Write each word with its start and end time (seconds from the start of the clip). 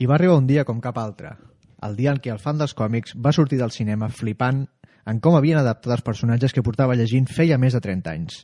I 0.00 0.06
va 0.08 0.16
arribar 0.16 0.38
un 0.40 0.46
dia 0.48 0.64
com 0.64 0.78
cap 0.80 0.96
altre, 0.96 1.34
el 1.84 1.96
dia 1.96 2.12
en 2.14 2.20
què 2.24 2.30
el 2.32 2.40
fan 2.40 2.60
dels 2.60 2.72
còmics 2.76 3.16
va 3.20 3.34
sortir 3.36 3.58
del 3.60 3.72
cinema 3.74 4.08
flipant 4.08 4.62
en 5.10 5.20
com 5.20 5.36
havien 5.36 5.60
adaptat 5.60 5.98
els 5.98 6.06
personatges 6.06 6.54
que 6.56 6.64
portava 6.64 6.96
llegint 6.96 7.28
feia 7.28 7.58
més 7.60 7.76
de 7.76 7.82
30 7.84 8.12
anys. 8.12 8.40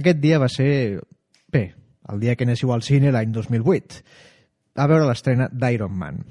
Aquest 0.00 0.20
dia 0.24 0.40
va 0.40 0.48
ser... 0.52 1.00
bé, 1.52 1.64
el 2.08 2.24
dia 2.24 2.36
que 2.36 2.48
anéssiu 2.48 2.72
al 2.72 2.84
cine 2.86 3.12
l'any 3.12 3.32
2008, 3.36 4.00
a 4.80 4.88
veure 4.88 5.08
l'estrena 5.08 5.48
d'Iron 5.52 5.92
Man. 5.92 6.24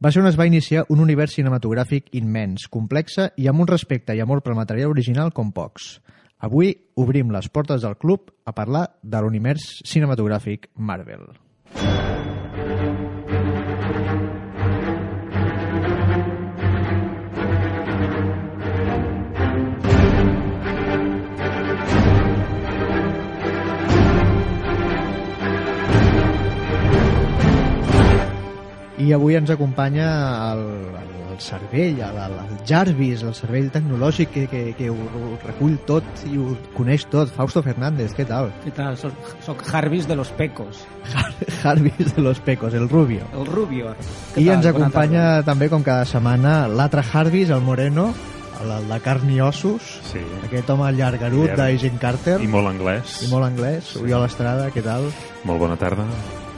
Va 0.00 0.12
ser 0.12 0.24
on 0.24 0.28
es 0.32 0.40
va 0.40 0.48
iniciar 0.48 0.84
un 0.88 1.04
univers 1.04 1.36
cinematogràfic 1.36 2.12
immens, 2.16 2.68
complexe 2.72 3.30
i 3.36 3.48
amb 3.52 3.64
un 3.64 3.72
respecte 3.72 4.16
i 4.16 4.24
amor 4.24 4.40
pel 4.44 4.56
material 4.56 4.96
original 4.96 5.32
com 5.32 5.52
pocs. 5.52 5.98
Avui 6.44 6.74
obrim 7.00 7.32
les 7.32 7.48
portes 7.48 7.84
del 7.84 7.96
club 7.96 8.32
a 8.44 8.52
parlar 8.56 8.86
de 9.02 9.24
l'univers 9.24 9.74
cinematogràfic 9.84 10.70
Marvel. 10.76 11.43
I 29.04 29.12
avui 29.12 29.34
ens 29.36 29.50
acompanya 29.52 30.06
el, 30.54 30.60
el 31.34 31.40
cervell, 31.42 31.98
el, 32.00 32.18
el 32.24 32.58
Jarvis, 32.64 33.20
el 33.26 33.34
cervell 33.36 33.66
tecnològic 33.74 34.30
que, 34.32 34.44
que, 34.48 34.60
que 34.78 34.86
ho, 34.88 34.94
ho 34.96 35.32
recull 35.44 35.74
tot 35.84 36.22
i 36.30 36.38
ho 36.40 36.54
coneix 36.76 37.04
tot. 37.12 37.28
Fausto 37.34 37.60
Fernández, 37.66 38.14
què 38.16 38.24
tal? 38.28 38.48
¿Qué 38.64 38.70
tal? 38.72 38.96
Soc, 38.96 39.12
soc 39.44 39.64
Jarvis 39.68 40.06
de 40.08 40.16
los 40.16 40.30
Pecos, 40.38 40.84
Jarvis 41.62 42.14
de 42.16 42.22
los 42.22 42.40
Pecos, 42.40 42.72
el 42.72 42.88
Rubio. 42.88 43.26
el 43.34 43.44
Rubio. 43.46 43.92
Què 44.34 44.40
I 44.40 44.46
tal? 44.46 44.54
ens 44.56 44.70
acompanya 44.72 45.24
també, 45.44 45.68
com 45.68 45.82
cada 45.84 46.06
setmana, 46.08 46.62
l'altre 46.68 47.02
Jarvis, 47.04 47.50
el 47.50 47.60
Moreno, 47.66 48.06
el, 48.62 48.70
el 48.78 48.88
de 48.88 49.00
carn 49.04 49.28
i 49.34 49.40
ossos, 49.44 49.98
Sí. 50.12 50.22
aquest 50.46 50.70
home 50.70 50.88
llargarut 50.96 51.50
Llarg. 51.50 51.58
d'Agent 51.60 51.98
Carter, 52.00 52.38
I 52.40 52.48
molt 52.48 52.70
anglès. 52.72 53.20
i 53.26 53.28
molt 53.34 53.44
anglès, 53.50 53.96
Oriol 54.00 54.24
Estrada, 54.30 54.70
què 54.72 54.80
tal? 54.86 55.10
Molt 55.44 55.60
bona 55.60 55.76
tarda. 55.76 56.06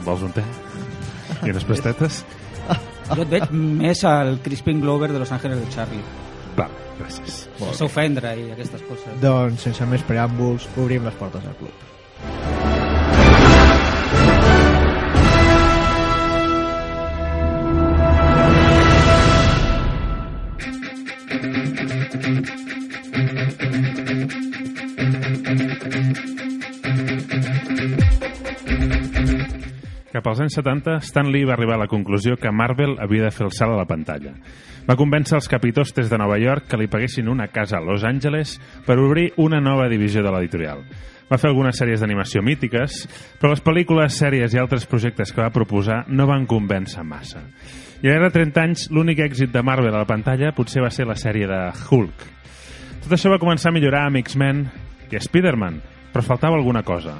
Vols 0.04 0.22
un 0.22 0.30
te? 0.36 0.44
I 1.44 1.52
unes 1.52 1.66
pastetes? 1.68 2.22
tarda. 2.22 2.86
Jo 3.14 3.22
et 3.22 3.34
veig 3.36 3.50
més 3.54 4.02
al 4.08 4.38
Crispin 4.42 4.80
Glover 4.82 5.12
de 5.12 5.20
Los 5.22 5.32
Ángeles 5.32 5.60
de 5.62 5.68
Charlie. 5.74 6.02
Va, 6.58 6.68
gràcies. 6.98 7.44
Sense 7.60 7.84
ofendre 7.86 8.34
i 8.40 8.48
aquestes 8.56 8.82
coses. 8.88 9.20
Doncs, 9.22 9.68
sense 9.68 9.86
més 9.86 10.06
preàmbuls, 10.08 10.66
obrim 10.76 11.06
les 11.06 11.20
portes 11.20 11.44
del 11.46 11.54
club. 11.60 12.65
Cap 30.26 30.32
als 30.32 30.40
anys 30.42 30.56
70, 30.58 30.96
Stan 31.06 31.28
Lee 31.30 31.46
va 31.46 31.52
arribar 31.54 31.76
a 31.76 31.84
la 31.84 31.86
conclusió 31.86 32.34
que 32.34 32.50
Marvel 32.50 32.96
havia 32.98 33.22
de 33.22 33.30
fer 33.30 33.44
el 33.46 33.52
salt 33.54 33.76
a 33.76 33.76
la 33.78 33.86
pantalla. 33.86 34.32
Va 34.82 34.96
convèncer 34.98 35.36
els 35.36 35.46
capitostes 35.46 36.08
de 36.10 36.18
Nova 36.18 36.34
York 36.42 36.64
que 36.66 36.80
li 36.80 36.88
paguessin 36.90 37.28
una 37.30 37.46
casa 37.54 37.76
a 37.78 37.84
Los 37.86 38.02
Angeles 38.02 38.56
per 38.82 38.96
obrir 38.98 39.28
una 39.36 39.60
nova 39.62 39.86
divisió 39.86 40.24
de 40.26 40.32
l'editorial. 40.34 40.82
Va 41.30 41.38
fer 41.38 41.52
algunes 41.52 41.78
sèries 41.78 42.02
d'animació 42.02 42.42
mítiques, 42.42 43.04
però 43.38 43.52
les 43.52 43.62
pel·lícules, 43.62 44.18
sèries 44.18 44.50
i 44.50 44.58
altres 44.58 44.88
projectes 44.90 45.30
que 45.30 45.44
va 45.44 45.54
proposar 45.54 46.00
no 46.08 46.26
van 46.26 46.50
convèncer 46.50 47.06
massa. 47.06 47.44
I 48.02 48.10
ara, 48.10 48.32
30 48.34 48.66
anys, 48.66 48.88
l'únic 48.90 49.22
èxit 49.28 49.54
de 49.54 49.62
Marvel 49.62 49.94
a 49.94 50.02
la 50.02 50.10
pantalla 50.10 50.50
potser 50.58 50.82
va 50.82 50.90
ser 50.90 51.06
la 51.06 51.14
sèrie 51.14 51.46
de 51.46 51.62
Hulk. 51.70 52.26
Tot 53.06 53.14
això 53.14 53.30
va 53.30 53.38
començar 53.38 53.70
a 53.70 53.78
millorar 53.78 54.08
amb 54.08 54.24
X-Men 54.26 54.66
i 55.06 55.22
Spider-Man, 55.22 55.78
però 56.10 56.26
faltava 56.34 56.58
alguna 56.58 56.82
cosa. 56.82 57.14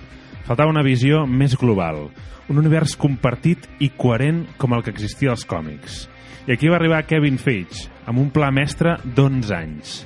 Faltava 0.47 0.71
una 0.71 0.85
visió 0.87 1.25
més 1.27 1.57
global, 1.59 2.05
un 2.47 2.61
univers 2.61 2.93
compartit 2.95 3.65
i 3.83 3.89
coherent 3.99 4.45
com 4.63 4.77
el 4.77 4.85
que 4.87 4.93
existia 4.95 5.33
als 5.33 5.43
còmics. 5.43 6.05
I 6.47 6.55
aquí 6.55 6.71
va 6.71 6.77
arribar 6.79 7.03
Kevin 7.11 7.41
Feige, 7.43 7.89
amb 8.07 8.23
un 8.23 8.29
pla 8.31 8.53
mestre 8.55 8.95
d'11 9.03 9.51
anys. 9.57 9.97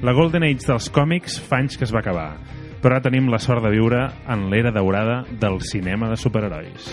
La 0.00 0.14
Golden 0.16 0.48
Age 0.48 0.64
dels 0.64 0.88
còmics 0.88 1.36
fa 1.44 1.60
anys 1.60 1.76
que 1.76 1.84
es 1.84 1.92
va 1.92 2.00
acabar, 2.00 2.30
però 2.80 2.96
ara 2.96 3.04
tenim 3.04 3.28
la 3.28 3.36
sort 3.36 3.60
de 3.60 3.74
viure 3.76 4.06
en 4.32 4.48
l'era 4.48 4.72
daurada 4.72 5.26
del 5.28 5.60
cinema 5.60 6.08
de 6.08 6.16
superherois. 6.16 6.88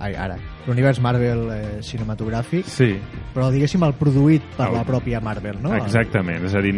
Ai, 0.00 0.14
ara. 0.14 0.45
L'univers 0.66 0.98
Marvel 1.00 1.44
eh, 1.54 1.82
cinematogràfic, 1.86 2.64
Sí, 2.66 2.96
però 3.34 3.52
diguéssim 3.54 3.82
el 3.86 3.92
produït 3.94 4.42
per 4.56 4.66
El- 4.68 4.74
la 4.74 4.84
pròpia 4.84 5.20
Marvel, 5.22 5.60
no? 5.62 5.74
Exactament, 5.78 6.44
és 6.48 6.54
a 6.58 6.62
dir, 6.64 6.72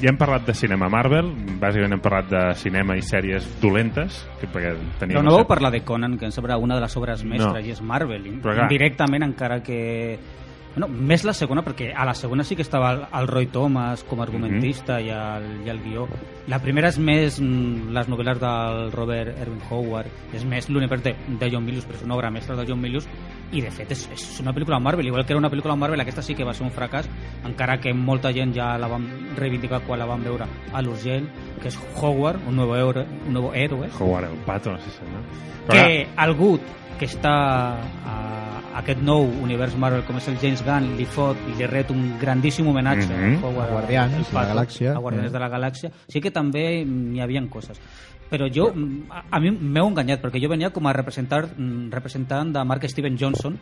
ja 0.00 0.08
hem 0.08 0.16
parlat 0.16 0.46
de 0.48 0.54
cinema 0.56 0.88
Marvel, 0.88 1.28
bàsicament 1.60 1.92
hem 1.98 2.00
parlat 2.00 2.30
de 2.30 2.42
cinema 2.56 2.96
i 2.96 3.02
sèries 3.04 3.46
dolentes, 3.60 4.22
que 4.40 4.48
perquè 4.48 4.72
teníem... 4.98 5.18
Però 5.18 5.24
no 5.26 5.36
vau 5.36 5.46
parlar 5.46 5.70
de 5.74 5.82
Conan, 5.84 6.16
que 6.18 6.24
em 6.24 6.32
sembla 6.32 6.56
una 6.56 6.76
de 6.78 6.80
les 6.86 6.96
obres 6.96 7.22
mestres, 7.24 7.52
No. 7.62 7.68
i 7.68 7.70
és 7.74 7.82
Marvel. 7.82 8.24
Però 8.40 8.54
clar. 8.56 8.68
Directament, 8.72 9.22
encara 9.28 9.60
que... 9.62 10.18
Bueno, 10.74 10.88
més 10.88 11.22
la 11.24 11.34
segona, 11.36 11.60
perquè 11.62 11.90
a 11.94 12.06
la 12.08 12.14
segona 12.16 12.44
sí 12.44 12.56
que 12.56 12.62
estava 12.64 12.92
el, 12.94 13.02
el 13.20 13.26
Roy 13.28 13.46
Thomas 13.52 14.02
com 14.08 14.20
a 14.20 14.22
argumentista 14.24 14.98
Mhm. 14.98 15.04
i, 15.04 15.10
el, 15.10 15.66
i 15.66 15.68
el 15.68 15.80
guió. 15.82 16.06
La 16.48 16.58
primera 16.58 16.88
és 16.88 16.98
més 16.98 17.38
mm, 17.40 17.92
les 17.92 18.08
novel·les 18.08 18.40
del 18.40 18.90
Robert 18.92 19.36
Erwin 19.38 19.60
Howard, 19.70 20.08
és 20.32 20.44
més 20.44 20.68
l'univers 20.70 21.02
de, 21.04 21.14
de 21.28 21.50
John 21.52 21.64
Milius, 21.64 21.84
però 21.86 21.96
és 22.00 22.02
una 22.04 22.16
obra 22.16 22.30
mestra 22.30 22.56
de 22.56 22.64
John 22.66 22.80
Milius, 22.80 23.06
i 23.52 23.60
de 23.60 23.70
fet 23.70 23.92
és, 23.92 24.08
és 24.12 24.40
una 24.40 24.54
pel·lícula 24.54 24.80
Marvel, 24.80 25.06
igual 25.06 25.26
que 25.26 25.34
era 25.34 25.38
una 25.38 25.50
pel·lícula 25.50 25.76
Marvel, 25.76 26.00
aquesta 26.00 26.22
sí 26.22 26.34
que 26.34 26.42
va 26.44 26.54
ser 26.54 26.64
un 26.64 26.72
fracàs, 26.72 27.06
encara 27.44 27.76
que 27.78 27.92
molta 27.92 28.32
gent 28.32 28.54
ja 28.56 28.78
la 28.78 28.88
vam 28.88 29.04
reivindicar 29.36 29.82
quan 29.86 29.98
la 30.00 30.06
vam 30.08 30.24
veure 30.24 30.46
a 30.72 30.80
l'Urgell, 30.82 31.28
que 31.60 31.68
és 31.68 31.78
Howard, 32.00 32.40
un 32.48 32.56
nou 32.56 32.72
héroe, 32.74 33.04
un 33.28 33.34
nou 33.34 33.52
héroe 33.54 33.90
Howard 34.00 34.30
el 34.32 34.38
Pato, 34.46 34.72
sí 34.78 34.90
senyor. 34.96 35.20
Però 35.68 35.78
que 35.84 36.08
algú 36.16 36.58
que 36.98 37.06
està 37.06 37.32
a 38.06 38.18
aquest 38.80 39.02
nou 39.04 39.26
univers 39.42 39.74
Marvel 39.76 40.02
com 40.08 40.16
és 40.16 40.28
el 40.28 40.38
James 40.40 40.62
Gunn 40.64 40.96
li 40.96 41.04
fot 41.04 41.36
i 41.50 41.56
li 41.58 41.66
ret 41.68 41.90
un 41.92 42.14
grandíssim 42.20 42.66
homenatge 42.68 43.08
Mhm. 43.12 43.44
a 43.44 43.46
Howard, 43.46 43.68
A 43.68 43.72
Guardians 43.72 44.14
el 44.16 44.24
de 44.24 44.32
la 44.34 44.46
Galàxia. 44.54 44.94
a 44.94 44.98
Guardians 44.98 45.26
Mhm. 45.26 45.32
de 45.32 45.38
la 45.38 45.48
Galàxia 45.50 45.90
sí 46.08 46.20
que 46.20 46.30
també 46.30 46.84
n'hi 46.84 47.20
havia 47.20 47.46
coses 47.48 47.78
però 48.30 48.48
jo, 48.50 48.72
a, 49.10 49.24
a 49.30 49.40
mi 49.40 49.50
m'heu 49.50 49.88
enganyat 49.88 50.22
perquè 50.22 50.40
jo 50.42 50.48
venia 50.48 50.70
com 50.70 50.86
a 50.86 50.92
representar, 50.94 51.48
mm, 51.54 51.90
representant 51.92 52.50
de 52.54 52.64
Mark 52.64 52.82
Steven 52.88 53.18
Johnson 53.18 53.58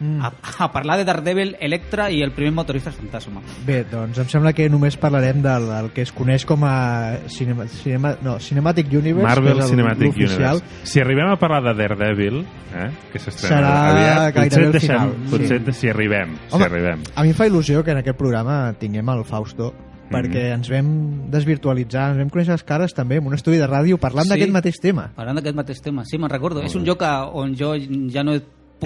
Mm. 0.00 0.20
a, 0.22 0.32
a 0.64 0.68
parlar 0.72 0.96
de 0.98 1.04
Daredevil, 1.04 1.56
Electra 1.60 2.10
i 2.10 2.22
el 2.22 2.30
primer 2.30 2.52
motorista 2.54 2.92
fantasma 2.92 3.40
Bé, 3.66 3.80
doncs 3.90 4.18
em 4.22 4.28
sembla 4.30 4.52
que 4.54 4.68
només 4.70 4.96
parlarem 4.96 5.40
del, 5.42 5.66
del 5.66 5.90
que 5.90 6.02
es 6.06 6.12
coneix 6.14 6.44
com 6.46 6.62
a 6.64 7.18
cinema, 7.26 7.66
cinema, 7.66 8.12
no, 8.22 8.38
Cinematic 8.38 8.92
Universe, 8.92 9.26
Marvel 9.26 9.58
el- 9.58 9.64
Cinematic. 9.68 10.14
Universe. 10.14 10.62
Si 10.84 11.00
arribem 11.00 11.32
a 11.32 11.36
parlar 11.36 11.64
de 11.64 11.74
Daredevil, 11.82 12.44
eh, 12.74 12.90
que 13.12 13.18
s'estrena 13.18 13.56
Serà 13.56 13.72
aviat, 13.90 14.34
potser, 14.38 14.62
el 14.64 14.72
deixem, 14.72 14.88
final, 14.94 15.12
potser 15.32 15.58
sí. 15.66 15.72
si 15.80 15.88
arribem, 15.90 16.36
si 16.46 16.54
Home, 16.54 16.64
arribem. 16.70 17.02
A 17.16 17.22
mi 17.26 17.30
em 17.34 17.34
fa 17.34 17.46
il·lusió 17.50 17.82
que 17.82 17.90
en 17.90 17.98
aquest 18.04 18.16
programa 18.18 18.72
tinguem 18.78 19.08
el 19.16 19.24
Fausto, 19.24 19.72
perquè 20.08 20.52
ens 20.54 20.70
vam 20.72 20.86
desvirtualitzar, 21.28 22.12
ens 22.14 22.22
vam 22.22 22.30
conèixer 22.32 22.54
les 22.54 22.62
cares 22.64 22.94
també 22.96 23.18
en 23.20 23.26
un 23.28 23.34
estudi 23.36 23.58
de 23.60 23.66
ràdio 23.68 23.98
parlant 24.00 24.24
Sí. 24.24 24.30
d'aquest 24.32 24.52
mateix 24.54 24.78
tema. 24.80 25.10
parlant 25.16 25.36
d'aquest 25.36 25.56
mateix 25.56 25.82
tema, 25.82 26.04
sí, 26.06 26.16
me'n 26.18 26.30
recordo 26.30 26.62
és 26.62 26.74
un 26.76 26.84
lloc 26.86 27.02
a, 27.02 27.26
on 27.26 27.54
jo 27.56 27.74
ja 28.10 28.22
no 28.24 28.34
he 28.34 28.40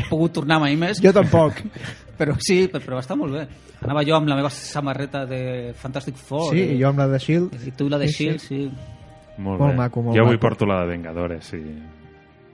pogut 0.08 0.32
tornar 0.38 0.58
mai 0.62 0.76
més 0.76 1.00
Jo 1.02 1.12
tampoc. 1.12 1.60
Però 2.22 2.36
sí, 2.38 2.68
però, 2.70 2.84
però 2.84 2.98
està 3.00 3.16
molt 3.18 3.32
bé. 3.34 3.40
Anava 3.82 4.02
jo 4.06 4.14
amb 4.14 4.28
la 4.30 4.36
meva 4.38 4.50
samarreta 4.52 5.24
de 5.26 5.72
Fantastic 5.74 6.14
Four. 6.20 6.52
Sí, 6.52 6.60
i, 6.60 6.74
i 6.76 6.78
jo 6.78 6.90
amb 6.92 7.00
la 7.00 7.06
de 7.10 7.16
S.H.I.E.L.D. 7.18 7.62
I 7.66 7.72
tu 7.74 7.88
la 7.90 7.98
de 7.98 8.06
Sí, 8.06 8.14
sí. 8.14 8.28
S.H.I.E.L.D., 8.28 8.76
sí. 8.76 9.40
Molt, 9.42 9.58
Molt 9.58 9.72
bé. 9.72 9.76
maco, 9.80 10.02
molt 10.04 10.14
jo 10.18 10.22
avui 10.22 10.36
maco. 10.36 10.42
porto 10.44 10.66
la 10.68 10.76
de 10.82 10.90
Vengadores, 10.92 11.48
sí. 11.50 11.58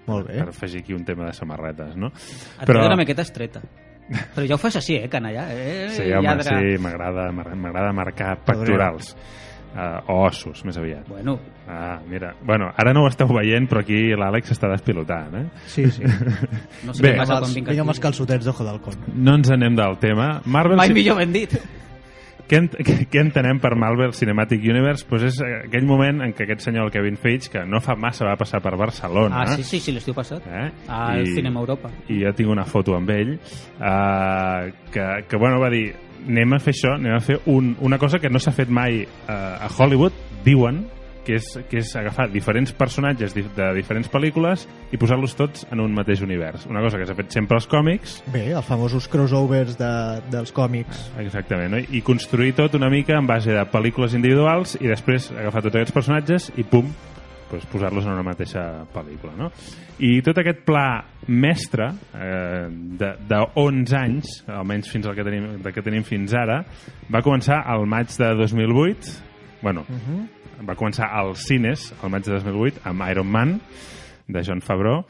Molt 0.07 0.29
bé. 0.31 0.39
Per 0.39 0.49
afegir 0.55 0.81
aquí 0.81 0.95
un 0.95 1.05
tema 1.05 1.27
de 1.27 1.35
samarretes, 1.37 1.97
no? 2.01 2.09
Et 2.15 2.65
Però... 2.71 2.87
una 2.87 2.97
miqueta 2.97 3.27
estreta. 3.27 3.61
Però 4.09 4.47
ja 4.49 4.55
ho 4.57 4.63
fas 4.63 4.79
així, 4.81 4.95
eh, 5.03 5.09
canalla? 5.13 5.49
Eh, 5.53 5.91
Sí, 5.99 6.07
home, 6.07 6.23
lladre. 6.31 6.55
sí, 6.55 6.79
m'agrada 6.81 7.27
m'agrada 7.35 7.93
marcar 7.93 8.39
pectorals. 8.47 9.11
Uh, 9.69 10.01
o 10.11 10.15
ossos, 10.27 10.65
més 10.65 10.77
aviat. 10.81 11.07
Bueno, 11.09 11.39
Ah, 11.69 11.99
mira. 12.09 12.31
Bueno, 12.43 12.71
ara 12.81 12.95
no 12.97 13.03
ho 13.05 13.09
esteu 13.11 13.29
veient, 13.29 13.67
però 13.69 13.83
aquí 13.83 13.99
l'Àlex 14.17 14.55
està 14.55 14.71
despilotant, 14.73 15.35
eh? 15.37 15.43
Sí, 15.69 15.85
sí. 15.93 16.01
no 16.87 16.95
sé 16.97 17.03
Bé. 17.05 17.11
què 17.13 17.19
passa 17.19 17.35
Amb 17.37 17.45
quan 17.45 17.53
vinc 17.59 17.69
amb 17.75 17.91
els 17.93 17.99
aquí. 17.99 18.05
calçotets 18.07 18.47
d'Ojo 18.49 18.65
d'Halcón. 18.65 18.95
No 19.21 19.35
ens 19.37 19.51
anem 19.53 19.77
del 19.77 19.99
tema. 20.01 20.41
Marvel 20.47 20.81
Mai 20.81 20.89
millor 20.97 21.19
ben 21.21 21.33
dit. 21.37 21.53
Què, 22.49 22.57
ent 22.63 22.71
què, 22.73 23.21
entenem 23.21 23.59
per 23.61 23.75
Marvel 23.77 24.15
Cinematic 24.17 24.65
Universe? 24.65 25.05
Pues 25.07 25.27
és 25.29 25.43
aquell 25.45 25.85
moment 25.85 26.23
en 26.25 26.33
què 26.33 26.47
aquest 26.47 26.65
senyor, 26.65 26.87
el 26.89 26.91
Kevin 26.95 27.19
Feige, 27.21 27.51
que 27.53 27.67
no 27.69 27.83
fa 27.85 27.93
massa 27.95 28.25
va 28.25 28.39
passar 28.41 28.63
per 28.65 28.73
Barcelona, 28.81 29.43
Ah, 29.43 29.57
sí, 29.59 29.63
sí, 29.63 29.81
sí, 29.85 29.93
l'estiu 29.93 30.15
passat. 30.17 30.41
eh? 30.49 30.71
Al 30.89 31.27
Cinema 31.29 31.61
Europa. 31.61 31.91
i 32.09 32.23
jo 32.25 32.33
tinc 32.33 32.49
una 32.49 32.65
foto 32.65 32.97
amb 32.97 33.11
ell 33.13 33.35
uh, 33.37 34.73
que, 34.91 35.07
que 35.29 35.37
bueno, 35.37 35.61
va 35.61 35.69
dir 35.69 35.93
anem 36.27 36.57
a 36.57 36.61
fer 36.63 36.75
això, 36.75 36.95
anem 36.99 37.17
a 37.17 37.25
fer 37.25 37.41
un, 37.47 37.75
una 37.85 37.99
cosa 37.99 38.19
que 38.19 38.31
no 38.31 38.41
s'ha 38.43 38.55
fet 38.57 38.71
mai 38.71 39.03
uh, 39.05 39.33
a 39.67 39.69
Hollywood, 39.71 40.17
diuen, 40.45 40.85
que 41.29 41.37
és, 41.37 41.49
que 41.69 41.83
és 41.83 41.91
agafar 42.01 42.31
diferents 42.33 42.73
personatges 42.73 43.35
di 43.37 43.43
de 43.57 43.67
diferents 43.77 44.09
pel·lícules 44.09 44.65
i 44.95 45.01
posar-los 45.01 45.35
tots 45.37 45.67
en 45.69 45.83
un 45.85 45.93
mateix 45.93 46.23
univers. 46.25 46.65
Una 46.71 46.81
cosa 46.81 46.97
que 46.97 47.05
s'ha 47.09 47.17
fet 47.19 47.37
sempre 47.37 47.59
als 47.59 47.69
còmics. 47.69 48.23
Bé, 48.33 48.47
els 48.57 48.65
famosos 48.65 49.11
crossovers 49.13 49.77
de, 49.77 49.93
dels 50.33 50.55
còmics. 50.57 51.11
Exactament, 51.21 51.75
no? 51.75 51.83
i 51.85 52.01
construir 52.07 52.55
tot 52.57 52.79
una 52.81 52.89
mica 52.93 53.19
en 53.21 53.29
base 53.29 53.53
de 53.53 53.67
pel·lícules 53.69 54.17
individuals 54.17 54.79
i 54.81 54.89
després 54.89 55.29
agafar 55.37 55.67
tots 55.67 55.77
aquests 55.77 55.97
personatges 56.01 56.51
i 56.57 56.65
pum, 56.65 56.89
pues, 57.51 57.67
posar-los 57.67 58.07
en 58.07 58.13
una 58.13 58.25
mateixa 58.27 58.65
pel·lícula. 58.95 59.35
No? 59.39 59.51
I 60.05 60.21
tot 60.23 60.39
aquest 60.41 60.65
pla 60.67 60.87
mestre 61.29 61.91
eh, 62.15 62.67
de, 62.71 63.13
de 63.29 63.41
11 63.59 63.97
anys, 63.99 64.35
almenys 64.47 64.91
fins 64.93 65.09
al 65.09 65.17
que 65.19 65.27
tenim, 65.27 65.51
del 65.65 65.75
que 65.75 65.85
tenim 65.85 66.07
fins 66.07 66.35
ara, 66.39 66.63
va 67.13 67.23
començar 67.25 67.63
al 67.67 67.87
maig 67.91 68.13
de 68.15 68.35
2008, 68.39 69.17
bueno, 69.63 69.83
uh 69.89 70.03
-huh. 70.05 70.67
va 70.69 70.77
començar 70.77 71.11
als 71.11 71.47
cines 71.47 71.93
al 72.03 72.11
maig 72.11 72.25
de 72.25 72.33
2008 72.33 72.81
amb 72.85 73.03
Iron 73.11 73.27
Man, 73.27 73.61
de 74.29 74.43
John 74.45 74.61
Favreau, 74.61 75.05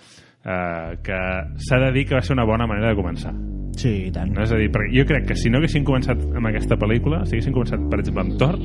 eh, 0.45 0.97
que 1.03 1.19
s'ha 1.57 1.79
de 1.79 1.93
dir 1.93 2.07
que 2.07 2.15
va 2.15 2.23
ser 2.23 2.35
una 2.35 2.45
bona 2.45 2.67
manera 2.67 2.95
de 2.95 2.97
començar. 2.97 3.35
Sí, 3.79 4.09
i 4.09 4.11
tant. 4.11 4.33
No? 4.35 4.43
És 4.43 4.53
a 4.53 4.59
dir, 4.59 4.71
perquè 4.75 4.91
jo 4.97 5.05
crec 5.07 5.29
que 5.29 5.37
si 5.39 5.51
no 5.51 5.61
haguessin 5.61 5.85
començat 5.87 6.23
amb 6.35 6.51
aquesta 6.51 6.79
pel·lícula, 6.81 7.25
si 7.27 7.37
haguessin 7.37 7.55
començat, 7.55 7.85
per 7.91 8.01
exemple, 8.01 8.25
amb 8.25 8.39
Thor, 8.41 8.59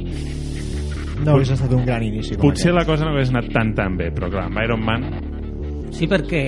No 1.21 1.31
hauria 1.31 1.53
estat 1.53 1.71
un 1.71 1.85
gran 1.85 2.03
inici. 2.03 2.35
Com 2.35 2.49
potser 2.49 2.71
aquest. 2.71 2.79
la 2.79 2.85
cosa 2.85 3.05
no 3.05 3.11
hagués 3.13 3.29
anat 3.29 3.51
tan 3.53 3.73
tan 3.75 3.97
bé, 3.97 4.09
però 4.13 4.29
clar, 4.31 4.45
amb 4.49 4.57
Iron 4.63 4.83
Man 4.83 5.05
Sí, 5.93 6.07
perquè 6.09 6.41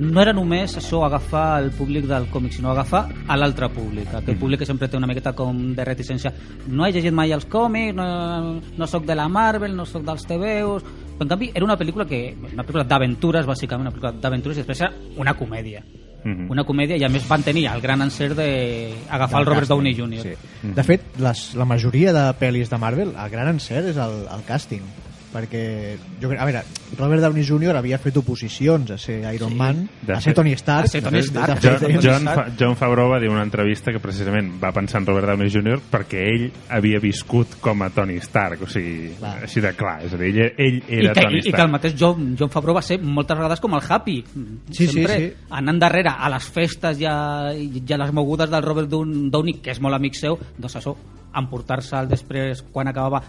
no 0.00 0.22
era 0.22 0.32
només 0.32 0.72
això 0.78 1.02
agafar 1.04 1.60
el 1.62 1.70
públic 1.76 2.06
del 2.08 2.24
còmic, 2.32 2.54
sinó 2.56 2.70
agafar 2.70 3.02
a 3.28 3.36
l'altre 3.36 3.68
públic. 3.68 4.08
Aquell 4.14 4.34
Mm. 4.36 4.40
públic 4.40 4.58
que 4.60 4.66
sempre 4.66 4.88
té 4.88 4.96
una 4.96 5.06
miqueta 5.06 5.34
com 5.34 5.74
de 5.74 5.84
reticència. 5.84 6.32
No 6.68 6.86
he 6.86 6.92
llegit 6.92 7.12
mai 7.12 7.32
els 7.32 7.44
còmics, 7.44 7.94
no, 7.94 8.60
no 8.78 8.86
sóc 8.86 9.04
de 9.04 9.14
la 9.14 9.28
Marvel, 9.28 9.76
no 9.76 9.84
sóc 9.84 10.02
dels 10.02 10.24
TVOs... 10.26 10.82
Però 11.20 11.24
en 11.24 11.28
canvi 11.28 11.50
era 11.52 11.66
una 11.66 11.76
pel·lícula 11.76 12.06
que 12.06 12.34
una 12.54 12.64
pel·lícula 12.64 12.86
d'aventures, 12.88 13.44
bàsicament, 13.46 13.82
una 13.82 13.90
pel·lícula 13.92 14.14
d'aventures 14.22 14.56
i 14.56 14.60
després 14.62 14.80
era 14.80 14.94
una 15.18 15.34
comèdia. 15.34 15.82
Mhm. 16.24 16.50
Una 16.52 16.64
comèdia 16.68 16.98
i 17.00 17.04
a 17.04 17.08
més 17.08 17.26
van 17.28 17.42
tenir 17.42 17.66
el 17.70 17.80
gran 17.80 18.02
encert 18.02 18.36
d'agafar 18.36 19.40
el 19.40 19.44
Del 19.44 19.52
Robert 19.54 19.68
Downey 19.68 19.94
Jr. 19.96 20.22
Sí. 20.22 20.72
De 20.76 20.84
fet, 20.84 21.06
les, 21.18 21.44
la 21.54 21.64
majoria 21.64 22.12
de 22.12 22.26
pel·lis 22.40 22.68
de 22.68 22.78
Marvel, 22.78 23.14
el 23.16 23.30
gran 23.30 23.48
encert 23.54 23.88
és 23.94 23.96
el, 23.96 24.26
el 24.28 24.44
càsting 24.48 24.84
perquè, 25.32 25.96
jo 26.20 26.28
crec, 26.28 26.40
a 26.40 26.44
veure, 26.44 26.62
Robert 26.98 27.22
Downey 27.22 27.44
Jr. 27.46 27.76
havia 27.76 27.98
fet 27.98 28.16
oposicions 28.18 28.90
a 28.90 28.98
ser 28.98 29.20
Iron 29.34 29.50
Sí. 29.50 29.56
Man, 29.56 29.88
De 30.02 30.12
a 30.12 30.16
fet- 30.16 30.24
ser 30.24 30.34
Tony 30.34 30.52
Stark. 30.52 30.84
a 30.84 30.88
ser 30.88 31.02
Tony 31.02 31.16
De 31.18 31.22
Stark. 31.22 31.60
de 31.60 31.60
fet, 31.60 31.90
John, 31.92 32.00
John, 32.02 32.24
Fa- 32.34 32.46
John 32.58 32.76
Favreau 32.76 33.08
va 33.10 33.20
dir 33.20 33.28
una 33.30 33.42
entrevista 33.44 33.92
que 33.92 34.00
precisament 34.00 34.52
va 34.62 34.72
pensar 34.72 35.00
en 35.00 35.06
Robert 35.06 35.28
Downey 35.28 35.50
Jr. 35.50 35.80
perquè 35.90 36.24
ell 36.34 36.52
havia 36.68 36.98
viscut 36.98 37.60
com 37.60 37.82
a 37.82 37.90
Tony 37.90 38.16
Stark, 38.18 38.62
o 38.62 38.66
sigui, 38.66 39.14
Clar. 39.18 39.44
així 39.44 39.60
de 39.60 39.72
clar, 39.74 40.02
és 40.04 40.12
a 40.14 40.16
dir, 40.16 40.34
ell, 40.36 40.52
ell 40.58 40.82
I 40.88 41.04
era 41.06 41.14
que, 41.14 41.20
Tony 41.22 41.34
i, 41.34 41.38
i 41.38 41.42
que 41.42 41.48
el 41.48 41.54
Stark. 41.54 41.70
mateix 41.70 41.94
John, 41.96 42.36
John 42.36 42.50
Favreau 42.50 42.74
va 42.76 42.82
ser 42.82 43.00
moltes 43.00 43.36
vegades 43.36 43.60
com 43.60 43.74
el 43.74 43.82
Happy 43.88 44.24
Sí, 44.70 44.86
sempre 44.88 45.16
sí, 45.16 45.28
sí. 45.28 45.34
anant 45.50 45.78
darrere 45.80 46.10
a 46.10 46.28
les 46.28 46.44
festes 46.50 46.98
i 47.00 47.04
a, 47.06 47.52
i 47.54 47.82
a 47.92 47.96
les 47.98 48.12
mogudes 48.12 48.50
del 48.50 48.62
Robert 48.62 48.88
Down- 48.88 49.30
Downey 49.30 49.60
que 49.62 49.70
és 49.70 49.80
molt 49.80 49.94
amic 49.94 50.14
seu 50.14 50.38
doncs 50.58 50.76
això, 50.76 50.96
emportar-se'l 51.34 52.08
després 52.10 52.62
quan 52.72 52.88
acabava 52.88 53.22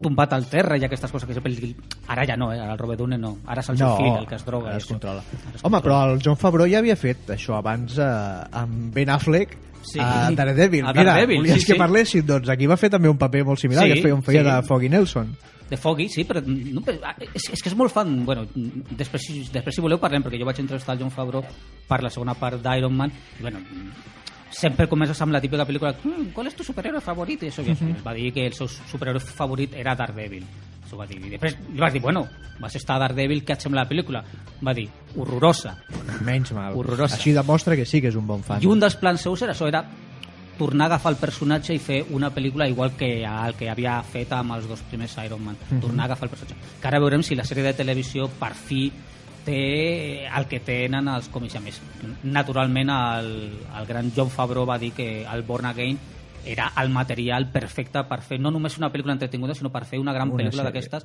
tombat 0.00 0.32
al 0.32 0.46
terra 0.48 0.78
i 0.80 0.84
aquestes 0.86 1.10
coses 1.12 1.28
que 1.28 1.34
sempre 1.36 1.52
li... 1.52 1.74
ara 2.08 2.24
ja 2.26 2.36
no, 2.40 2.52
eh? 2.52 2.58
el 2.58 2.78
Robert 2.78 2.98
Downey 3.02 3.18
no 3.20 3.34
ara 3.46 3.60
és 3.60 3.68
el 3.68 3.76
seu 3.78 3.96
fill 3.98 4.16
el 4.18 4.26
que 4.26 4.34
es 4.38 4.44
droga 4.46 4.70
ara 4.70 4.78
es 4.80 4.86
controla. 4.88 5.20
Ara 5.20 5.56
es 5.56 5.64
Home, 5.64 5.76
controla. 5.76 5.82
però 5.84 6.14
el 6.14 6.22
John 6.24 6.38
Favreau 6.40 6.68
ja 6.70 6.78
havia 6.80 6.96
fet 6.96 7.34
això 7.36 7.58
abans 7.58 7.98
eh, 7.98 8.06
amb 8.62 8.94
Ben 8.94 9.10
Affleck 9.10 9.58
Sí. 9.80 9.96
a 9.98 10.28
Daredevil. 10.36 10.84
A 10.84 10.92
Mira, 10.92 11.04
Daredevil, 11.14 11.38
volies 11.40 11.62
sí, 11.62 11.66
que 11.70 11.72
sí. 11.72 11.78
parléssim, 11.78 12.26
doncs 12.28 12.50
aquí 12.52 12.66
va 12.68 12.76
fer 12.76 12.90
també 12.92 13.08
un 13.08 13.16
paper 13.16 13.46
molt 13.48 13.58
similar, 13.58 13.86
Sí, 13.88 13.94
que 13.94 14.02
feia, 14.02 14.18
feia 14.26 14.42
sí. 14.42 14.48
de 14.50 14.56
Foggy 14.68 14.90
Nelson. 14.92 15.30
de 15.70 15.76
Foggy, 15.78 16.08
sí, 16.12 16.24
però 16.28 16.42
no, 16.44 16.82
però, 16.84 16.98
ah, 17.08 17.14
és, 17.32 17.46
és 17.54 17.62
que 17.62 17.70
és 17.70 17.76
molt 17.78 17.90
fan 17.94 18.24
bueno, 18.26 18.44
després, 18.90 19.22
després 19.54 19.74
si 19.74 19.80
voleu 19.80 19.98
parlem 20.02 20.22
perquè 20.22 20.38
jo 20.38 20.44
vaig 20.44 20.60
entrevistar 20.60 20.96
el 20.96 21.00
John 21.00 21.10
Favreau 21.14 21.44
per 21.88 22.02
la 22.02 22.10
segona 22.10 22.34
part 22.34 22.60
d'Iron 22.60 22.92
Man 22.92 23.10
i 23.38 23.40
bueno, 23.42 23.60
sempre 24.50 24.88
comences 24.88 25.20
amb 25.22 25.32
la 25.32 25.40
típica 25.40 25.66
pel·lícula 25.66 25.94
mm, 26.02 26.32
¿cuál 26.34 26.46
es 26.48 26.56
tu 26.56 26.64
superhéroe 26.64 27.00
favorit? 27.00 27.42
i 27.42 27.50
això 27.50 27.64
ja 27.64 27.72
uh 27.72 28.02
va 28.04 28.14
dir 28.14 28.32
que 28.32 28.46
el 28.46 28.54
seu 28.54 28.68
superhéroe 28.68 29.20
favorit 29.20 29.74
era 29.74 29.94
Daredevil 29.94 30.44
això 30.84 30.98
va 30.98 31.06
dir. 31.06 31.18
i 31.24 31.30
després 31.30 31.56
li 31.72 31.78
vas 31.78 31.92
dir, 31.92 32.02
bueno 32.02 32.26
vas 32.58 32.74
estar 32.76 32.96
a 32.96 33.06
Daredevil, 33.06 33.44
què 33.44 33.54
et 33.54 33.60
sembla 33.60 33.84
la 33.84 33.88
pel·lícula? 33.88 34.24
va 34.62 34.74
dir, 34.74 34.88
horrorosa 35.16 35.76
Menys 36.24 36.52
mal. 36.52 36.74
Horrorosa. 36.76 37.16
Així 37.16 37.32
demostra 37.32 37.76
que 37.76 37.86
sí 37.86 38.00
que 38.00 38.08
és 38.08 38.16
un 38.16 38.26
bon 38.26 38.42
fan. 38.42 38.62
i 38.62 38.66
un 38.66 38.80
dels 38.80 38.96
plans 38.96 39.20
seus 39.22 39.42
era 39.42 39.54
això, 39.54 39.68
era 39.68 39.84
tornar 40.60 40.84
a 40.84 40.86
agafar 40.90 41.14
el 41.14 41.16
personatge 41.16 41.72
i 41.72 41.78
fer 41.80 42.02
una 42.12 42.28
pel·lícula 42.34 42.68
igual 42.68 42.92
que 42.92 43.24
el 43.24 43.54
que 43.56 43.70
havia 43.72 43.94
fet 44.04 44.34
amb 44.36 44.52
els 44.52 44.66
dos 44.68 44.82
primers 44.90 45.16
Iron 45.24 45.40
Man. 45.40 45.56
Tornar 45.80 46.04
a 46.04 46.06
agafar 46.10 46.28
el 46.28 46.34
personatge. 46.34 46.58
Que 46.82 46.90
ara 46.90 47.00
veurem 47.00 47.22
si 47.24 47.34
la 47.34 47.46
sèrie 47.48 47.64
de 47.64 47.72
televisió 47.78 48.28
per 48.28 48.52
fi 48.52 48.90
té 49.50 50.28
el 50.30 50.46
que 50.50 50.62
tenen 50.62 51.10
els 51.10 51.28
còmics. 51.32 51.58
A 51.58 51.64
més, 51.64 51.80
naturalment 52.22 52.94
el, 52.94 53.34
el 53.80 53.90
gran 53.90 54.14
John 54.16 54.30
Favreau 54.30 54.68
va 54.68 54.78
dir 54.78 54.94
que 54.94 55.10
el 55.26 55.44
Born 55.48 55.70
Again 55.72 55.98
era 56.46 56.70
el 56.80 56.88
material 56.88 57.50
perfecte 57.52 58.02
per 58.08 58.22
fer 58.24 58.38
no 58.40 58.52
només 58.54 58.78
una 58.80 58.88
pel·lícula 58.92 59.12
entretinguda, 59.12 59.54
sinó 59.58 59.72
per 59.74 59.84
fer 59.84 60.00
una 60.00 60.14
gran 60.16 60.30
Una 60.30 60.40
pel·lícula 60.40 60.64
d'aquestes 60.70 61.04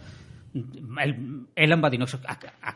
ell, 0.56 1.16
ell 1.56 1.76
em 1.76 1.84
va 1.84 1.92
dir 1.92 2.00
no, 2.00 2.08
a, 2.08 2.36
a, 2.64 2.74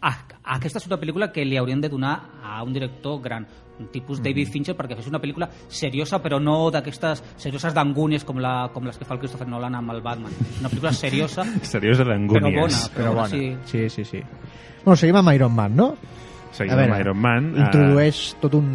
a, 0.00 0.12
aquesta 0.58 0.82
és 0.82 0.88
una 0.90 0.98
pel·lícula 1.00 1.30
que 1.32 1.46
li 1.46 1.56
haurien 1.56 1.80
de 1.80 1.88
donar 1.92 2.14
a 2.44 2.62
un 2.66 2.74
director 2.76 3.20
gran 3.24 3.46
un 3.80 3.88
tipus 3.92 4.20
David 4.22 4.50
Fincher 4.52 4.74
perquè 4.76 4.96
fes 4.98 5.08
una 5.08 5.20
pel·lícula 5.22 5.48
seriosa 5.68 6.20
però 6.22 6.38
no 6.42 6.70
d'aquestes 6.70 7.22
serioses 7.40 7.74
d'angúnies 7.74 8.24
com, 8.28 8.38
la, 8.42 8.68
com 8.74 8.84
les 8.86 8.98
que 8.98 9.06
fa 9.08 9.14
el 9.16 9.22
Christopher 9.22 9.48
Nolan 9.48 9.74
amb 9.80 9.94
el 9.94 10.02
Batman 10.04 10.32
una 10.60 10.68
pel·lícula 10.68 10.92
seriosa 10.92 11.46
Seriosa 11.72 12.04
d'angúnies. 12.04 12.42
Però 12.42 12.60
bona. 12.60 12.78
Però 12.96 13.14
bona. 13.16 13.28
Sí. 13.32 13.56
Sí, 13.66 13.88
sí, 13.90 14.04
sí. 14.04 14.22
Bueno, 14.84 14.96
seguim 14.96 15.16
amb 15.16 15.32
Iron 15.34 15.54
Man, 15.54 15.76
no? 15.76 15.92
Seguim 16.52 16.78
amb 16.78 16.98
Iron 17.00 17.18
Man. 17.18 17.52
eh, 17.56 17.64
Introdueix 17.66 18.24
tot 18.42 18.58
un 18.58 18.72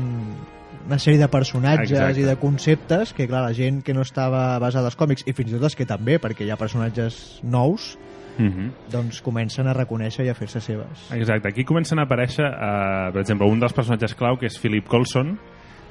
una 0.87 0.95
sèrie 1.03 1.19
de 1.19 1.27
personatges 1.27 1.91
Exacte. 1.91 2.21
i 2.21 2.23
de 2.23 2.35
conceptes 2.39 3.09
que, 3.13 3.27
clar, 3.27 3.41
la 3.43 3.53
gent 3.53 3.81
que 3.83 3.93
no 3.93 4.05
estava 4.07 4.57
basada 4.63 4.87
als 4.87 4.95
còmics, 4.95 5.25
i 5.27 5.33
fins 5.35 5.51
i 5.51 5.57
tot 5.57 5.65
els 5.67 5.75
que 5.75 5.85
també, 5.85 6.15
perquè 6.23 6.47
hi 6.47 6.51
ha 6.53 6.55
personatges 6.55 7.41
nous, 7.43 7.97
mhm. 8.37 8.71
doncs 8.91 9.21
comencen 9.25 9.67
a 9.67 9.73
reconèixer 9.73 10.25
i 10.25 10.29
a 10.29 10.35
fer-se 10.37 10.61
seves. 10.61 11.09
Exacte, 11.15 11.49
aquí 11.49 11.65
comencen 11.65 11.99
a 11.99 12.07
aparèixer, 12.07 12.45
eh, 12.45 13.11
per 13.13 13.21
exemple, 13.21 13.47
un 13.47 13.59
dels 13.59 13.73
personatges 13.73 14.15
clau, 14.15 14.37
que 14.37 14.47
és 14.47 14.59
Philip 14.59 14.87
Coulson, 14.87 15.37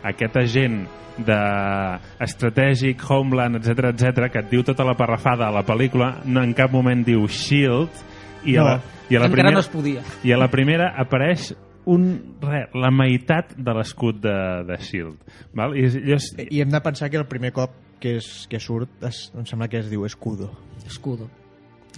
aquest 0.06 0.37
agent 0.37 0.87
de 1.26 1.38
estratègic, 2.20 3.00
Homeland, 3.08 3.56
etc 3.56 3.93
etc 3.94 4.31
que 4.32 4.43
et 4.44 4.50
diu 4.50 4.62
tota 4.67 4.84
la 4.84 4.94
parrafada 4.98 5.48
a 5.48 5.55
la 5.55 5.65
pel·lícula, 5.67 6.20
no 6.24 6.43
en 6.44 6.53
cap 6.55 6.72
moment 6.72 7.05
diu 7.05 7.26
SHIELD, 7.26 8.05
i, 8.44 8.53
No. 8.55 8.62
a, 8.62 8.65
la, 8.65 8.81
i, 9.08 9.17
a 9.17 9.20
la 9.20 9.26
encara 9.26 9.32
primera, 9.32 9.55
no 9.56 9.62
es 9.65 9.70
podia 9.72 10.03
i 10.22 10.31
a 10.31 10.36
la 10.38 10.46
primera 10.53 10.93
apareix 11.03 11.48
un, 11.86 12.36
re, 12.43 12.67
la 12.74 12.91
meitat 12.94 13.55
de 13.56 13.74
l'escut 13.74 14.19
de, 14.22 14.36
de 14.67 14.79
SHIELD. 14.82 15.34
Val? 15.55 15.74
I, 15.79 15.86
i 15.86 16.15
és, 16.15 16.32
I 16.43 16.62
hem 16.62 16.70
de 16.70 16.81
pensar 16.82 17.10
que 17.10 17.19
el 17.19 17.26
primer 17.31 17.53
cop 17.56 17.74
que, 18.03 18.17
és, 18.20 18.46
que 18.50 18.60
surt 18.62 19.06
es, 19.06 19.26
em 19.34 19.46
sembla 19.48 19.70
que 19.72 19.81
es 19.81 19.91
diu 19.91 20.05
Escudo, 20.06 20.50
escudo, 20.86 21.31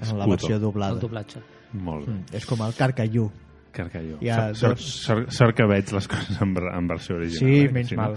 en 0.03 0.19
la 0.19 0.27
versió 0.27 0.55
el 0.57 0.61
doblada. 0.63 0.99
doblatge 1.01 1.41
Molt 1.73 2.07
bé. 2.07 2.13
Mm, 2.15 2.25
és 2.39 2.47
com 2.47 2.63
el 2.65 2.75
Carcallú. 2.75 3.31
Carcalló. 3.71 4.17
Ha 4.25 4.55
sort, 4.55 4.79
dos- 4.79 4.87
sort, 5.05 5.31
sort, 5.31 5.55
que 5.55 5.67
veig 5.69 5.91
les 5.93 6.09
coses 6.13 6.41
en, 6.43 6.55
en 6.57 6.87
versió 6.89 7.17
original. 7.17 7.39
Sí, 7.53 7.61
eh? 7.67 7.73
menys 7.73 7.89
Si 7.93 7.97
no- 7.97 8.03
mal. 8.03 8.15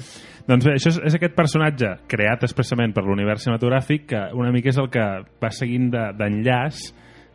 Doncs 0.47 0.65
bé, 0.65 0.73
això 0.79 0.89
és, 0.89 1.01
és 1.05 1.15
aquest 1.19 1.35
personatge 1.35 1.89
creat 2.07 2.43
expressament 2.47 2.93
per 2.95 3.03
l'univers 3.03 3.43
cinematogràfic 3.45 4.07
que 4.07 4.21
una 4.33 4.51
mica 4.51 4.69
és 4.71 4.77
el 4.81 4.89
que 4.89 5.03
va 5.43 5.51
seguint 5.51 5.91
de- 5.91 6.11
d'enllaç 6.17 6.79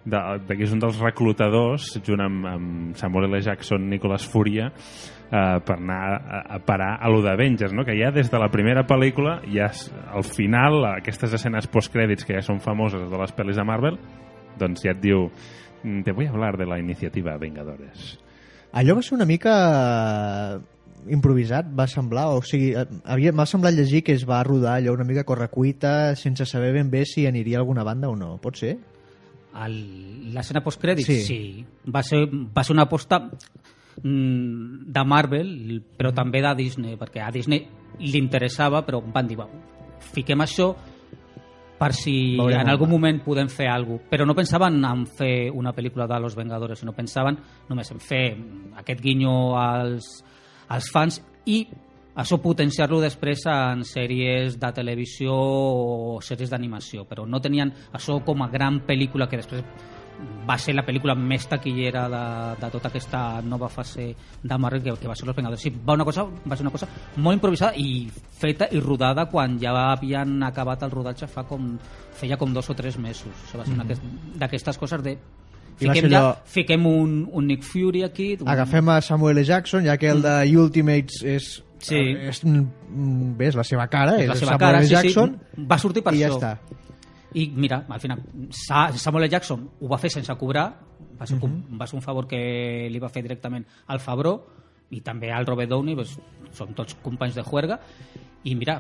de, 0.07 0.19
de, 0.49 0.57
que 0.57 0.62
és 0.65 0.73
un 0.73 0.79
dels 0.83 0.99
reclutadors 1.03 2.00
junt 2.07 2.21
amb, 2.25 2.47
amb 2.47 2.97
Samuel 2.97 3.29
L. 3.31 3.41
Jackson, 3.43 3.88
Nicolas 3.91 4.25
Furia 4.26 4.69
eh, 4.73 5.61
per 5.67 5.76
anar 5.76 6.03
a, 6.17 6.43
a 6.57 6.59
parar 6.65 6.97
a 7.03 7.09
lo 7.11 7.21
d'Avengers, 7.23 7.73
no? 7.75 7.85
que 7.85 7.95
ja 7.99 8.11
des 8.15 8.31
de 8.31 8.38
la 8.38 8.49
primera 8.49 8.87
pel·lícula 8.87 9.41
ja 9.53 9.67
és, 9.71 9.88
al 10.15 10.25
final, 10.25 10.81
aquestes 10.97 11.35
escenes 11.35 11.67
postcrèdits 11.69 12.25
que 12.25 12.35
ja 12.38 12.43
són 12.43 12.61
famoses 12.65 13.11
de 13.11 13.19
les 13.19 13.35
pel·lis 13.37 13.59
de 13.59 13.65
Marvel 13.67 13.99
doncs 14.59 14.83
ja 14.85 14.93
et 14.93 15.01
diu 15.01 15.31
"Mm, 15.83 16.03
te 16.03 16.13
voy 16.13 16.27
a 16.27 16.31
hablar 16.31 16.57
de 16.57 16.67
la 16.67 16.79
iniciativa 16.79 17.37
Vengadores 17.39 18.19
Allò 18.73 18.95
va 18.97 19.03
ser 19.03 19.15
una 19.15 19.25
mica 19.25 20.61
improvisat, 21.09 21.67
va 21.79 21.87
semblar, 21.87 22.27
o 22.35 22.43
sigui, 22.43 22.73
eh, 22.75 22.85
havia- 23.05 23.33
m'ha 23.33 23.47
semblat 23.47 23.75
llegir 23.75 24.03
que 24.03 24.13
es 24.13 24.25
va 24.29 24.43
rodar 24.43 24.75
allò 24.77 24.93
una 24.93 25.05
mica 25.05 25.25
correcuita 25.25 26.15
sense 26.17 26.45
saber 26.47 26.73
ben 26.75 26.91
bé 26.91 27.05
si 27.07 27.27
aniria 27.27 27.59
a 27.59 27.61
alguna 27.61 27.85
banda 27.85 28.09
o 28.09 28.17
no, 28.17 28.39
pot 28.39 28.57
ser? 28.57 28.79
El- 29.65 30.35
l'escena 30.35 30.63
postcrèdits 30.63 31.07
Sí. 31.07 31.23
sí. 31.23 31.65
Va, 31.87 32.03
ser, 32.03 32.27
va 32.29 32.63
ser 32.65 32.73
una 32.75 32.83
aposta 32.83 33.31
mm, 34.03 34.93
de 34.93 35.05
Marvel 35.05 35.83
però 35.97 36.13
també 36.13 36.43
de 36.43 36.55
Disney 36.55 36.97
perquè 36.97 37.23
a 37.25 37.31
Disney 37.31 37.67
li 38.01 38.19
interessava 38.19 38.85
però 38.85 39.01
van 39.01 39.27
dir 39.27 39.39
va, 39.39 39.47
fiquem 40.13 40.41
això 40.41 40.75
per 41.78 41.92
si 41.95 42.37
Veurem 42.38 42.62
en 42.62 42.71
algun 42.73 42.90
moment 42.90 43.23
podem 43.25 43.49
fer 43.52 43.68
alguna 43.71 44.00
cosa. 44.00 44.11
Però 44.12 44.26
no 44.26 44.37
pensaven 44.37 44.78
en 44.85 45.06
fer 45.06 45.50
una 45.52 45.75
pel·lícula 45.76 46.06
de 46.09 46.21
Los 46.21 46.37
Vengadores, 46.37 46.80
sinó 46.80 46.95
pensaven 46.97 47.38
només 47.68 47.90
en 47.92 48.00
fer 48.00 48.25
aquest 48.83 49.02
guinyo 49.02 49.56
als, 49.61 50.09
als 50.68 50.90
fans 50.92 51.21
i 51.47 51.64
això 52.16 52.38
potenciar-lo 52.40 53.02
després 53.02 53.45
en 53.52 53.85
sèries 53.85 54.56
de 54.59 54.71
televisió 54.73 55.35
o 55.37 56.16
sèries 56.25 56.50
d'animació, 56.50 57.04
però 57.04 57.26
no 57.28 57.42
tenien 57.45 57.73
això 57.92 58.23
com 58.25 58.42
a 58.42 58.49
gran 58.49 58.80
pel·lícula 58.88 59.28
que 59.28 59.42
després 59.42 59.64
va 60.47 60.57
ser 60.59 60.75
la 60.77 60.85
pel·lícula 60.87 61.17
més 61.19 61.47
taquillera 61.51 62.07
de, 62.13 62.25
de 62.61 62.71
tota 62.73 62.89
aquesta 62.89 63.23
nova 63.43 63.69
fase 63.73 64.09
de 64.43 64.59
Marvel 64.59 64.83
que, 64.85 64.95
que 65.01 65.09
va 65.11 65.17
ser 65.19 65.27
Los 65.27 65.37
Vengadores. 65.37 65.63
Sí, 65.63 65.73
va, 65.73 65.95
una 65.95 66.07
cosa, 66.07 66.25
va 66.25 66.57
ser 66.57 66.67
una 66.67 66.75
cosa 66.75 66.89
molt 67.17 67.39
improvisada 67.39 67.75
i 67.77 68.07
feta 68.11 68.69
i 68.71 68.81
rodada 68.81 69.27
quan 69.33 69.59
ja 69.63 69.75
havien 69.91 70.39
acabat 70.47 70.87
el 70.87 70.95
rodatge 70.95 71.29
fa 71.31 71.45
com, 71.49 71.75
feia 72.17 72.39
com 72.39 72.55
dos 72.55 72.71
o 72.71 72.79
tres 72.79 72.99
mesos. 72.99 73.33
Això 73.47 73.59
va 73.59 73.67
ser 73.67 73.75
mm 73.75 73.83
-hmm. 73.83 74.39
d'aquestes 74.39 74.79
coses 74.79 75.03
de 75.03 75.19
fiquem, 75.77 76.11
ja, 76.11 76.35
fiquem 76.47 76.87
un, 76.87 77.29
un 77.33 77.47
Nick 77.47 77.63
Fury 77.63 78.03
aquí 78.05 78.37
un, 78.41 78.49
Agafem 78.49 78.89
a 78.89 79.01
Samuel 79.01 79.39
L. 79.39 79.45
Jackson, 79.45 79.85
ja 79.85 79.97
que 79.97 80.09
el 80.09 80.23
de 80.23 80.57
Ultimates 80.57 81.23
és... 81.23 81.63
Sí. 81.79 81.99
És, 81.99 82.43
mm, 82.43 83.37
bé, 83.37 83.51
és 83.51 83.55
la 83.55 83.63
seva 83.63 83.87
cara, 83.87 84.17
és, 84.17 84.29
la 84.31 84.35
seva 84.35 84.55
Samuel 84.55 84.59
cara, 84.59 84.83
sí, 84.83 84.95
Jackson, 84.95 85.37
sí, 85.55 85.67
va 85.69 85.79
sortir 85.79 86.03
per 86.03 86.15
i 86.15 86.23
ja 86.23 86.31
això. 86.31 86.39
està. 86.41 86.77
I 87.37 87.47
mira, 87.55 87.83
al 87.88 88.00
final, 88.00 88.23
Sa- 88.50 88.90
Samuel 88.97 89.26
L. 89.26 89.31
Jackson 89.31 89.66
ho 89.81 89.88
va 89.90 89.99
fer 90.00 90.09
sense 90.11 90.33
cobrar, 90.40 90.66
va 91.21 91.26
ser, 91.28 91.37
uh 91.37 91.50
va 91.76 91.87
ser 91.87 91.97
un 91.99 92.02
favor 92.05 92.26
que 92.26 92.88
li 92.90 92.99
va 93.02 93.11
fer 93.12 93.23
directament 93.23 93.66
al 93.93 94.00
Fabró 94.00 94.38
i 94.90 95.00
també 95.05 95.33
al 95.33 95.45
Robert 95.47 95.69
Downey, 95.71 95.95
doncs, 95.99 96.16
són 96.57 96.73
tots 96.75 96.97
companys 97.02 97.35
de 97.37 97.43
juerga, 97.45 97.81
i 98.45 98.55
mira, 98.55 98.78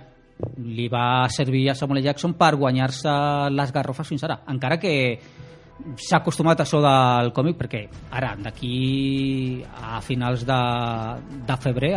li 0.56 0.86
va 0.88 1.26
servir 1.28 1.68
a 1.70 1.74
Samuel 1.74 1.98
L. 2.00 2.04
Jackson 2.06 2.34
per 2.38 2.54
guanyar-se 2.56 3.12
les 3.50 3.72
garrofes 3.72 4.08
fins 4.08 4.24
ara, 4.24 4.40
encara 4.48 4.78
que 4.80 4.92
s'ha 6.00 6.16
acostumat 6.22 6.60
a 6.60 6.64
això 6.64 6.78
del 6.80 7.28
còmic 7.36 7.58
perquè 7.60 7.82
ara, 8.16 8.30
d'aquí 8.40 9.62
a 9.76 10.00
finals 10.00 10.44
de, 10.48 10.56
de 11.46 11.56
febrer 11.60 11.90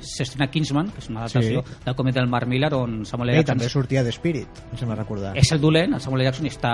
s'estrena 0.00 0.46
Kingsman, 0.50 0.90
que 0.94 1.02
és 1.02 1.08
una 1.10 1.24
adaptació 1.26 1.64
Sí. 1.66 1.78
del 1.84 1.96
còmic 1.98 2.14
del 2.14 2.28
Mark 2.30 2.46
Miller 2.46 2.70
on 2.78 3.04
Samuel 3.04 3.30
L. 3.30 3.36
Jackson 3.40 3.56
també 3.58 3.68
sortia 3.68 4.04
de 4.06 4.12
Spirit, 4.14 4.62
em 4.70 4.78
sembla 4.78 4.96
recordar. 4.96 5.34
és 5.36 5.50
el 5.52 5.60
dolent, 5.60 5.94
el 5.94 6.00
Samuel 6.00 6.22
L. 6.22 6.28
Jackson 6.30 6.46
i 6.46 6.50
està, 6.54 6.72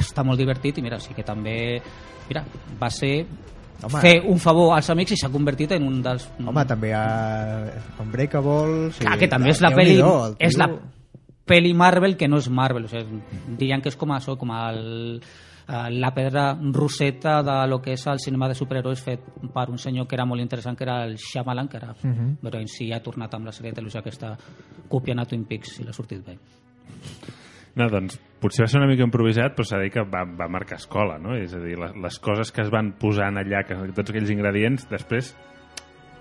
està 0.00 0.24
molt 0.26 0.38
divertit 0.42 0.78
i 0.78 0.82
mira, 0.82 0.98
sí 0.98 1.14
que 1.14 1.22
també 1.22 1.80
mira, 2.28 2.42
va 2.82 2.90
ser 2.90 3.26
Home. 3.84 4.00
fer 4.00 4.22
un 4.26 4.38
favor 4.42 4.74
als 4.74 4.90
amics 4.90 5.12
i 5.12 5.16
s'ha 5.20 5.28
convertit 5.30 5.70
en 5.76 5.86
un 5.86 6.02
dels... 6.02 6.26
Home, 6.44 6.64
també 6.66 6.92
a 6.96 7.70
Unbreakable... 8.02 8.90
Sí, 8.92 9.04
Clar, 9.04 9.18
que 9.20 9.28
també 9.28 9.50
és 9.52 9.60
la 9.62 9.70
peli, 9.74 9.98
és 10.42 10.56
la 10.58 10.68
peli 11.46 11.74
Marvel 11.78 12.16
que 12.18 12.26
no 12.26 12.38
és 12.42 12.48
Marvel, 12.50 12.86
o 12.86 12.90
sigui, 12.90 13.20
dirien 13.58 13.82
que 13.84 13.92
és 13.92 13.96
com 14.00 14.10
això, 14.16 14.34
com 14.40 14.50
el, 14.50 15.20
la 15.66 16.12
pedra 16.14 16.56
roseta 16.72 17.42
de 17.42 17.66
lo 17.66 17.80
que 17.82 17.92
és 17.94 18.06
el 18.06 18.20
cinema 18.22 18.46
de 18.48 18.54
superherois 18.54 19.00
fet 19.02 19.20
per 19.52 19.64
un 19.70 19.78
senyor 19.78 20.06
que 20.06 20.14
era 20.14 20.24
molt 20.24 20.40
interessant, 20.40 20.76
que 20.78 20.84
era 20.84 21.00
el 21.04 21.16
Shyamalan, 21.16 21.68
que 21.68 21.76
era, 21.76 21.94
Mhm. 22.02 22.36
però 22.42 22.60
en 22.60 22.68
si 22.68 22.92
ha 22.92 23.00
tornat 23.02 23.34
amb 23.34 23.46
la 23.46 23.52
sèrie 23.52 23.70
de 23.72 23.76
televisió 23.80 24.00
aquesta 24.00 24.36
copiant 24.88 25.18
a 25.18 25.24
Twin 25.24 25.44
Peaks 25.44 25.80
i 25.80 25.84
l'ha 25.84 25.92
sortit 25.92 26.24
bé. 26.24 26.38
No, 27.76 27.90
doncs 27.90 28.16
potser 28.40 28.62
va 28.64 28.68
ser 28.68 28.78
una 28.80 28.86
mica 28.88 29.02
improvisat, 29.04 29.54
però 29.56 29.64
s'ha 29.64 29.76
de 29.76 29.82
dir 29.84 29.92
que 29.92 30.00
va, 30.08 30.22
va 30.24 30.48
marcar 30.48 30.78
escola, 30.78 31.18
no? 31.18 31.34
És 31.36 31.52
a 31.52 31.58
dir, 31.60 31.76
les, 31.78 31.94
les 32.00 32.18
coses 32.18 32.50
que 32.52 32.62
es 32.62 32.70
van 32.70 32.92
posant 32.98 33.36
allà, 33.36 33.64
que, 33.66 33.74
tots 33.92 34.10
aquells 34.14 34.30
ingredients, 34.32 34.86
després 34.88 35.34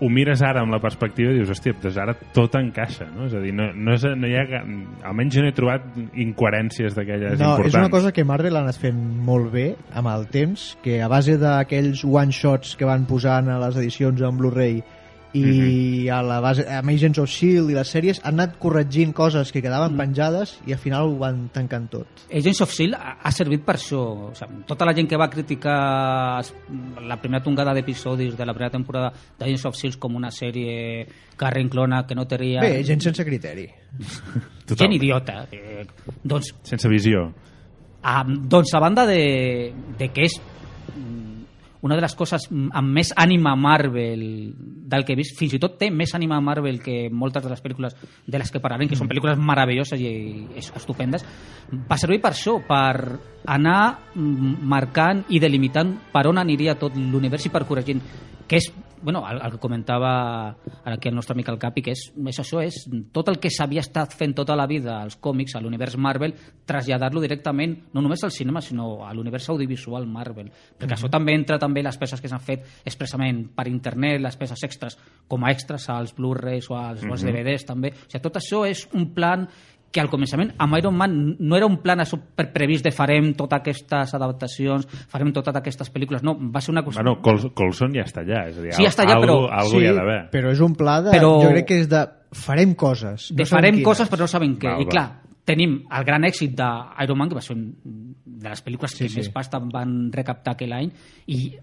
ho 0.02 0.10
mires 0.12 0.42
ara 0.44 0.60
amb 0.66 0.74
la 0.76 0.80
perspectiva 0.84 1.32
i 1.32 1.38
dius, 1.38 1.50
hòstia, 1.54 1.76
doncs 1.82 1.98
ara 2.02 2.16
tot 2.36 2.56
encaixa, 2.60 3.08
no? 3.16 3.30
És 3.30 3.36
a 3.38 3.40
dir, 3.44 3.54
no, 3.56 3.70
no, 3.74 3.94
és, 3.96 4.04
no 4.20 4.28
hi 4.28 4.36
ha... 4.36 4.44
Almenys 5.08 5.38
jo 5.38 5.44
no 5.46 5.52
he 5.52 5.56
trobat 5.56 5.86
incoherències 6.26 6.98
d'aquelles 6.98 7.38
No, 7.40 7.54
importants. 7.56 7.70
és 7.72 7.80
una 7.80 7.90
cosa 7.94 8.12
que 8.12 8.26
Marvel 8.28 8.58
ha 8.58 8.64
anat 8.66 8.80
fent 8.82 9.00
molt 9.28 9.52
bé 9.54 9.68
amb 9.96 10.12
el 10.12 10.28
temps, 10.34 10.74
que 10.84 11.00
a 11.02 11.08
base 11.12 11.38
d'aquells 11.42 12.04
one-shots 12.04 12.76
que 12.76 12.88
van 12.90 13.08
posant 13.08 13.48
a 13.54 13.60
les 13.64 13.80
edicions 13.80 14.22
en 14.26 14.38
Blu-ray 14.42 14.82
i 15.36 16.06
Mhm. 16.06 16.14
a 16.16 16.22
la 16.24 16.40
base 16.40 16.64
amb 16.70 16.90
Agents 16.90 17.20
of 17.20 17.28
S.H.I.E.L.D. 17.30 17.72
i 17.74 17.76
les 17.76 17.90
sèries 17.92 18.22
han 18.24 18.40
anat 18.40 18.58
corregint 18.58 19.12
coses 19.14 19.52
que 19.52 19.62
quedaven 19.62 19.94
Mm. 19.94 19.98
penjades 19.98 20.54
i 20.66 20.72
al 20.74 20.80
final 20.80 21.10
ho 21.10 21.18
van 21.20 21.50
tancant 21.50 21.90
tot. 21.92 22.08
Agents 22.32 22.62
of 22.62 22.70
S.H.I.E.L.D. 22.72 22.96
ha, 22.96 23.18
ha 23.22 23.32
servit 23.32 23.66
per 23.66 23.76
això. 23.76 24.00
O 24.30 24.32
sigui, 24.34 24.64
tota 24.66 24.86
la 24.86 24.94
gent 24.96 25.10
que 25.10 25.18
va 25.20 25.30
criticar 25.30 26.42
la 27.06 27.18
primera 27.20 27.44
tongada 27.44 27.74
d'episodis 27.74 28.38
de 28.38 28.46
la 28.46 28.54
primera 28.54 28.72
temporada 28.72 29.12
d'Agents 29.38 29.66
of 29.66 29.76
S.H.I.E.L.D. 29.76 30.00
com 30.00 30.16
una 30.16 30.32
sèrie 30.32 31.06
que 31.38 31.50
reinclona, 31.52 32.06
que 32.08 32.16
no 32.16 32.26
tenia... 32.26 32.62
Bé, 32.62 32.84
gent 32.88 33.02
sense 33.02 33.26
criteri. 33.26 33.68
Total. 34.66 34.78
gent 34.88 34.94
idiota. 34.96 35.48
Eh, 35.52 35.86
doncs, 36.24 36.54
Sense 36.64 36.88
visió. 36.90 37.28
a, 38.04 38.24
doncs 38.24 38.74
a 38.74 38.80
banda 38.80 39.06
de, 39.06 39.74
de 39.98 40.08
que 40.14 40.24
és 40.30 40.36
mm, 40.40 40.55
una 41.86 41.96
de 41.96 42.02
les 42.02 42.16
coses 42.18 42.48
mm, 42.50 42.72
amb 42.74 42.98
més 42.98 43.12
ànima 43.16 43.54
Marvel 43.56 44.24
del 44.90 45.06
que 45.06 45.14
he 45.14 45.20
vist, 45.20 45.36
fins 45.38 45.54
i 45.54 45.60
tot 45.62 45.78
té 45.78 45.92
més 45.94 46.16
ànima 46.18 46.40
Marvel 46.42 46.80
que 46.82 47.12
moltes 47.14 47.46
de 47.46 47.52
les 47.52 47.62
pel·lícules 47.62 47.94
de 48.26 48.42
les 48.42 48.50
que 48.52 48.62
parlarem, 48.64 48.90
que 48.90 48.98
són 48.98 49.10
pel·lícules 49.12 49.38
meravelloses 49.38 50.02
i, 50.02 50.10
i 50.50 50.66
estupendes, 50.66 51.26
va 51.86 52.00
servir 52.02 52.18
per 52.24 52.34
això, 52.34 52.58
per 52.66 53.20
anar 53.54 53.80
mm, 54.16 54.56
marcant 54.66 55.26
i 55.30 55.42
delimitant 55.44 55.94
per 56.14 56.26
on 56.32 56.42
aniria 56.42 56.78
tot 56.82 56.98
l'univers 56.98 57.46
i 57.46 57.54
per 57.54 57.68
corregint 57.70 58.02
que 58.50 58.58
és 58.58 58.72
bueno, 59.02 59.24
el, 59.30 59.40
el 59.42 59.52
que 59.52 59.60
comentava 59.60 60.12
ara 60.84 60.96
aquí 60.96 61.10
el 61.10 61.16
nostre 61.16 61.34
amic 61.36 61.50
el 61.52 61.60
Capi, 61.60 61.84
que 61.86 61.94
és, 61.96 62.06
és 62.16 62.40
això, 62.42 62.62
és 62.64 62.78
tot 63.14 63.30
el 63.32 63.40
que 63.42 63.52
s'havia 63.54 63.84
estat 63.84 64.16
fent 64.18 64.36
tota 64.38 64.56
la 64.58 64.68
vida 64.70 65.00
als 65.02 65.18
còmics, 65.22 65.56
a 65.56 65.62
l'univers 65.64 65.98
Marvel, 66.02 66.36
traslladar-lo 66.66 67.24
directament, 67.24 67.78
no 67.94 68.04
només 68.04 68.24
al 68.24 68.34
cinema, 68.36 68.64
sinó 68.66 69.06
a 69.06 69.14
l'univers 69.14 69.50
audiovisual 69.54 70.08
Marvel. 70.08 70.52
Perquè 70.80 70.98
això 70.98 71.12
també 71.12 71.36
entra 71.38 71.60
també 71.62 71.84
les 71.86 72.00
peces 72.02 72.22
que 72.22 72.32
s'han 72.32 72.44
fet 72.44 72.66
expressament 72.86 73.46
per 73.56 73.68
internet, 73.72 74.22
les 74.24 74.40
peces 74.40 74.66
extras, 74.68 74.98
com 75.28 75.46
a 75.46 75.54
extras 75.54 75.90
als 75.94 76.16
Blu-rays 76.18 76.70
o 76.72 76.80
als, 76.80 77.06
als 77.06 77.26
DVDs 77.26 77.68
també. 77.68 77.94
O 77.94 78.10
sigui, 78.10 78.24
tot 78.24 78.42
això 78.42 78.66
és 78.68 78.88
un 78.94 79.12
plan 79.16 79.48
que 79.96 80.02
al 80.04 80.10
començament 80.12 80.50
amb 80.60 80.76
Iron 80.78 80.98
Man 81.00 81.14
no 81.40 81.56
era 81.56 81.66
un 81.70 81.78
plan 81.80 82.02
això 82.04 82.18
per 82.36 82.50
previst 82.52 82.84
de 82.84 82.92
farem 82.92 83.30
totes 83.40 83.62
aquestes 83.62 84.14
adaptacions, 84.18 84.84
farem 85.08 85.32
totes 85.32 85.56
aquestes 85.56 85.88
pel·lícules, 85.94 86.22
no, 86.28 86.36
va 86.52 86.60
ser 86.62 86.74
una 86.76 86.84
cosa... 86.84 87.00
Bueno, 87.02 87.22
Col 87.24 87.40
Colson 87.56 87.96
ja 87.96 88.04
està 88.04 88.26
allà. 88.26 88.44
És 88.52 88.58
a 88.60 88.66
dir, 88.66 88.74
Sí, 88.76 88.84
ja 88.84 88.90
està 88.92 89.06
allà, 89.08 89.16
algo, 89.22 89.26
però- 89.48 89.52
Algo 89.62 89.80
hi 89.82 89.88
ha 89.88 89.94
d'haver. 89.96 90.18
però 90.36 90.52
és 90.52 90.60
un 90.66 90.76
pla 90.76 90.98
de... 91.06 91.12
Però- 91.16 91.38
Jo 91.46 91.54
crec 91.56 91.68
que 91.72 91.80
és 91.86 91.88
de... 91.90 92.04
Farem 92.36 92.74
coses. 92.76 93.30
de 93.32 93.44
no 93.44 93.46
sabem 93.48 93.62
farem 93.62 93.76
quines. 93.80 93.86
coses 93.88 94.10
però 94.12 94.26
no 94.26 94.28
sabem 94.28 94.58
què. 94.60 94.68
Val, 94.74 94.82
I 94.84 94.86
clar, 94.92 95.06
tenim 95.48 95.78
el 95.96 96.04
gran 96.04 96.26
èxit 96.28 96.52
d'Iron 96.58 97.18
Man, 97.18 97.30
que 97.32 97.36
va 97.40 97.42
ser 97.46 97.56
un 97.56 97.64
de 98.26 98.50
les 98.50 98.64
pel·lícules 98.66 98.92
Sí, 98.92 99.06
que 99.06 99.10
sí. 99.14 99.22
més 99.22 99.30
pasta 99.32 99.60
van 99.64 100.12
recaptar 100.12 100.58
aquell 100.58 100.74
any, 100.76 100.92
i 101.32 101.54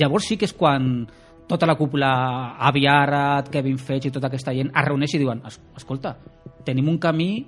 llavors 0.00 0.24
sí 0.30 0.38
que 0.40 0.46
és 0.48 0.54
quan 0.56 1.04
tota 1.46 1.66
la 1.68 1.74
cúpula, 1.76 2.56
Avi 2.56 2.86
Arad, 2.88 3.50
Kevin 3.52 3.76
Feige 3.76 4.08
i 4.08 4.14
tota 4.14 4.30
aquesta 4.30 4.54
gent 4.56 4.70
es 4.72 4.84
reuneix 4.86 5.12
i 5.12 5.18
diuen, 5.20 5.42
"Es- 5.44 5.60
escolta, 5.76 6.16
tenim 6.64 6.88
un 6.88 6.96
camí 6.98 7.46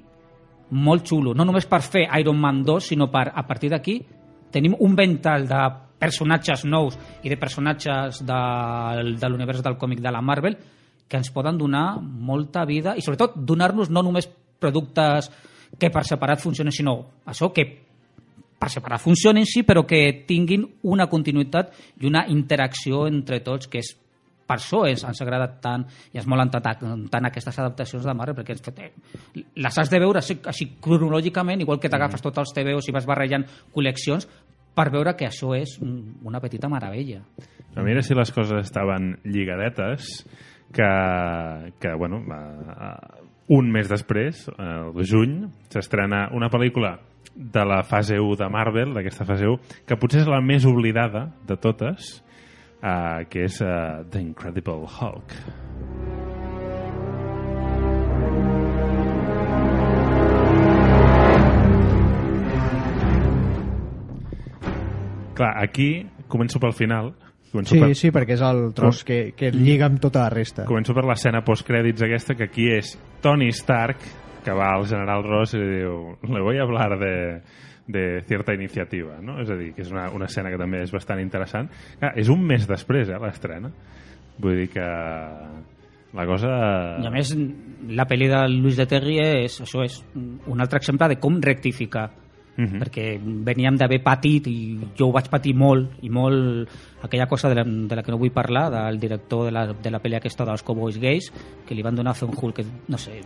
molt 0.70 1.06
xulo, 1.06 1.34
no 1.34 1.44
només 1.46 1.66
per 1.70 1.82
fer 1.84 2.06
Iron 2.20 2.38
Man 2.40 2.62
2, 2.66 2.92
sinó 2.92 3.10
per, 3.10 3.28
a 3.34 3.46
partir 3.46 3.70
d'aquí, 3.70 4.00
tenim 4.52 4.74
un 4.80 4.96
ventall 4.96 5.46
de 5.46 5.60
personatges 5.98 6.64
nous 6.64 6.96
i 7.24 7.30
de 7.32 7.38
personatges 7.40 8.20
de, 8.26 8.40
de 9.16 9.28
l'univers 9.30 9.62
del 9.64 9.78
còmic 9.80 10.02
de 10.04 10.12
la 10.12 10.20
Marvel 10.20 10.58
que 11.08 11.16
ens 11.16 11.30
poden 11.32 11.58
donar 11.58 12.00
molta 12.02 12.64
vida 12.66 12.96
i 12.96 13.04
sobretot 13.04 13.38
donar-nos 13.38 13.90
no 13.90 14.02
només 14.02 14.28
productes 14.60 15.30
que 15.78 15.90
per 15.92 16.04
separat 16.06 16.40
funcionen, 16.42 16.72
sinó 16.72 16.96
això 17.26 17.52
que 17.54 17.66
per 18.56 18.70
separat 18.72 19.02
funcionen 19.02 19.44
sí, 19.46 19.62
però 19.62 19.84
que 19.86 20.24
tinguin 20.26 20.64
una 20.88 21.06
continuïtat 21.10 21.72
i 22.00 22.08
una 22.08 22.24
interacció 22.32 23.06
entre 23.06 23.42
tots, 23.44 23.68
que 23.68 23.82
és 23.84 23.92
per 24.46 24.56
això 24.60 24.84
ens, 24.88 25.02
ens 25.04 25.20
agrada 25.22 25.48
tant 25.60 25.84
i 26.12 26.18
ens 26.20 26.26
molen 26.30 26.50
tant, 26.50 27.08
tant 27.10 27.26
aquestes 27.28 27.58
adaptacions 27.58 28.04
de 28.06 28.14
Marvel, 28.14 28.36
perquè 28.38 28.54
ens, 28.54 28.68
eh, 28.78 29.44
les 29.56 29.78
has 29.78 29.90
de 29.90 29.98
veure 30.00 30.18
així, 30.22 30.38
així 30.46 30.68
cronològicament, 30.80 31.60
igual 31.60 31.80
que 31.82 31.88
t'agafes 31.90 32.22
tots 32.22 32.38
els 32.38 32.52
TVOs 32.54 32.88
i 32.88 32.94
vas 32.94 33.06
barrejant 33.06 33.44
col·leccions, 33.74 34.28
per 34.76 34.90
veure 34.92 35.16
que 35.16 35.26
això 35.26 35.54
és 35.56 35.78
un- 35.80 36.16
una 36.24 36.38
petita 36.40 36.68
meravella. 36.68 37.22
Però 37.74 37.82
mira 37.84 38.02
si 38.02 38.14
les 38.14 38.30
coses 38.32 38.60
estaven 38.66 39.18
lligadetes 39.24 40.26
que, 40.72 41.72
que 41.80 41.94
bueno, 41.94 42.18
eh, 42.18 43.22
un 43.48 43.70
mes 43.70 43.88
després, 43.88 44.48
el 44.58 44.92
juny, 45.06 45.46
s'estrena 45.70 46.28
una 46.34 46.48
pel·lícula 46.50 46.98
de 47.34 47.64
la 47.64 47.82
fase 47.84 48.18
1 48.18 48.36
de 48.36 48.48
Marvel, 48.48 48.94
d'aquesta 48.94 49.24
fase 49.24 49.46
1, 49.46 49.60
que 49.86 49.96
potser 50.00 50.22
és 50.24 50.28
la 50.30 50.40
més 50.40 50.64
oblidada 50.66 51.28
de 51.46 51.56
totes, 51.56 52.22
eh, 52.82 53.26
que 53.30 53.46
és 53.46 53.60
eh, 53.60 54.04
The 54.10 54.20
Incredible 54.20 54.86
Hulk. 54.86 55.36
Clar, 65.36 65.52
aquí 65.60 66.06
començo 66.32 66.60
pel 66.62 66.72
final. 66.72 67.12
Començo 67.52 67.74
Sí, 67.74 67.80
per, 67.80 67.94
sí, 67.94 68.10
perquè 68.12 68.36
és 68.36 68.44
el 68.44 68.70
tros 68.76 69.02
que, 69.06 69.18
que 69.36 69.50
lliga 69.52 69.86
amb 69.90 70.00
tota 70.02 70.24
la 70.24 70.30
resta. 70.32 70.64
Començo 70.68 70.96
per 70.96 71.04
l'escena 71.08 71.44
postcrèdits 71.44 72.04
aquesta, 72.06 72.34
que 72.36 72.48
aquí 72.48 72.70
és 72.72 72.96
Tony 73.24 73.52
Stark, 73.52 74.00
que 74.44 74.54
va 74.56 74.72
al 74.74 74.86
general 74.88 75.24
Ross 75.26 75.54
i 75.58 75.60
diu 75.60 76.16
le 76.30 76.42
voy 76.42 76.58
a 76.58 76.64
hablar 76.64 76.96
de, 77.00 77.14
de 77.86 78.22
cierta 78.26 78.54
iniciativa, 78.54 79.20
no? 79.22 79.38
És 79.42 79.50
a 79.50 79.56
dir, 79.58 79.72
que 79.76 79.84
és 79.84 79.92
una, 79.94 80.08
una 80.14 80.26
escena 80.26 80.50
que 80.50 80.58
també 80.58 80.82
és 80.82 80.92
bastant 80.94 81.22
interessant. 81.22 81.70
Clar, 82.00 82.12
és 82.18 82.30
un 82.32 82.42
mes 82.46 82.66
després, 82.66 83.10
eh, 83.10 83.20
l'estrena. 83.22 83.70
Vull 84.42 84.58
dir 84.64 84.68
que 84.74 84.86
La 86.16 86.24
cosa... 86.24 86.50
I 87.02 87.06
a 87.08 87.10
més, 87.12 87.32
la 87.92 88.06
pel·li 88.08 88.28
de 88.30 88.38
Luis 88.48 88.78
de 88.78 88.86
Terry 88.88 89.18
és, 89.20 89.58
això 89.60 89.82
és 89.84 89.98
un 90.16 90.62
altre 90.62 90.80
exemple 90.80 91.10
de 91.12 91.18
com 91.20 91.36
rectificar. 91.44 92.06
Mhm. 92.56 92.78
perquè 92.80 93.18
veníem 93.20 93.76
d'haver 93.76 94.02
patit 94.02 94.46
i 94.48 94.78
jo 94.96 95.08
ho 95.08 95.12
vaig 95.12 95.28
patir 95.28 95.54
molt 95.54 95.98
i 96.02 96.08
molt 96.08 96.68
aquella 97.02 97.26
cosa 97.28 97.48
de 97.50 97.54
la, 97.54 97.64
de 97.64 97.94
la 97.96 98.02
que 98.02 98.10
no 98.10 98.16
vull 98.18 98.32
parlar 98.32 98.70
del 98.72 98.98
director 98.98 99.44
de 99.44 99.52
la, 99.52 99.66
de 99.74 99.90
la 99.90 100.00
pel·li 100.00 100.16
aquesta 100.16 100.44
dels 100.48 100.62
Cowboys 100.64 100.96
Gays 100.98 101.30
que 101.68 101.74
li 101.74 101.82
van 101.82 101.94
donar 101.94 102.12
a 102.12 102.14
fer 102.14 102.28
un 102.28 102.34
Hulk 102.40 102.56
que, 102.56 102.64
no 102.88 102.96
sé, 102.98 103.20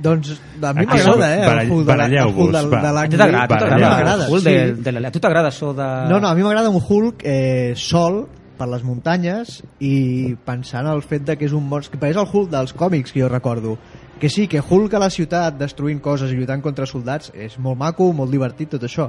Doncs 0.00 0.40
a 0.62 0.72
mi 0.72 0.86
m'agrada, 0.86 1.28
eh? 1.36 1.46
barall- 1.46 1.66
el 1.66 1.70
Hulk 1.72 1.86
de 1.86 1.96
la- 1.96 2.04
el 2.04 2.10
baralleu-vos, 2.10 2.36
Hulk 2.44 2.52
del- 2.52 2.72
va. 2.72 2.80
de 2.80 2.92
a 3.04 3.08
tu 3.10 3.16
t'agrada, 3.16 5.08
a 5.08 5.10
tu 5.10 5.20
això 5.50 5.74
de... 5.74 5.88
No, 6.10 6.20
no, 6.20 6.28
a 6.28 6.34
mi 6.34 6.42
m'agrada 6.42 6.70
un 6.70 6.80
Hulk 6.80 7.22
eh, 7.24 7.72
sol 7.76 8.26
per 8.56 8.68
les 8.68 8.82
muntanyes 8.84 9.62
i 9.80 10.34
pensant 10.44 10.86
el 10.86 11.02
fet 11.02 11.24
de 11.24 11.36
que 11.36 11.46
és 11.48 11.52
un 11.56 11.66
monstre 11.68 11.98
que 11.98 12.08
és 12.10 12.16
el 12.16 12.26
Hulk 12.30 12.50
dels 12.50 12.72
còmics 12.72 13.12
que 13.12 13.20
jo 13.22 13.28
recordo 13.28 13.76
que 14.20 14.28
sí, 14.28 14.46
que 14.46 14.60
Hulk 14.60 14.94
a 14.94 15.00
la 15.00 15.10
ciutat 15.10 15.56
destruint 15.58 15.98
coses 16.04 16.30
i 16.30 16.36
lluitant 16.36 16.60
contra 16.62 16.86
soldats 16.86 17.32
és 17.32 17.56
molt 17.58 17.80
maco, 17.80 18.10
molt 18.12 18.30
divertit 18.30 18.74
tot 18.76 18.84
això. 18.84 19.08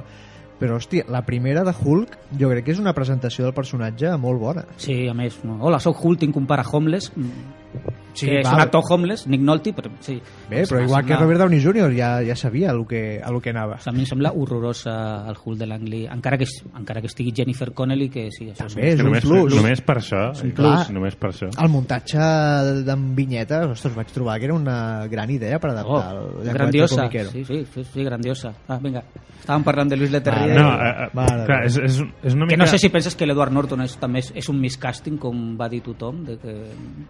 Però 0.58 0.78
hòstia, 0.78 1.04
la 1.10 1.20
primera 1.26 1.64
de 1.66 1.74
Hulk 1.74 2.16
jo 2.40 2.48
crec 2.48 2.64
que 2.64 2.72
és 2.72 2.80
una 2.80 2.94
presentació 2.96 3.44
del 3.44 3.54
personatge 3.54 4.14
molt 4.22 4.40
bona. 4.40 4.64
Sí, 4.80 5.02
a 5.10 5.14
més, 5.14 5.36
no. 5.44 5.58
hola, 5.60 5.82
sóc 5.84 6.00
Hulk, 6.00 6.22
tinc 6.22 6.38
un 6.40 6.46
pare 6.48 6.64
homeless, 6.64 7.12
mm, 7.12 7.92
Sí, 8.14 8.26
que 8.26 8.40
és 8.40 8.44
val. 8.44 8.54
un 8.54 8.60
actor 8.60 8.82
homeless, 8.90 9.26
Nick 9.26 9.42
Nolte, 9.42 9.72
però 9.74 9.90
sí. 10.00 10.20
bé, 10.50 10.64
però 10.68 10.82
igual 10.84 11.02
que 11.04 11.14
sembla- 11.14 11.20
Robert 11.20 11.40
Downey 11.40 11.60
Jr. 11.62 11.92
ja, 11.96 12.10
ja 12.22 12.36
sabia 12.36 12.70
el 12.70 12.86
que, 12.86 13.16
el 13.18 13.40
que 13.40 13.50
anava 13.50 13.76
O 13.76 13.78
sigui, 13.78 13.88
a 13.88 13.92
mi 13.92 14.00
em 14.00 14.06
sembla 14.06 14.32
horrorosa 14.36 15.28
el 15.28 15.36
Hulk 15.42 15.58
de 15.58 15.66
l'Angli, 15.66 16.06
encara, 16.06 16.36
que, 16.38 16.46
encara 16.76 17.00
que 17.00 17.06
estigui 17.08 17.32
Jennifer 17.34 17.72
Connelly, 17.72 18.08
que 18.10 18.28
sí, 18.30 18.50
això 18.50 18.66
També 18.68 18.88
és 18.88 18.94
és 18.94 18.96
que 18.96 19.02
un 19.02 19.08
només, 19.08 19.24
plus. 19.24 19.54
només 19.56 19.80
per 19.80 19.96
això, 19.98 20.22
un 20.42 20.50
inclús, 20.50 20.74
plus. 20.84 20.90
només 20.90 21.16
per 21.16 21.30
això. 21.30 21.48
el 21.62 21.68
muntatge 21.72 22.18
d'en 22.84 23.14
vinyetes, 23.16 23.66
ostres, 23.72 23.94
vaig 23.96 24.12
trobar 24.12 24.38
que 24.38 24.44
era 24.46 24.54
una 24.54 25.06
gran 25.08 25.30
idea 25.30 25.58
per 25.58 25.70
adaptar 25.70 26.12
el 26.12 26.18
Oh, 26.22 26.28
llenguatge 26.42 26.52
grandiosa, 26.52 26.96
comiquero. 26.96 27.30
sí, 27.30 27.44
sí, 27.44 27.66
sí, 27.74 27.84
sí, 27.84 28.04
grandiosa. 28.04 28.52
Ah, 28.68 28.78
vinga, 28.82 29.02
estàvem 29.40 29.64
parlant 29.64 29.88
de 29.90 29.96
Luis 29.96 30.10
Leterrier. 30.12 30.58
No, 30.60 30.68
eh, 30.74 30.90
eh, 31.06 31.08
Mare 31.14 31.44
clar, 31.46 31.64
és, 31.66 31.76
és, 31.78 31.98
és 32.22 32.34
una 32.34 32.46
que 32.46 32.56
mica... 32.56 32.64
no 32.64 32.66
sé 32.66 32.78
si 32.78 32.88
penses 32.90 33.16
que 33.16 33.26
l'Edward 33.26 33.52
Norton 33.52 33.80
és, 33.82 33.96
també 33.98 34.20
és, 34.20 34.32
és 34.36 34.48
un 34.48 34.60
miscasting, 34.60 35.18
com 35.18 35.56
va 35.58 35.68
dir 35.68 35.80
tothom, 35.82 36.24
de 36.26 36.36
que, 36.38 36.54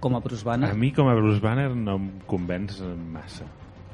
com 0.00 0.16
a 0.16 0.20
Bruce 0.20 0.44
Banner. 0.44 0.70
A 0.70 0.74
mi 0.74 0.91
com 0.96 1.08
a 1.10 1.16
Bruce 1.18 1.40
Banner 1.42 1.70
no 1.74 1.98
em 1.98 2.06
convenç 2.30 2.78
massa. 3.12 3.48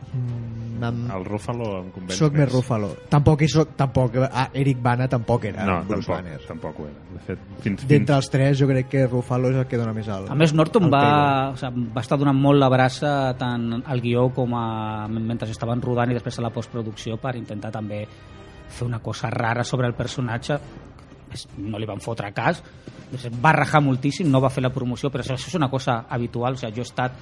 Mm, 0.09 0.83
amb... 0.83 1.11
El 1.13 1.25
Ruffalo 1.27 1.67
em 1.83 1.89
convenç 1.93 2.17
Soc 2.17 2.37
més 2.39 2.49
Ruffalo. 2.49 2.89
Tampoc, 3.13 3.43
soc, 3.53 3.75
tampoc 3.77 4.15
ah, 4.25 4.47
Eric 4.57 4.79
Bana 4.81 5.05
tampoc 5.11 5.45
era 5.51 5.67
No, 5.69 5.75
Bruce 5.85 6.07
tampoc, 6.09 6.15
Banner. 6.15 6.39
tampoc 6.49 6.81
ho 6.81 6.87
era. 6.89 7.03
De 7.13 7.21
fet, 7.27 7.43
fins, 7.59 7.83
fins, 7.83 7.85
D'entre 7.91 8.17
els 8.17 8.31
tres, 8.33 8.57
jo 8.61 8.69
crec 8.71 8.89
que 8.95 9.05
Ruffalo 9.07 9.51
és 9.53 9.61
el 9.61 9.67
que 9.69 9.81
dona 9.81 9.93
més 9.97 10.09
al... 10.09 10.31
A 10.33 10.39
més, 10.39 10.55
Norton 10.57 10.89
va, 10.89 11.03
pego. 11.05 11.53
o 11.53 11.61
sigui, 11.61 11.87
va 11.99 12.05
estar 12.07 12.19
donant 12.21 12.41
molt 12.41 12.63
la 12.63 12.71
brassa 12.73 13.13
tant 13.39 13.83
al 13.85 14.01
guió 14.05 14.29
com 14.35 14.57
a, 14.57 14.65
mentre 15.13 15.51
estaven 15.53 15.85
rodant 15.85 16.15
i 16.15 16.17
després 16.17 16.41
a 16.41 16.47
la 16.47 16.55
postproducció 16.55 17.21
per 17.21 17.37
intentar 17.37 17.75
també 17.75 18.07
fer 18.69 18.87
una 18.89 19.01
cosa 19.05 19.29
rara 19.33 19.65
sobre 19.65 19.87
el 19.89 19.95
personatge 19.97 20.57
no 21.59 21.79
li 21.79 21.87
van 21.87 22.01
fotre 22.01 22.33
cas. 22.33 22.63
Va 23.43 23.53
rajar 23.53 23.81
moltíssim, 23.83 24.29
no 24.31 24.41
va 24.41 24.51
fer 24.51 24.63
la 24.63 24.71
promoció 24.75 25.11
però 25.11 25.23
això 25.25 25.35
és 25.39 25.55
una 25.55 25.71
cosa 25.71 26.05
habitual. 26.09 26.55
O 26.55 26.57
sigui, 26.61 26.73
jo 26.77 26.83
he 26.83 26.89
estat 26.89 27.13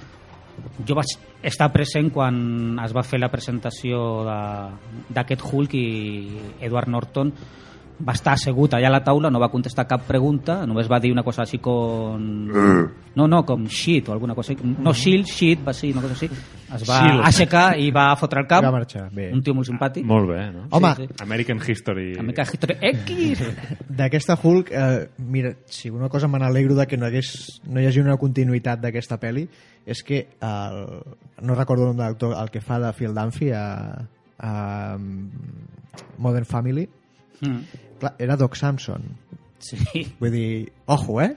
jo 0.87 0.95
vaig 0.97 1.11
estar 1.45 1.67
present 1.71 2.09
quan 2.11 2.79
es 2.83 2.93
va 2.95 3.03
fer 3.05 3.19
la 3.21 3.29
presentació 3.29 4.23
de- 4.25 5.13
d'aquest 5.13 5.43
Hulk 5.45 5.73
i 5.77 6.27
Edward 6.61 6.87
Norton. 6.89 7.31
Va 8.07 8.13
estar 8.13 8.33
assegut 8.33 8.73
allà 8.73 8.87
a 8.87 8.91
la 8.91 9.03
taula, 9.03 9.29
no 9.31 9.39
va 9.39 9.49
contestar 9.49 9.87
cap 9.87 10.03
pregunta, 10.05 10.65
només 10.67 10.89
va 10.89 10.99
dir 10.99 11.11
una 11.11 11.23
cosa 11.23 11.41
així 11.43 11.57
com... 11.57 12.21
No, 13.15 13.27
no, 13.27 13.43
com 13.45 13.65
shit 13.67 14.09
o 14.09 14.13
alguna 14.13 14.35
cosa 14.35 14.53
així. 14.53 14.61
No, 14.77 14.93
shield, 14.93 15.25
shit, 15.25 15.63
va 15.67 15.73
ser 15.73 15.91
una 15.93 16.01
cosa 16.03 16.13
així. 16.13 16.29
Es 16.75 16.83
va 16.89 16.97
Shield. 16.99 17.21
aixecar 17.25 17.65
i 17.79 17.91
va 17.95 18.09
fotre 18.19 18.41
el 18.41 18.47
cap. 18.47 18.63
Va 18.65 18.71
marxar, 18.75 19.05
bé. 19.13 19.29
Un 19.33 19.39
tio 19.41 19.53
molt 19.55 19.67
simpàtic. 19.69 20.03
Molt 20.05 20.27
bé, 20.27 20.39
no? 20.51 20.65
Home, 20.75 20.91
Sí, 20.97 21.05
sí. 21.07 21.15
American 21.23 21.61
History... 21.65 22.07
Mica 22.21 22.43
History 22.43 22.75
X. 22.81 23.41
d'aquesta 24.01 24.35
Hulk, 24.41 24.71
eh, 24.71 25.07
mira, 25.17 25.53
si 25.65 25.89
una 25.89 26.09
cosa 26.09 26.27
me 26.27 26.39
n'alegro 26.39 26.75
de 26.75 26.85
que 26.87 26.97
no, 26.97 27.05
hagués, 27.07 27.61
no 27.65 27.79
hi 27.79 27.87
hagi 27.87 28.01
una 28.03 28.17
continuïtat 28.17 28.81
d'aquesta 28.83 29.19
pel·li, 29.21 29.47
és 29.87 30.03
que 30.03 30.25
el, 30.43 30.81
no 31.41 31.55
recordo 31.55 31.83
el 31.87 31.93
nom 31.95 32.01
de 32.01 32.03
l'actor, 32.09 32.35
el 32.41 32.49
que 32.51 32.59
fa 32.61 32.79
de 32.83 32.91
Phil 32.93 33.13
Dunphy 33.15 33.51
a, 33.55 33.65
a 34.39 34.53
Modern 36.17 36.45
Family, 36.45 36.89
Mm. 37.39 37.59
clar, 37.99 38.15
era 38.17 38.35
Doc 38.35 38.55
Samson. 38.57 39.03
Sí. 39.59 39.77
Vull 40.19 40.31
dir, 40.31 40.71
ojo, 40.87 41.21
eh? 41.21 41.35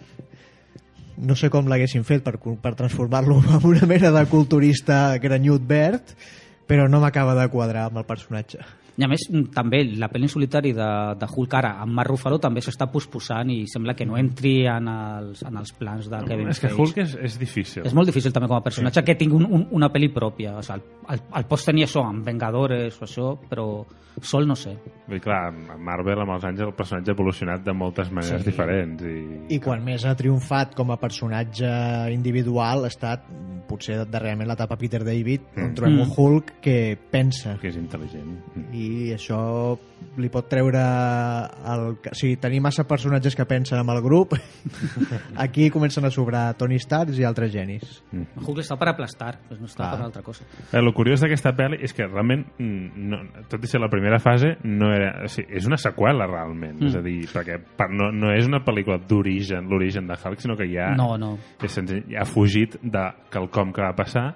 No 1.20 1.36
sé 1.36 1.50
com 1.52 1.68
l'haguessin 1.68 2.04
fet 2.08 2.24
per, 2.24 2.36
per 2.40 2.74
transformar-lo 2.78 3.40
en 3.56 3.66
una 3.68 3.88
mena 3.88 4.12
de 4.14 4.26
culturista 4.30 5.18
granyut 5.22 5.64
verd, 5.68 6.14
però 6.70 6.86
no 6.88 7.02
m'acaba 7.02 7.34
de 7.38 7.48
quadrar 7.52 7.88
amb 7.90 8.02
el 8.02 8.08
personatge. 8.08 8.62
I 9.00 9.04
a 9.06 9.08
més, 9.08 9.22
mm, 9.30 9.52
també 9.54 9.80
la 9.96 10.10
pel·li 10.12 10.26
en 10.26 10.32
solitari 10.32 10.72
de, 10.76 10.88
de 11.16 11.28
Hulk 11.30 11.54
ara 11.56 11.70
amb 11.80 11.94
Mark 11.96 12.10
Ruffalo 12.10 12.36
també 12.42 12.60
s'està 12.64 12.90
posposant 12.92 13.48
i 13.52 13.62
sembla 13.70 13.94
que 13.96 14.04
no 14.04 14.18
entri 14.20 14.66
en 14.68 14.90
els, 14.92 15.40
en 15.46 15.56
els 15.56 15.72
plans 15.78 16.10
de 16.10 16.20
Kevin 16.26 16.50
és 16.52 16.60
que 16.60 16.68
Feige. 16.68 16.82
Hulk 16.82 17.00
és, 17.04 17.14
és 17.30 17.38
difícil. 17.40 17.86
És 17.86 17.96
molt 17.96 18.10
difícil 18.10 18.34
també 18.34 18.50
com 18.50 18.58
a 18.58 18.64
personatge 18.66 19.04
que 19.06 19.16
tingui 19.16 19.38
un, 19.38 19.46
un, 19.48 19.66
una 19.78 19.88
pel·li 19.94 20.10
pròpia. 20.12 20.58
O 20.60 20.64
sigui, 20.66 20.76
el, 20.76 20.99
el, 21.12 21.20
el 21.36 21.44
pots 21.50 21.64
tenir 21.66 21.84
això 21.86 22.04
amb 22.06 22.24
Vengadores 22.26 22.96
o 23.00 23.04
això, 23.06 23.32
però 23.50 23.84
sol 24.20 24.46
no 24.46 24.54
sé. 24.58 24.74
Dir, 25.08 25.20
clar, 25.22 25.48
a 25.48 25.76
Marvel 25.78 26.20
amb 26.20 26.34
els 26.34 26.44
anys 26.44 26.60
el 26.66 26.72
personatge 26.76 27.12
ha 27.12 27.14
evolucionat 27.16 27.62
de 27.64 27.72
moltes 27.72 28.10
maneres 28.12 28.42
Sí. 28.42 28.50
diferents. 28.50 29.02
I, 29.02 29.54
I 29.56 29.60
quan 29.62 29.84
més 29.84 30.04
ha 30.04 30.14
triomfat 30.18 30.74
com 30.76 30.90
a 30.90 30.98
personatge 31.00 31.70
individual 32.12 32.84
ha 32.84 32.90
estat 32.90 33.24
potser 33.70 34.00
darrerament 34.10 34.48
l'etapa 34.50 34.76
Peter 34.76 35.02
David, 35.06 35.40
on 35.56 35.74
trobem 35.78 35.94
Mm. 35.96 36.00
un 36.02 36.12
Hulk 36.16 36.52
que 36.60 36.98
pensa 37.10 37.56
que 37.60 37.68
és 37.68 37.76
intel·ligent. 37.78 38.34
i 38.74 39.12
això 39.14 39.78
li 40.20 40.28
pot 40.32 40.48
treure 40.50 40.80
el... 40.80 41.84
o 41.94 42.14
sigui, 42.16 42.36
tenir 42.40 42.60
massa 42.64 42.86
personatges 42.88 43.36
que 43.36 43.46
pensen 43.48 43.80
amb 43.80 43.92
el 43.94 44.00
grup 44.04 44.34
aquí 45.44 45.70
comencen 45.70 46.04
a 46.04 46.10
sobrar 46.10 46.54
Tony 46.58 46.78
Stark 46.82 47.14
i 47.16 47.26
altres 47.26 47.52
genis 47.52 48.00
El 48.12 48.44
Hulk 48.44 48.62
està 48.62 48.76
per 48.80 48.90
aplastar, 48.92 49.32
doncs 49.48 49.60
no 49.60 49.68
està 49.68 49.82
Clar. 49.82 49.90
per 49.96 50.06
altra 50.06 50.22
cosa. 50.24 50.44
Eh, 50.60 50.78
el 50.80 50.90
curiós 50.96 51.22
d'aquesta 51.22 51.52
pel·li 51.56 51.80
és 51.84 51.94
que 51.96 52.06
realment, 52.06 52.44
mm, 52.58 53.04
no, 53.10 53.20
tot 53.50 53.64
i 53.64 53.70
ser 53.70 53.80
la 53.82 53.90
primera 53.92 54.18
fase, 54.22 54.54
no 54.64 54.90
era, 54.94 55.12
o 55.24 55.30
sigui, 55.30 55.48
és 55.60 55.68
una 55.68 55.78
seqüela 55.80 56.26
realment. 56.30 56.78
Mm. 56.78 56.88
És 56.90 56.96
a 56.98 57.02
dir, 57.04 57.18
perquè 57.30 57.58
per, 57.78 57.90
no, 57.92 58.10
no 58.14 58.32
és 58.34 58.48
una 58.48 58.62
pel·lícula 58.66 59.00
d'origen, 59.10 59.68
l'origen 59.70 60.08
de 60.10 60.18
Hulk, 60.18 60.42
sinó 60.42 60.56
que 60.58 60.68
ja, 60.70 60.90
No, 60.98 61.12
no. 61.20 61.34
és 61.62 61.76
senzill, 61.76 62.04
ja 62.10 62.24
ha 62.24 62.28
fugit 62.28 62.78
de 62.82 63.06
quelcom 63.32 63.74
que 63.76 63.84
va 63.84 63.94
passar 63.98 64.30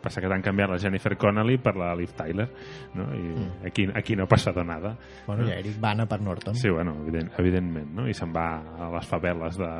passa 0.00 0.20
que 0.20 0.28
t'han 0.28 0.42
canviat 0.42 0.70
la 0.70 0.78
Jennifer 0.78 1.16
Connelly 1.16 1.58
per 1.62 1.74
la 1.76 1.94
Liv 1.94 2.12
Tyler 2.16 2.48
no? 2.94 3.08
i 3.14 3.20
Mm. 3.30 3.66
aquí, 3.66 3.86
aquí 3.94 4.16
no 4.16 4.24
ha 4.24 4.28
passat 4.28 4.56
nada 4.64 4.96
bueno, 5.26 5.46
i 5.48 5.52
Eric 5.52 5.78
Bana 5.80 6.06
per 6.06 6.20
Norton 6.20 6.54
sí, 6.54 6.68
bueno, 6.70 6.96
evident, 7.06 7.30
evidentment 7.38 7.90
no? 7.94 8.08
i 8.08 8.14
se'n 8.14 8.32
va 8.34 8.48
a 8.78 8.90
les 8.96 9.06
faveles 9.06 9.56
de, 9.60 9.70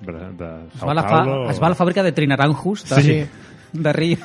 de, 0.00 0.12
de 0.12 0.50
Es 0.72 0.78
Sao 0.80 0.86
va, 0.88 0.92
a 0.92 0.94
la 0.94 1.02
fa, 1.02 1.08
Paulo 1.22 1.50
es 1.50 1.60
va 1.62 1.66
a 1.66 1.70
la 1.70 1.76
fàbrica 1.78 2.02
de 2.02 2.12
Trinaranjus 2.12 2.88
de, 2.88 3.02
Sí. 3.02 3.18
de 3.72 3.92
Rio 3.92 4.18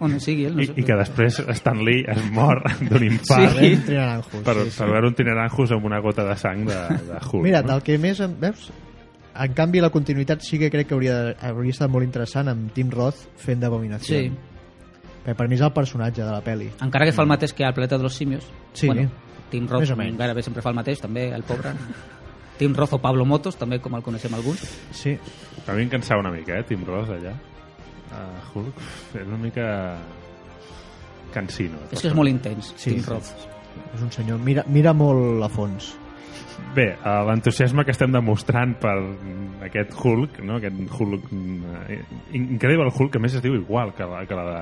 on 0.00 0.14
sigui 0.20 0.46
ell, 0.48 0.54
no 0.56 0.62
i, 0.62 0.66
sé. 0.66 0.74
i 0.80 0.84
que 0.84 0.94
després 0.96 1.40
Stan 1.58 1.80
Lee 1.84 2.04
es 2.08 2.20
mor 2.32 2.62
d'un 2.80 3.02
infart 3.04 3.58
Sí. 3.58 3.74
Trinaranjus, 3.86 4.42
per, 4.46 4.54
sí, 4.64 4.70
sí. 4.70 4.78
per 4.80 4.90
veure 4.94 5.08
un 5.10 5.14
tineranjus 5.18 5.72
amb 5.76 5.84
una 5.84 5.98
gota 6.00 6.24
de 6.24 6.36
sang 6.40 6.64
de, 6.64 6.78
de 7.10 7.18
Hulk 7.20 7.42
Mira, 7.44 7.60
no? 7.62 7.74
del 7.74 7.82
que 7.84 7.98
més... 7.98 8.20
em- 8.24 8.36
Veus? 8.40 8.70
En 9.40 9.56
canvi, 9.56 9.80
la 9.80 9.88
continuïtat 9.92 10.44
sí 10.44 10.58
que 10.60 10.68
crec 10.72 10.90
que 10.90 10.96
hauria, 10.96 11.16
hauria 11.48 11.72
estat 11.72 11.90
molt 11.92 12.04
interessant 12.04 12.50
amb 12.52 12.72
Tim 12.76 12.90
Roth 12.92 13.22
fent 13.40 13.62
d'abominació. 13.62 14.18
Sí. 14.20 14.30
Perquè 15.24 15.36
per 15.36 15.48
mi 15.48 15.56
és 15.56 15.64
el 15.64 15.72
personatge 15.76 16.22
de 16.22 16.30
la 16.30 16.40
peli. 16.44 16.68
Encara 16.84 17.08
que 17.08 17.16
fa 17.16 17.24
el 17.24 17.30
mateix 17.30 17.54
que 17.56 17.64
al 17.64 17.74
Planeta 17.76 17.96
de 17.98 18.04
los 18.04 18.14
Simios. 18.16 18.44
Sí. 18.72 18.88
Bueno, 18.88 19.08
Tim 19.50 19.68
Roth 19.68 19.94
gairebé 19.96 20.42
sempre 20.42 20.62
fa 20.62 20.70
el 20.70 20.76
mateix, 20.76 21.00
també, 21.00 21.30
el 21.34 21.44
pobre. 21.44 21.74
Tim 22.60 22.74
Roth 22.76 22.92
o 22.92 23.00
Pablo 23.00 23.24
Motos, 23.24 23.56
també 23.56 23.80
com 23.80 23.96
el 23.96 24.04
coneixem 24.04 24.34
alguns. 24.36 24.60
Sí. 24.92 25.16
a 25.66 25.72
mi 25.72 25.86
em 25.86 25.88
cansava 25.92 26.20
una 26.20 26.32
mica, 26.32 26.58
eh, 26.58 26.64
Tim 26.66 26.84
Ross 26.84 27.08
allà 27.14 27.32
uh, 27.32 28.58
Hulk 28.58 28.80
és 29.14 29.26
una 29.26 29.38
mica 29.38 29.66
cansino 31.34 31.78
És 31.90 32.00
que 32.02 32.10
és 32.10 32.16
molt 32.16 32.30
intens, 32.30 32.72
Sí, 32.76 32.90
Tim 32.90 33.02
sí. 33.04 33.08
Roth. 33.08 33.30
És 33.94 34.02
un 34.02 34.10
senyor... 34.12 34.40
Mira, 34.42 34.64
mira 34.66 34.92
molt 34.96 35.44
a 35.46 35.48
fons. 35.52 35.92
Bé, 36.74 36.84
eh, 36.92 37.22
l'entusiasme 37.26 37.84
que 37.84 37.90
estem 37.94 38.12
demostrant 38.12 38.76
per 38.78 38.94
aquest 39.66 39.94
Hulk, 39.96 40.40
no? 40.46 40.58
aquest 40.60 40.76
Hulk 41.00 41.30
eh, 41.88 42.02
Incredible 42.36 42.90
Hulk, 42.92 43.10
que 43.12 43.18
a 43.18 43.22
més 43.24 43.34
es 43.34 43.42
diu 43.42 43.54
igual 43.56 43.94
que 43.96 44.04
la, 44.06 44.24
que 44.28 44.36
la 44.38 44.44
de 44.50 44.60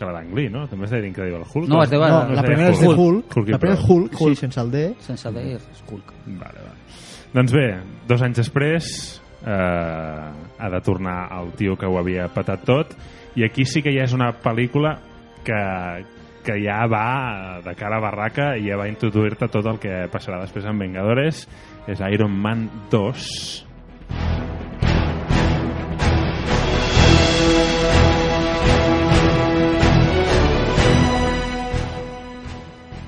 que 0.00 0.06
la 0.08 0.12
d'Ang 0.16 0.30
Lee, 0.32 0.48
no? 0.48 0.62
També 0.66 0.86
es 0.86 0.92
deia 0.94 1.04
Incredible 1.04 1.44
Hulk. 1.44 1.68
No, 1.68 1.82
es 1.82 1.90
diu- 1.90 2.00
No, 2.00 2.06
no 2.08 2.34
la 2.34 2.40
deia 2.40 2.44
primera 2.46 2.70
és 2.72 2.80
de 2.80 2.86
Hulk. 2.88 3.34
Hulk 3.36 3.48
i 3.48 3.52
la 3.52 3.58
primera 3.60 3.78
és 3.80 3.84
prou. 3.84 3.98
Hulk, 3.98 4.14
sí, 4.16 4.36
sense 4.40 4.60
el 4.62 4.70
D. 4.72 4.84
Sense 5.04 5.32
dir 5.36 5.42
és 5.58 5.82
Hulk. 5.90 6.12
Vale, 6.26 6.62
vale. 6.64 6.78
Doncs 7.34 7.52
bé, 7.52 7.66
dos 8.08 8.22
anys 8.24 8.40
després 8.40 8.86
eh, 9.44 10.30
ha 10.58 10.70
de 10.72 10.80
tornar 10.80 11.18
el 11.40 11.52
tio 11.58 11.76
que 11.76 11.86
ho 11.86 11.98
havia 12.00 12.28
patat 12.32 12.64
tot 12.64 12.96
i 13.36 13.44
aquí 13.44 13.66
sí 13.68 13.82
que 13.84 13.92
ja 13.92 14.06
és 14.08 14.14
una 14.16 14.30
pel·lícula 14.42 14.96
que, 15.44 15.60
que 16.44 16.56
ja 16.62 16.82
va 16.90 17.60
de 17.64 17.74
cara 17.78 17.98
a 17.98 18.04
barraca 18.04 18.52
i 18.56 18.68
ja 18.68 18.78
va 18.80 18.88
introduir-te 18.90 19.48
tot 19.52 19.66
el 19.70 19.80
que 19.82 20.04
passarà 20.12 20.40
després 20.42 20.68
en 20.68 20.78
Vengadores 20.80 21.46
és 21.90 22.04
Iron 22.12 22.32
Man 22.32 22.68
2 22.92 23.66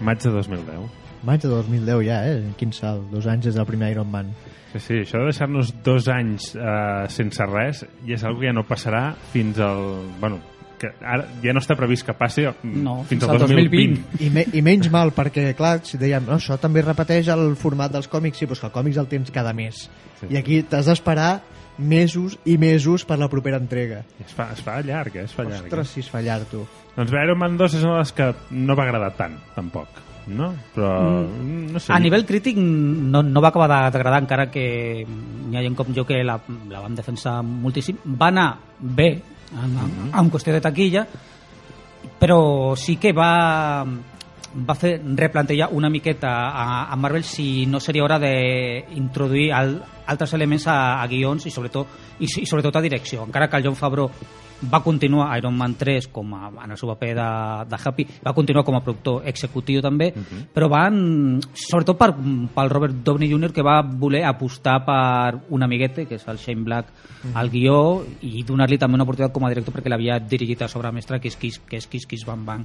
Maig 0.03 0.19
de 0.19 0.35
2010 0.35 1.03
maig 1.23 1.41
de 1.41 1.49
2010 1.49 2.03
ja, 2.07 2.19
eh? 2.27 2.53
Quin 2.59 2.73
salt, 2.75 3.07
dos 3.13 3.27
anys 3.31 3.47
des 3.47 3.59
del 3.59 3.67
primer 3.69 3.93
Iron 3.95 4.11
Man. 4.11 4.33
Sí, 4.73 4.81
sí, 4.81 4.97
això 5.05 5.21
de 5.21 5.29
deixar-nos 5.31 5.75
dos 5.85 6.09
anys 6.11 6.53
eh, 6.57 7.05
sense 7.13 7.47
res 7.51 7.85
i 8.07 8.17
és 8.17 8.25
una 8.25 8.39
que 8.41 8.49
ja 8.49 8.57
no 8.57 8.65
passarà 8.67 9.05
fins 9.33 9.61
al... 9.63 9.85
Bueno, 10.21 10.41
que 10.83 10.91
ara 11.01 11.25
ja 11.43 11.55
no 11.55 11.63
està 11.63 11.77
previst 11.79 12.07
que 12.07 12.15
passi 12.19 12.45
mm, 12.49 12.83
No, 12.83 12.99
fins 13.07 13.23
fins 13.23 13.29
al 13.29 13.37
al 13.37 13.47
2020. 13.47 14.03
2020. 14.19 14.27
I, 14.27 14.31
me, 14.35 14.45
I 14.59 14.65
menys 14.67 14.91
mal, 14.93 15.15
perquè, 15.17 15.49
clar, 15.59 15.79
si 15.87 16.01
dèiem, 16.01 16.27
no, 16.29 16.37
això 16.41 16.59
també 16.61 16.85
repeteix 16.85 17.31
el 17.33 17.55
format 17.61 17.95
dels 17.95 18.11
còmics, 18.13 18.43
sí, 18.43 18.49
però 18.49 18.59
és 18.59 18.63
que 18.65 18.71
el 18.71 18.77
còmics 18.77 19.01
el 19.03 19.11
tens 19.11 19.33
cada 19.35 19.55
mes. 19.57 19.87
Sí. 20.21 20.31
I 20.31 20.41
aquí 20.43 20.63
t'has 20.67 20.91
d'esperar 20.91 21.33
mesos 21.79 22.37
i 22.45 22.59
mesos 22.61 23.07
per 23.09 23.19
la 23.19 23.31
propera 23.33 23.59
entrega. 23.61 24.03
Es 24.21 24.35
fa, 24.37 24.51
es 24.53 24.63
fa 24.65 24.79
llarg, 24.85 25.17
eh? 25.17 25.27
Es 25.27 25.35
fa 25.35 25.47
llarg. 25.47 25.67
Ostres, 25.71 25.93
si 25.95 26.05
es 26.05 26.11
fa 26.13 26.23
llarg, 26.25 26.49
tu. 26.51 26.65
Doncs 26.97 27.13
bé, 27.13 27.25
Iron 27.25 27.41
Man 27.41 27.57
2 27.61 27.79
és 27.79 27.85
una 27.87 27.99
de 27.99 28.05
les 28.05 28.17
que 28.17 28.33
no 28.53 28.77
va 28.77 28.89
agradar 28.89 29.13
tant, 29.19 29.39
tampoc. 29.57 30.03
No? 30.27 30.53
Però, 30.75 30.91
no 31.27 31.81
sé. 31.83 31.91
A 31.91 31.99
nivell 31.99 32.27
crític 32.29 32.59
no, 32.61 33.25
no 33.27 33.43
va 33.43 33.51
acabar 33.51 33.89
d'agradar 33.91 34.21
encara 34.23 34.47
que 34.53 35.03
n'hi 35.09 35.59
ha 35.59 35.65
gent 35.65 35.75
com 35.79 35.91
jo 35.97 36.05
que 36.07 36.21
la, 36.23 36.37
la 36.71 36.83
van 36.85 36.95
defensar 36.99 37.41
moltíssim. 37.43 37.99
Va 38.07 38.31
anar 38.31 38.49
bé 38.79 39.11
en, 39.53 39.77
en, 39.85 40.11
en 40.19 40.31
qüestió 40.33 40.55
de 40.55 40.63
taquilla, 40.65 41.07
però 42.21 42.75
sí 42.79 42.97
que 42.97 43.13
va 43.13 43.85
va 44.55 44.75
fer 44.75 45.01
replantejar 45.01 45.71
una 45.73 45.91
miqueta 45.91 46.31
a, 46.51 46.93
a 46.93 46.97
Marvel 46.97 47.25
si 47.25 47.67
no 47.67 47.81
seria 47.81 48.05
hora 48.05 48.19
d'introduir 48.21 49.51
al, 49.53 49.77
altres 50.07 50.35
elements 50.35 50.67
a, 50.69 51.03
a 51.03 51.07
guions 51.09 51.47
i 51.47 51.51
sobretot, 51.51 51.99
i, 52.21 52.27
i 52.27 52.47
sobretot 52.47 52.77
a 52.77 52.85
direcció. 52.85 53.27
Encara 53.27 53.49
que 53.49 53.61
el 53.61 53.67
John 53.67 53.79
Favreau 53.79 54.11
va 54.63 54.83
continuar 54.83 55.33
a 55.33 55.39
Iron 55.39 55.57
Man 55.59 55.75
3 55.75 56.07
com 56.15 56.35
a, 56.35 56.51
en 56.65 56.71
el 56.71 56.79
seu 56.79 56.93
paper 56.93 57.15
de, 57.19 57.29
de 57.71 57.79
Happy, 57.83 58.07
va 58.23 58.35
continuar 58.35 58.65
com 58.65 58.77
a 58.79 58.83
productor 58.85 59.27
executiu 59.27 59.83
també, 59.83 60.13
uh 60.15 60.23
-huh. 60.23 60.43
però 60.55 60.69
van, 60.71 61.41
sobretot 61.53 61.99
per, 61.99 62.15
pel 62.55 62.71
Robert 62.71 62.95
Downey 63.03 63.29
Jr., 63.29 63.53
que 63.53 63.63
va 63.63 63.83
voler 63.83 64.25
apostar 64.25 64.85
per 64.85 65.43
un 65.51 65.63
amiguete, 65.63 66.07
que 66.07 66.15
és 66.15 66.29
el 66.29 66.39
Shane 66.39 66.63
Black, 66.63 66.89
uh 66.89 67.31
-huh. 67.31 67.37
al 67.37 67.51
guió, 67.51 68.05
i 68.21 68.45
donar-li 68.45 68.79
també 68.79 68.95
una 68.95 69.05
oportunitat 69.05 69.35
com 69.35 69.45
a 69.45 69.49
director 69.49 69.75
perquè 69.75 69.89
l'havia 69.89 70.19
dirigit 70.21 70.63
a 70.63 70.69
sobre 70.69 70.93
mestra, 70.93 71.19
que 71.19 71.29
és 71.29 71.37
Kiss, 71.37 71.59
que 71.59 71.77
és 71.77 71.87
Kiss, 71.87 72.07
Kiss 72.07 72.25
Bang 72.25 72.45
Bang 72.45 72.65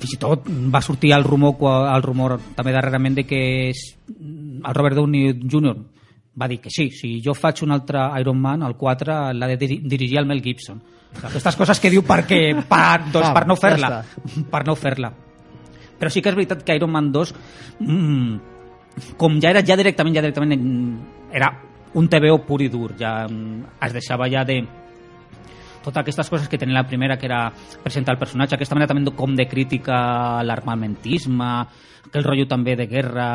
fins 0.00 0.16
i 0.16 0.18
tot 0.20 0.46
va 0.72 0.80
sortir 0.82 1.12
el 1.12 1.24
rumor, 1.24 1.60
el 1.94 2.04
rumor 2.04 2.38
també 2.56 2.72
darrerament 2.74 3.18
de 3.20 3.26
que 3.28 3.40
és, 3.68 3.82
el 4.10 4.74
Robert 4.76 4.96
Downey 4.96 5.34
Jr. 5.44 5.76
va 6.40 6.48
dir 6.48 6.60
que 6.62 6.72
sí, 6.72 6.88
si 6.96 7.18
jo 7.24 7.34
faig 7.36 7.62
un 7.66 7.74
altre 7.76 8.06
Iron 8.20 8.40
Man, 8.40 8.64
el 8.66 8.76
4 8.80 9.20
l'ha 9.36 9.50
de 9.52 9.58
diri 9.60 9.80
dirigir 9.84 10.20
el 10.22 10.28
Mel 10.30 10.42
Gibson. 10.42 10.80
Aquestes 11.26 11.56
coses 11.58 11.80
que 11.82 11.90
diu 11.90 12.04
perquè, 12.06 12.40
per, 12.68 13.10
doncs, 13.10 13.32
per 13.34 13.46
no 13.46 13.56
fer-la. 13.58 13.90
per 14.52 14.62
no 14.66 14.76
fer-la. 14.78 15.10
Però 16.00 16.08
sí 16.08 16.22
que 16.22 16.30
és 16.30 16.38
veritat 16.38 16.62
que 16.64 16.76
Iron 16.78 16.92
Man 16.94 17.10
2 17.12 17.34
mm, 17.80 19.16
com 19.20 19.40
ja 19.42 19.50
era 19.52 19.64
ja 19.66 19.76
directament, 19.76 20.16
ja 20.16 20.24
directament 20.24 20.62
era 21.32 21.50
un 21.94 22.06
TVO 22.08 22.38
pur 22.46 22.62
i 22.62 22.70
dur, 22.70 22.94
ja 22.98 23.26
mm, 23.28 23.76
es 23.84 23.96
deixava 23.96 24.30
ja 24.30 24.44
de 24.46 24.62
totes 25.82 25.96
aquestes 26.02 26.28
coses 26.30 26.48
que 26.48 26.58
tenia 26.58 26.74
la 26.74 26.86
primera, 26.86 27.16
que 27.16 27.26
era 27.26 27.50
presentar 27.82 28.14
el 28.14 28.18
personatge, 28.18 28.54
aquesta 28.54 28.74
manera 28.74 28.88
també 28.94 29.10
com 29.16 29.34
de 29.34 29.46
crítica 29.48 30.38
a 30.38 30.42
l'armamentisme, 30.44 31.50
aquell 32.06 32.24
rotllo 32.24 32.46
també 32.48 32.76
de 32.76 32.86
guerra, 32.86 33.26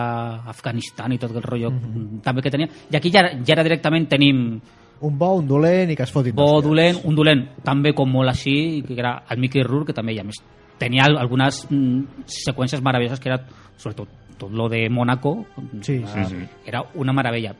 Afganistan 0.49 1.13
i 1.13 1.17
tot 1.21 1.31
el 1.36 1.43
rotllo 1.43 1.71
mm 1.71 1.79
-hmm. 1.79 2.21
també 2.21 2.41
que 2.41 2.51
tenia. 2.51 2.67
I 2.91 2.95
aquí 2.97 3.12
ja, 3.12 3.21
ja 3.45 3.53
era 3.53 3.63
directament 3.63 4.08
tenim 4.10 4.60
Un 5.01 5.17
bo, 5.17 5.34
un 5.36 5.45
dolent 5.47 5.91
i 5.91 5.95
que 5.95 6.03
es 6.03 6.12
fotin 6.12 6.34
bo, 6.34 6.62
dolent, 6.62 7.01
un 7.03 7.13
dolent 7.15 7.49
també 7.63 7.93
com 7.93 8.10
molt 8.10 8.29
així, 8.29 8.81
que 8.88 8.93
era 8.97 9.23
el 9.29 9.39
Mickey 9.39 9.62
Rourke, 9.62 9.88
que 9.88 9.93
també 9.93 10.15
ja 10.15 10.23
més 10.23 10.36
tenia 10.77 11.03
al- 11.03 11.17
algunes 11.17 11.67
mm, 11.69 12.03
seqüències 12.25 12.81
meravelloses 12.81 13.19
que 13.19 13.29
era 13.29 13.43
sobretot 13.75 14.08
tot 14.38 14.51
lo 14.51 14.67
de 14.69 14.89
Mónaco 14.89 15.45
Sí, 15.81 16.01
sí, 16.05 16.25
sí. 16.25 16.36
era 16.65 16.81
una 16.95 17.12
meravella 17.13 17.53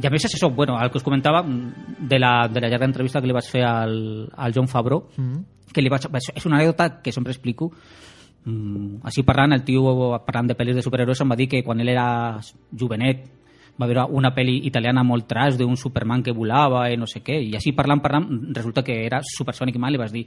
i 0.00 0.06
a 0.06 0.10
més 0.10 0.24
és 0.24 0.34
això, 0.34 0.48
bueno, 0.54 0.78
el 0.80 0.90
que 0.90 0.98
us 0.98 1.04
comentava 1.04 1.42
de 1.44 2.18
la, 2.18 2.48
de 2.48 2.60
la 2.60 2.68
llarga 2.68 2.86
entrevista 2.88 3.20
que 3.20 3.26
li 3.28 3.34
vaig 3.36 3.48
fer 3.50 3.64
al, 3.68 4.28
al 4.36 4.54
John 4.54 4.68
Favreau 4.68 5.04
Mm. 5.16 5.42
que 5.72 5.82
li 5.82 5.90
vaig, 5.92 6.06
és 6.34 6.46
una 6.46 6.56
anècdota 6.56 7.00
que 7.02 7.12
sempre 7.12 7.32
explico. 7.32 7.70
Mm, 8.44 9.02
així 9.04 9.22
parlant, 9.22 9.52
el 9.52 9.62
tio 9.62 9.82
parlant 10.24 10.48
de 10.48 10.56
pel·lis 10.56 10.74
de 10.74 10.82
superherois 10.82 11.20
em 11.20 11.30
va 11.30 11.36
dir 11.36 11.46
que 11.52 11.62
quan 11.62 11.80
ell 11.80 11.90
era 11.92 12.40
jovenet 12.72 13.26
va 13.80 13.86
veure 13.86 14.06
una 14.16 14.30
pel·li 14.34 14.62
italiana 14.66 15.02
molt 15.04 15.26
trash 15.28 15.58
d'un 15.58 15.76
Superman 15.76 16.22
que 16.22 16.32
volava 16.32 16.86
i 16.90 16.96
no 16.96 17.06
sé 17.06 17.20
què, 17.24 17.36
i 17.44 17.54
així 17.54 17.72
parlant, 17.72 18.00
parlant 18.00 18.26
resulta 18.56 18.82
que 18.82 18.96
era 19.06 19.20
Supersonic 19.22 19.76
Man 19.76 19.94
i 19.94 20.00
vas 20.00 20.12
dir 20.12 20.24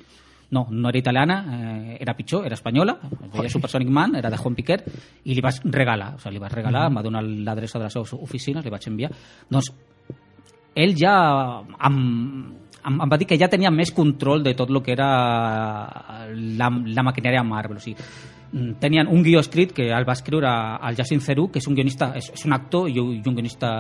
no, 0.54 0.68
no 0.70 0.90
era 0.90 1.00
italiana, 1.00 1.38
eh, 1.50 1.98
era 2.00 2.14
pitjor, 2.16 2.46
era 2.46 2.56
espanyola, 2.56 3.00
es 3.10 3.32
deia 3.34 3.50
Supersonic 3.50 3.90
Man, 3.90 4.16
era 4.16 4.30
de 4.30 4.38
Juan 4.38 4.56
Piquer, 4.56 4.84
i 5.26 5.34
li 5.34 5.42
vas 5.42 5.60
regalar, 5.66 6.14
o 6.16 6.22
sigui, 6.22 6.38
li 6.38 6.44
vas 6.44 6.54
regalar, 6.54 6.86
em 6.92 7.00
va 7.00 7.06
donar 7.06 7.24
l'adreça 7.24 7.82
de 7.82 7.88
les 7.88 7.98
seves 7.98 8.14
oficines, 8.20 8.64
li 8.64 8.74
vaig 8.74 8.86
enviar. 8.92 9.10
Doncs 9.50 9.72
ell 10.76 10.94
ja 10.98 11.16
em, 11.90 11.98
em, 12.84 13.02
em 13.02 13.10
va 13.10 13.18
dir 13.18 13.28
que 13.30 13.40
ja 13.40 13.50
tenia 13.50 13.72
més 13.74 13.94
control 13.94 14.46
de 14.46 14.54
tot 14.58 14.70
el 14.70 14.82
que 14.86 14.94
era 14.94 15.10
la, 16.30 16.70
la 16.70 17.06
maquinària 17.06 17.44
Marvel. 17.46 17.82
O 17.82 17.84
sigui, 17.84 17.98
mm, 18.52 18.78
tenien 18.82 19.10
un 19.10 19.26
guió 19.26 19.42
escrit 19.42 19.74
que 19.74 19.90
el 19.90 20.08
va 20.08 20.18
escriure 20.18 20.54
el 20.90 20.98
Jacint 21.02 21.22
Cerú, 21.22 21.50
que 21.52 21.62
és 21.62 21.68
un 21.70 21.78
guionista, 21.78 22.14
és, 22.18 22.32
és 22.34 22.46
un 22.46 22.54
actor 22.54 22.90
i 22.90 23.00
un 23.02 23.34
guionista 23.34 23.74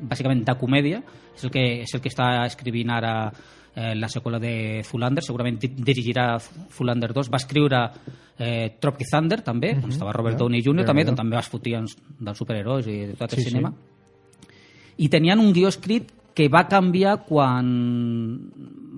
bàsicament 0.00 0.44
de 0.44 0.56
comèdia, 0.60 1.02
és 1.34 1.44
el 1.44 1.52
que, 1.52 1.66
és 1.84 1.94
el 1.94 2.04
que 2.04 2.12
està 2.12 2.32
escrivint 2.44 2.92
ara 2.92 3.14
eh, 3.76 3.94
la 3.94 4.08
seqüela 4.08 4.38
de 4.38 4.82
Zulander, 4.86 5.22
segurament 5.24 5.58
di- 5.60 5.72
dirigirà 5.74 6.38
Zulander 6.40 7.12
2, 7.12 7.30
va 7.32 7.36
escriure 7.42 7.80
eh, 8.38 8.76
Tropic 8.80 9.08
Thunder 9.10 9.40
també, 9.42 9.74
on 9.82 9.90
estava 9.90 10.12
Robert 10.12 10.38
Downey 10.38 10.62
Jr., 10.62 10.82
ja, 10.82 10.86
també, 10.92 11.04
ja. 11.04 11.10
on 11.10 11.16
també 11.22 11.38
es 11.38 11.48
fotien 11.50 11.86
dels 12.18 12.38
superherois 12.38 12.86
i 12.86 12.98
de 13.12 13.14
tot 13.18 13.32
el 13.32 13.38
Sí, 13.38 13.44
sí. 13.44 13.50
cinema 13.50 13.72
i 14.96 15.08
tenien 15.10 15.40
un 15.42 15.52
guió 15.52 15.66
escrit 15.68 16.12
que 16.34 16.48
va 16.48 16.68
canviar 16.70 17.24
quan 17.26 17.66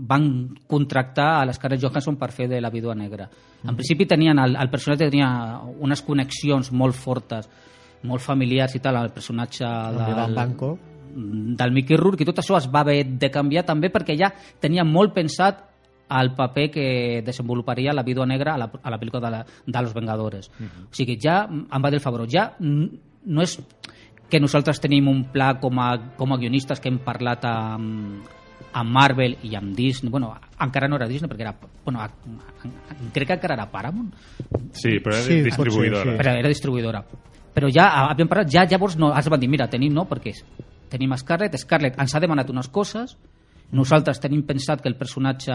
van 0.09 0.27
contractar 0.69 1.41
a 1.41 1.45
l'Scarlett 1.49 1.83
Johansson 1.83 2.17
per 2.21 2.31
fer 2.33 2.49
de 2.49 2.61
la 2.61 2.71
vídua 2.71 2.95
negra. 2.95 3.29
En 3.65 3.75
principi 3.77 4.07
tenien 4.07 4.39
el, 4.39 4.57
el 4.57 4.71
personatge 4.71 5.09
tenia 5.11 5.29
unes 5.81 6.03
connexions 6.05 6.71
molt 6.73 6.95
fortes, 6.97 7.49
molt 8.05 8.21
familiars 8.23 8.77
i 8.77 8.81
tal, 8.85 8.97
el 9.01 9.11
personatge 9.13 9.65
Amb 9.67 10.03
Ivan 10.13 10.35
Banco. 10.37 10.71
Del 11.17 11.73
Mickey 11.73 11.97
Rourke 11.97 12.23
i 12.23 12.29
tot 12.29 12.39
això 12.43 12.59
es 12.61 12.67
va 12.69 12.83
haver 12.85 12.99
de 13.19 13.31
canviar 13.33 13.65
també 13.65 13.89
perquè 13.93 14.17
ja 14.21 14.29
tenia 14.61 14.85
molt 14.85 15.15
pensat 15.17 15.63
el 16.07 16.35
paper 16.37 16.69
que 16.71 16.87
desenvoluparia 17.27 17.93
la 17.97 18.05
vídua 18.07 18.27
negra 18.31 18.55
a 18.55 18.59
la, 18.61 18.69
a 18.71 18.91
la 18.93 18.99
pel·lícula 19.01 19.25
de, 19.25 19.31
la, 19.33 19.41
de 19.67 19.83
Los 19.83 19.95
Vengadores. 19.97 20.51
O 20.87 20.95
sigui, 20.95 21.17
ja 21.19 21.41
em 21.51 21.83
va 21.83 21.91
dir 21.91 21.99
el 21.99 22.05
Favreau, 22.05 22.29
ja 22.31 22.53
no 22.61 23.43
és 23.43 23.57
que 24.31 24.39
nosaltres 24.43 24.79
tenim 24.83 25.09
un 25.11 25.25
pla 25.33 25.57
com 25.59 25.81
a, 25.83 25.89
com 26.19 26.33
a 26.35 26.39
guionistes 26.39 26.79
que 26.83 26.91
hem 26.93 27.01
parlat 27.03 27.45
amb, 27.51 28.23
amb 28.77 28.91
Marvel 28.95 29.35
i 29.47 29.55
amb 29.59 29.75
Disney, 29.75 30.11
bueno, 30.11 30.31
encara 30.63 30.87
no 30.91 30.97
era 31.01 31.09
Disney 31.11 31.31
perquè 31.31 31.47
era, 31.47 31.55
bueno, 31.85 32.01
a, 32.03 32.07
a, 32.07 32.97
crec 33.15 33.27
que 33.33 33.39
encara 33.41 33.55
era 33.59 33.67
Paramount, 33.71 34.13
Sí, 34.77 34.99
però 35.03 35.15
era 35.17 35.23
Sí, 35.25 35.41
ser, 35.41 35.45
distribuïdora. 35.51 36.03
sí. 36.13 36.17
però 36.21 36.37
era 36.39 36.49
distribuïdora. 36.55 37.03
Però 37.57 37.71
ja 37.73 37.87
havíem 38.11 38.29
parlat, 38.29 38.51
ja 38.53 38.67
llavors 38.69 38.99
no, 39.01 39.11
ens 39.17 39.31
van 39.33 39.41
dir, 39.41 39.49
mira, 39.49 39.67
tenim, 39.73 39.95
no, 39.95 40.05
perquè 40.07 40.35
tenim 40.89 41.15
Scarlett, 41.17 41.57
Scarlett 41.59 41.99
ens 42.01 42.15
ha 42.15 42.23
demanat 42.23 42.51
unes 42.51 42.69
coses, 42.69 43.17
nosaltres 43.73 44.21
tenim 44.23 44.45
pensat 44.47 44.83
que 44.83 44.89
el 44.89 44.99
personatge 44.99 45.55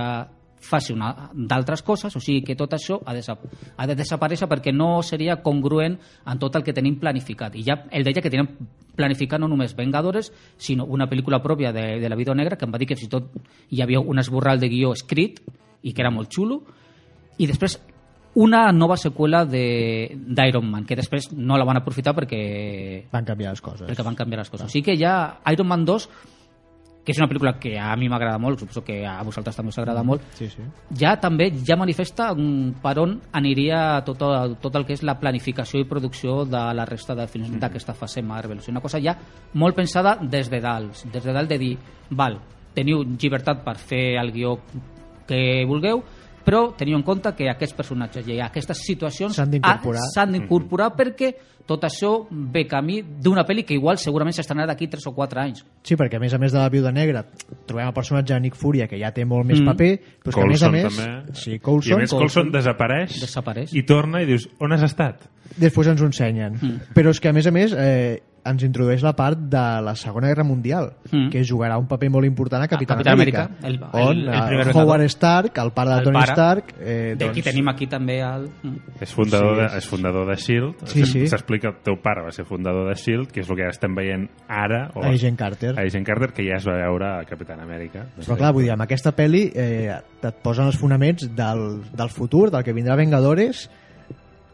faci 0.62 0.94
d'altres 1.34 1.82
coses, 1.82 2.16
o 2.16 2.20
sigui 2.22 2.44
que 2.46 2.56
tot 2.56 2.74
això 2.78 3.00
ha 3.06 3.16
de, 3.18 3.24
ha 3.26 3.88
de 3.88 3.96
desaparèixer 3.98 4.48
perquè 4.48 4.74
no 4.74 5.02
seria 5.02 5.40
congruent 5.42 5.98
en 5.98 6.40
tot 6.40 6.56
el 6.56 6.64
que 6.64 6.74
tenim 6.74 7.00
planificat. 7.02 7.56
I 7.58 7.66
ja 7.66 7.80
ell 7.90 8.06
deia 8.06 8.22
que 8.22 8.30
tenim 8.30 8.48
planificat 8.96 9.42
no 9.42 9.50
només 9.50 9.74
Vengadores, 9.76 10.32
sinó 10.58 10.86
una 10.86 11.10
pel·lícula 11.10 11.42
pròpia 11.42 11.74
de, 11.74 12.00
de 12.00 12.10
la 12.10 12.16
Vida 12.20 12.36
Negra, 12.38 12.58
que 12.58 12.68
em 12.70 12.74
va 12.74 12.78
dir 12.78 12.88
que 12.88 12.96
fins 13.00 13.10
i 13.10 13.12
tot 13.12 13.34
hi 13.72 13.82
havia 13.82 14.00
un 14.00 14.22
esborral 14.22 14.62
de 14.62 14.70
guió 14.70 14.94
escrit 14.94 15.42
i 15.82 15.94
que 15.94 16.04
era 16.04 16.14
molt 16.14 16.30
xulo, 16.30 16.62
i 17.42 17.48
després 17.50 17.80
una 18.36 18.72
nova 18.72 18.96
seqüela 18.98 19.46
de- 19.46 20.16
d'Iron 20.16 20.70
Man, 20.70 20.86
que 20.86 20.96
després 20.96 21.32
no 21.34 21.58
la 21.58 21.66
van 21.66 21.78
aprofitar 21.78 22.14
perquè, 22.16 23.06
Van 23.12 23.26
canviar 23.26 23.52
les 23.52 23.62
coses. 23.62 23.88
perquè 23.90 24.04
van 24.04 24.16
canviar 24.16 24.40
les 24.40 24.50
coses. 24.50 24.66
O 24.68 24.70
sigui 24.70 24.84
que 24.84 24.98
ja 24.98 25.40
Iron 25.52 25.68
Man 25.68 25.84
2, 25.86 26.10
que 27.04 27.12
és 27.14 27.18
una 27.18 27.28
pel·lícula 27.28 27.58
que 27.60 27.80
a 27.80 27.96
mi 27.98 28.08
m'agrada 28.08 28.38
molt, 28.38 28.60
suposo 28.60 28.84
que 28.84 29.04
a 29.08 29.24
vosaltres 29.24 29.56
també 29.56 29.70
us 29.70 29.78
agrada 29.80 30.04
molt, 30.04 30.22
Sí, 30.38 30.48
sí. 30.48 30.62
ja 30.96 31.20
també 31.20 31.52
ja 31.66 31.76
manifesta 31.76 32.34
mm, 32.36 32.80
per 32.82 33.00
on 33.00 33.20
aniria 33.34 34.04
tot, 34.06 34.22
el- 34.22 34.56
tot 34.62 34.76
el 34.76 34.86
que 34.86 34.94
és 34.94 35.02
la 35.04 35.20
planificació 35.20 35.80
i 35.82 35.86
producció 35.86 36.46
de 36.46 36.62
la 36.76 36.86
resta 36.86 37.16
de 37.16 37.26
films 37.28 37.60
d'aquesta 37.60 37.94
fase 37.96 38.22
Marvel. 38.22 38.60
O 38.60 38.62
sigui, 38.62 38.72
una 38.78 38.82
cosa 38.82 39.02
ja 39.02 39.18
molt 39.56 39.76
pensada 39.76 40.16
des 40.22 40.48
de 40.50 40.62
dalt, 40.62 40.94
des 41.12 41.24
de 41.24 41.34
dalt 41.34 41.50
de 41.50 41.58
dir, 41.58 41.78
val, 42.12 42.40
teniu 42.76 43.02
llibertat 43.04 43.64
per 43.66 43.78
fer 43.78 44.18
el 44.22 44.32
guió 44.32 44.60
que 45.28 45.66
vulgueu, 45.66 46.04
però 46.46 46.74
teniu 46.78 46.98
en 46.98 47.04
compte 47.04 47.34
que 47.38 47.50
aquests 47.50 47.76
personatges 47.78 48.28
i 48.28 48.40
aquestes 48.42 48.82
situacions 48.86 49.36
S'han 49.36 49.52
d'incorporar. 49.52 50.02
s'han 50.14 50.32
d'incorporar 50.34 50.92
perquè 50.98 51.34
tot 51.66 51.84
això 51.86 52.26
ve 52.32 52.66
camí 52.68 53.02
d'una 53.04 53.46
pel·li 53.48 53.64
que 53.64 53.76
igual 53.78 53.98
segurament 54.02 54.34
s'estrenarà 54.36 54.68
d'aquí 54.74 54.88
3 54.90 55.06
o 55.08 55.14
4 55.16 55.40
anys. 55.40 55.64
Sí, 55.84 55.96
perquè 55.96 56.18
a 56.18 56.20
més 56.20 56.34
a 56.34 56.40
més 56.42 56.52
de 56.52 56.58
la 56.60 56.68
Viuda 56.70 56.92
Negra 56.92 57.24
trobem 57.68 57.88
el 57.88 57.94
personatge 57.94 58.34
de 58.34 58.40
Nick 58.42 58.56
Furia, 58.58 58.88
que 58.88 58.98
ja 59.00 59.12
té 59.14 59.24
molt 59.26 59.46
més 59.46 59.62
Mm. 59.62 59.66
paper, 59.70 59.92
però 60.24 60.30
és 60.30 60.36
que 60.36 60.42
a 60.42 60.46
més 60.48 60.64
a 60.64 60.68
Coulson 60.68 60.72
més... 60.72 60.98
també. 60.98 61.34
Sí, 61.40 61.52
I 61.52 61.56
a 61.56 61.60
Coulson, 61.60 62.00
més 62.00 62.10
Colson 62.12 62.52
desapareix, 62.52 63.22
Desapareix. 63.22 63.74
i 63.74 63.84
torna 63.84 64.22
i 64.22 64.26
dius, 64.26 64.50
on 64.60 64.74
has 64.74 64.84
estat? 64.84 65.30
després 65.58 65.88
ens 65.92 66.02
ho 66.02 66.06
ensenyen. 66.06 66.54
Mm. 66.62 66.94
Però 66.96 67.10
és 67.12 67.20
que 67.20 67.28
a 67.30 67.34
més 67.34 67.46
a 67.48 67.52
més 67.52 67.74
eh, 67.78 68.22
ens 68.46 68.64
introdueix 68.64 69.04
la 69.04 69.12
part 69.16 69.38
de 69.38 69.62
la 69.86 69.96
Segona 69.96 70.28
Guerra 70.28 70.44
Mundial, 70.44 70.94
Mm. 71.12 71.30
que 71.30 71.44
jugarà 71.46 71.78
un 71.78 71.88
paper 71.88 72.10
molt 72.10 72.26
important 72.26 72.64
a 72.64 72.68
Capitán, 72.68 72.98
Capitán 72.98 73.14
Amèrica, 73.14 73.44
Amèrica, 73.62 73.90
el- 73.94 74.02
on 74.06 74.18
el- 74.18 74.28
el 74.34 74.48
primer 74.48 74.76
Howard. 74.76 75.02
Stark, 75.04 75.58
el 75.58 75.72
pare 75.72 75.90
de 75.92 75.98
El 75.98 76.04
Tony 76.04 76.14
pare. 76.20 76.32
Stark... 76.32 76.74
Eh, 76.80 77.16
D'aquí 77.20 77.42
tenim 77.42 77.68
aquí 77.70 77.88
també 77.88 78.20
el... 78.22 78.50
mm. 78.64 78.78
És 79.02 79.14
fundador, 79.14 79.56
Sí, 79.56 79.62
de, 79.62 79.78
és- 79.78 79.88
fundador 79.88 80.28
de 80.28 80.34
S.H.I.E.L.D. 80.34 80.88
Sí, 80.88 81.06
sí. 81.06 81.28
S'explica 81.28 81.68
el 81.70 81.76
teu 81.84 81.96
pare 82.02 82.24
va 82.26 82.32
ser 82.32 82.46
fundador 82.46 82.88
de 82.88 82.94
S.H.I.E.L.D., 82.94 83.32
que 83.32 83.42
és 83.42 83.50
el 83.50 83.56
que 83.58 83.68
estem 83.70 83.94
veient 83.96 84.28
ara, 84.48 84.90
o 84.96 85.04
Agent 85.06 85.38
Carter. 85.38 85.76
Agent 85.80 86.06
Carter, 86.06 86.32
que 86.34 86.44
ja 86.50 86.58
es 86.58 86.66
va 86.68 86.74
veure 86.80 87.06
a 87.22 87.26
Capitán 87.26 87.60
Amèrica. 87.60 88.08
Però 88.18 88.36
clar, 88.38 88.54
vull 88.54 88.64
dir, 88.64 88.72
amb 88.74 88.82
aquesta 88.88 89.14
pel·li 89.16 89.52
eh, 89.54 89.94
et 90.22 90.36
posen 90.42 90.66
els 90.66 90.78
fonaments 90.78 91.30
del, 91.36 91.82
del 91.94 92.10
futur, 92.10 92.50
del 92.52 92.64
que 92.64 92.74
vindrà 92.74 92.96
Vengadores. 92.96 93.70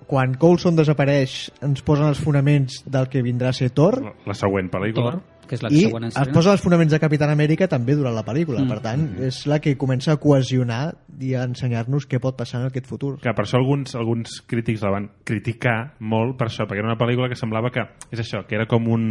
Quan 0.08 0.38
Coulson 0.40 0.78
desapareix, 0.78 1.50
ens 1.66 1.84
posen 1.84 2.08
els 2.08 2.22
fonaments 2.24 2.84
del 2.88 3.10
que 3.12 3.24
vindrà 3.26 3.52
a 3.52 3.58
ser 3.58 3.74
Thor. 3.76 4.00
La, 4.06 4.14
la 4.32 4.36
següent 4.38 4.70
pel·lícula. 4.72 5.18
Thor, 5.18 5.26
que 5.48 5.56
és 5.58 5.64
la 5.64 5.72
I 5.72 5.82
següent 5.88 6.08
es 6.08 6.30
posen 6.36 6.54
els 6.54 6.62
fonaments 6.64 6.94
de 6.94 7.00
Capitán 7.02 7.32
Amèrica 7.32 7.68
també 7.72 7.96
durant 7.98 8.16
la 8.16 8.24
pel·lícula. 8.28 8.62
Mm. 8.62 8.72
Per 8.72 8.80
tant, 8.84 9.06
és 9.28 9.40
la 9.50 9.60
que 9.64 9.76
comença 9.80 10.14
a 10.14 10.22
cohesionar 10.22 10.82
i 11.24 11.34
a 11.36 11.46
ensenyar-nos 11.48 12.06
què 12.08 12.22
pot 12.24 12.38
passar 12.38 12.62
en 12.62 12.70
aquest 12.70 12.88
futur. 12.90 13.16
Que 13.24 13.34
per 13.36 13.46
això 13.46 13.60
alguns, 13.60 13.96
alguns 14.00 14.40
crítics 14.48 14.84
la 14.86 14.94
van 14.94 15.10
criticar 15.28 15.78
molt 16.00 16.38
per 16.40 16.50
això, 16.52 16.68
perquè 16.68 16.84
era 16.84 16.92
una 16.92 17.00
pel·lícula 17.00 17.32
que 17.32 17.40
semblava 17.40 17.72
que 17.74 17.88
és 18.12 18.22
això, 18.24 18.44
que 18.48 18.60
era 18.60 18.68
com 18.70 18.88
un, 18.94 19.10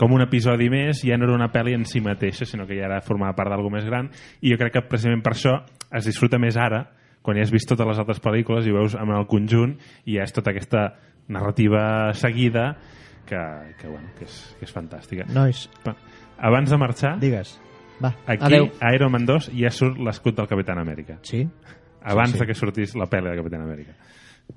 com 0.00 0.14
un 0.16 0.24
episodi 0.24 0.70
més, 0.72 1.04
ja 1.04 1.18
no 1.18 1.28
era 1.28 1.36
una 1.36 1.50
pel·li 1.52 1.74
en 1.76 1.84
si 1.88 2.04
mateixa, 2.04 2.48
sinó 2.48 2.68
que 2.68 2.78
ja 2.78 2.88
era 2.88 3.02
formava 3.04 3.36
part 3.36 3.52
d'algú 3.52 3.72
més 3.72 3.88
gran, 3.88 4.12
i 4.40 4.54
jo 4.54 4.60
crec 4.60 4.78
que 4.78 4.86
precisament 4.88 5.24
per 5.26 5.34
això 5.36 5.58
es 5.90 6.06
disfruta 6.06 6.38
més 6.40 6.56
ara, 6.60 6.86
quan 7.22 7.36
ja 7.36 7.42
has 7.44 7.52
vist 7.52 7.68
totes 7.68 7.86
les 7.86 7.98
altres 8.00 8.20
pel·lícules 8.24 8.66
i 8.66 8.72
veus 8.72 8.94
en 8.96 9.10
el 9.14 9.26
conjunt, 9.28 9.76
i 10.06 10.16
ja 10.18 10.24
és 10.24 10.32
tota 10.32 10.50
aquesta 10.54 10.86
narrativa 11.28 12.12
seguida 12.14 12.76
que, 13.26 13.38
que, 13.78 13.86
bueno, 13.88 14.08
que, 14.18 14.24
és, 14.24 14.38
que 14.58 14.64
és 14.66 14.72
fantàstica. 14.74 15.26
Nois, 15.34 15.68
Abans 16.40 16.70
de 16.72 16.76
marxar, 16.80 17.18
digues. 17.20 17.58
Va, 18.02 18.14
aquí 18.24 18.46
Adeu. 18.48 18.70
a 18.80 18.94
Iron 18.96 19.12
Man 19.12 19.26
2 19.28 19.50
ja 19.52 19.68
surt 19.70 19.98
l'escut 20.00 20.34
del 20.38 20.48
Capitán 20.48 20.78
Amèrica. 20.80 21.18
sí? 21.22 21.46
Abans 22.02 22.30
Sí, 22.32 22.38
sí. 22.38 22.40
de 22.40 22.46
que 22.48 22.54
sortís 22.56 22.94
la 22.96 23.04
pel·li 23.12 23.28
de 23.28 23.36
Capitán 23.36 23.60
Amèrica. 23.60 23.92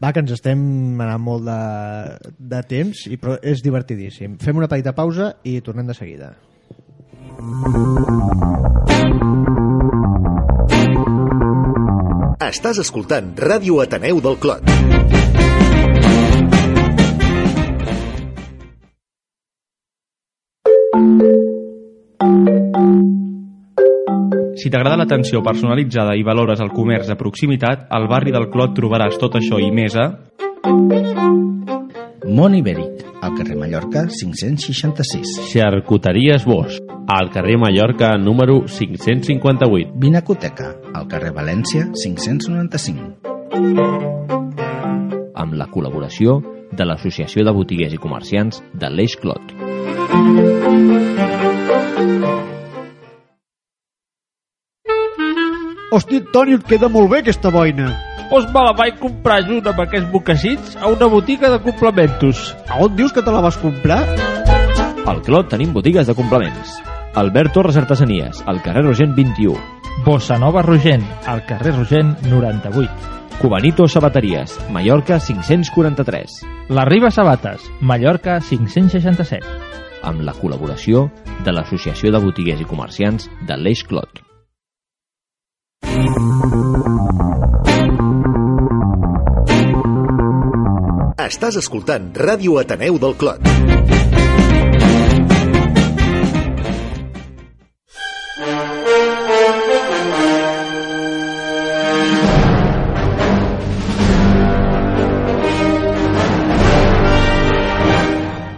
Va, 0.01 0.13
que 0.15 0.21
ens 0.23 0.31
estem 0.31 0.61
anant 1.03 1.19
molt 1.21 1.43
de, 1.43 2.33
de 2.39 2.61
temps, 2.63 3.03
i, 3.11 3.17
però 3.19 3.35
és 3.43 3.59
divertidíssim. 3.61 4.37
Fem 4.39 4.57
una 4.57 4.69
petita 4.71 4.95
pausa 4.95 5.33
i 5.43 5.59
tornem 5.61 5.85
de 5.91 5.93
seguida. 5.93 6.31
Estàs 12.43 12.79
escoltant 12.81 13.29
Ràdio 13.39 13.77
Ateneu 13.79 14.17
del 14.19 14.35
Clot. 14.43 14.65
Si 24.59 24.71
t'agrada 24.71 24.97
l'atenció 24.99 25.39
personalitzada 25.45 26.17
i 26.19 26.25
valores 26.27 26.59
el 26.59 26.73
comerç 26.75 27.07
de 27.07 27.15
proximitat, 27.19 27.87
al 27.87 28.09
barri 28.11 28.35
del 28.35 28.49
Clot 28.51 28.75
trobaràs 28.75 29.15
tot 29.23 29.39
això 29.39 29.63
i 29.63 29.71
més 29.71 29.95
a... 29.95 30.09
Món 32.23 32.55
Ibèric, 32.55 33.03
al 33.21 33.33
carrer 33.35 33.57
Mallorca 33.59 34.07
566. 34.07 35.51
Xarcuteries 35.51 36.45
Bosch, 36.45 36.79
al 37.07 37.29
carrer 37.31 37.57
Mallorca 37.59 38.17
número 38.17 38.63
558. 38.65 39.91
Vinacoteca, 39.95 40.75
al 40.93 41.07
carrer 41.11 41.33
València 41.35 41.89
595. 41.91 43.19
Amb 45.35 45.53
la 45.59 45.67
col·laboració 45.67 46.39
de 46.71 46.87
l'Associació 46.87 47.43
de 47.43 47.51
Botiguers 47.51 47.93
i 47.93 47.99
Comerciants 47.99 48.63
de 48.71 48.87
l'Eix 48.89 49.17
Clot. 49.19 49.43
Hosti, 55.93 56.23
Toni, 56.31 56.55
et 56.55 56.63
queda 56.65 56.87
molt 56.89 57.11
bé 57.11 57.19
aquesta 57.21 57.51
boina. 57.53 58.12
Doncs 58.29 58.47
me 58.53 58.63
la 58.65 58.73
vaig 58.77 58.95
comprar 59.01 59.41
junt 59.45 59.67
amb 59.69 59.81
aquests 59.83 60.09
mocassins 60.13 60.77
a 60.79 60.89
una 60.89 61.09
botiga 61.11 61.51
de 61.53 61.59
complementos. 61.61 62.55
A 62.67 62.79
on 62.81 62.95
dius 62.95 63.13
que 63.13 63.21
te 63.21 63.31
la 63.31 63.41
vas 63.43 63.57
comprar? 63.61 64.01
Al 65.05 65.21
Clot 65.21 65.49
tenim 65.51 65.73
botigues 65.73 66.07
de 66.07 66.15
complements. 66.15 66.79
Albert 67.15 67.53
Torres 67.53 67.77
Artesanies, 67.77 68.41
al 68.47 68.61
carrer 68.63 68.85
Rogent 68.87 69.13
21. 69.15 69.53
Bossa 70.05 70.39
Nova 70.39 70.63
Rogent, 70.63 71.05
al 71.27 71.45
carrer 71.45 71.75
Rogent 71.75 72.15
98. 72.25 72.89
Cubanito 73.39 73.87
Sabateries, 73.87 74.57
Mallorca 74.71 75.19
543. 75.19 76.41
La 76.69 76.85
Riba 76.85 77.11
Sabates, 77.11 77.69
Mallorca 77.81 78.39
567. 78.41 79.45
Amb 80.03 80.23
la 80.25 80.33
col·laboració 80.33 81.09
de 81.45 81.53
l'Associació 81.53 82.11
de 82.11 82.23
Botiguers 82.23 82.63
i 82.63 82.69
Comerciants 82.69 83.29
de 83.47 83.59
l'Eix 83.59 83.83
Clot. 83.87 84.23
Estàs 91.23 91.55
escoltant 91.55 92.09
Ràdio 92.19 92.57
Ateneu 92.59 92.97
del 92.99 93.13
Clot. 93.15 93.39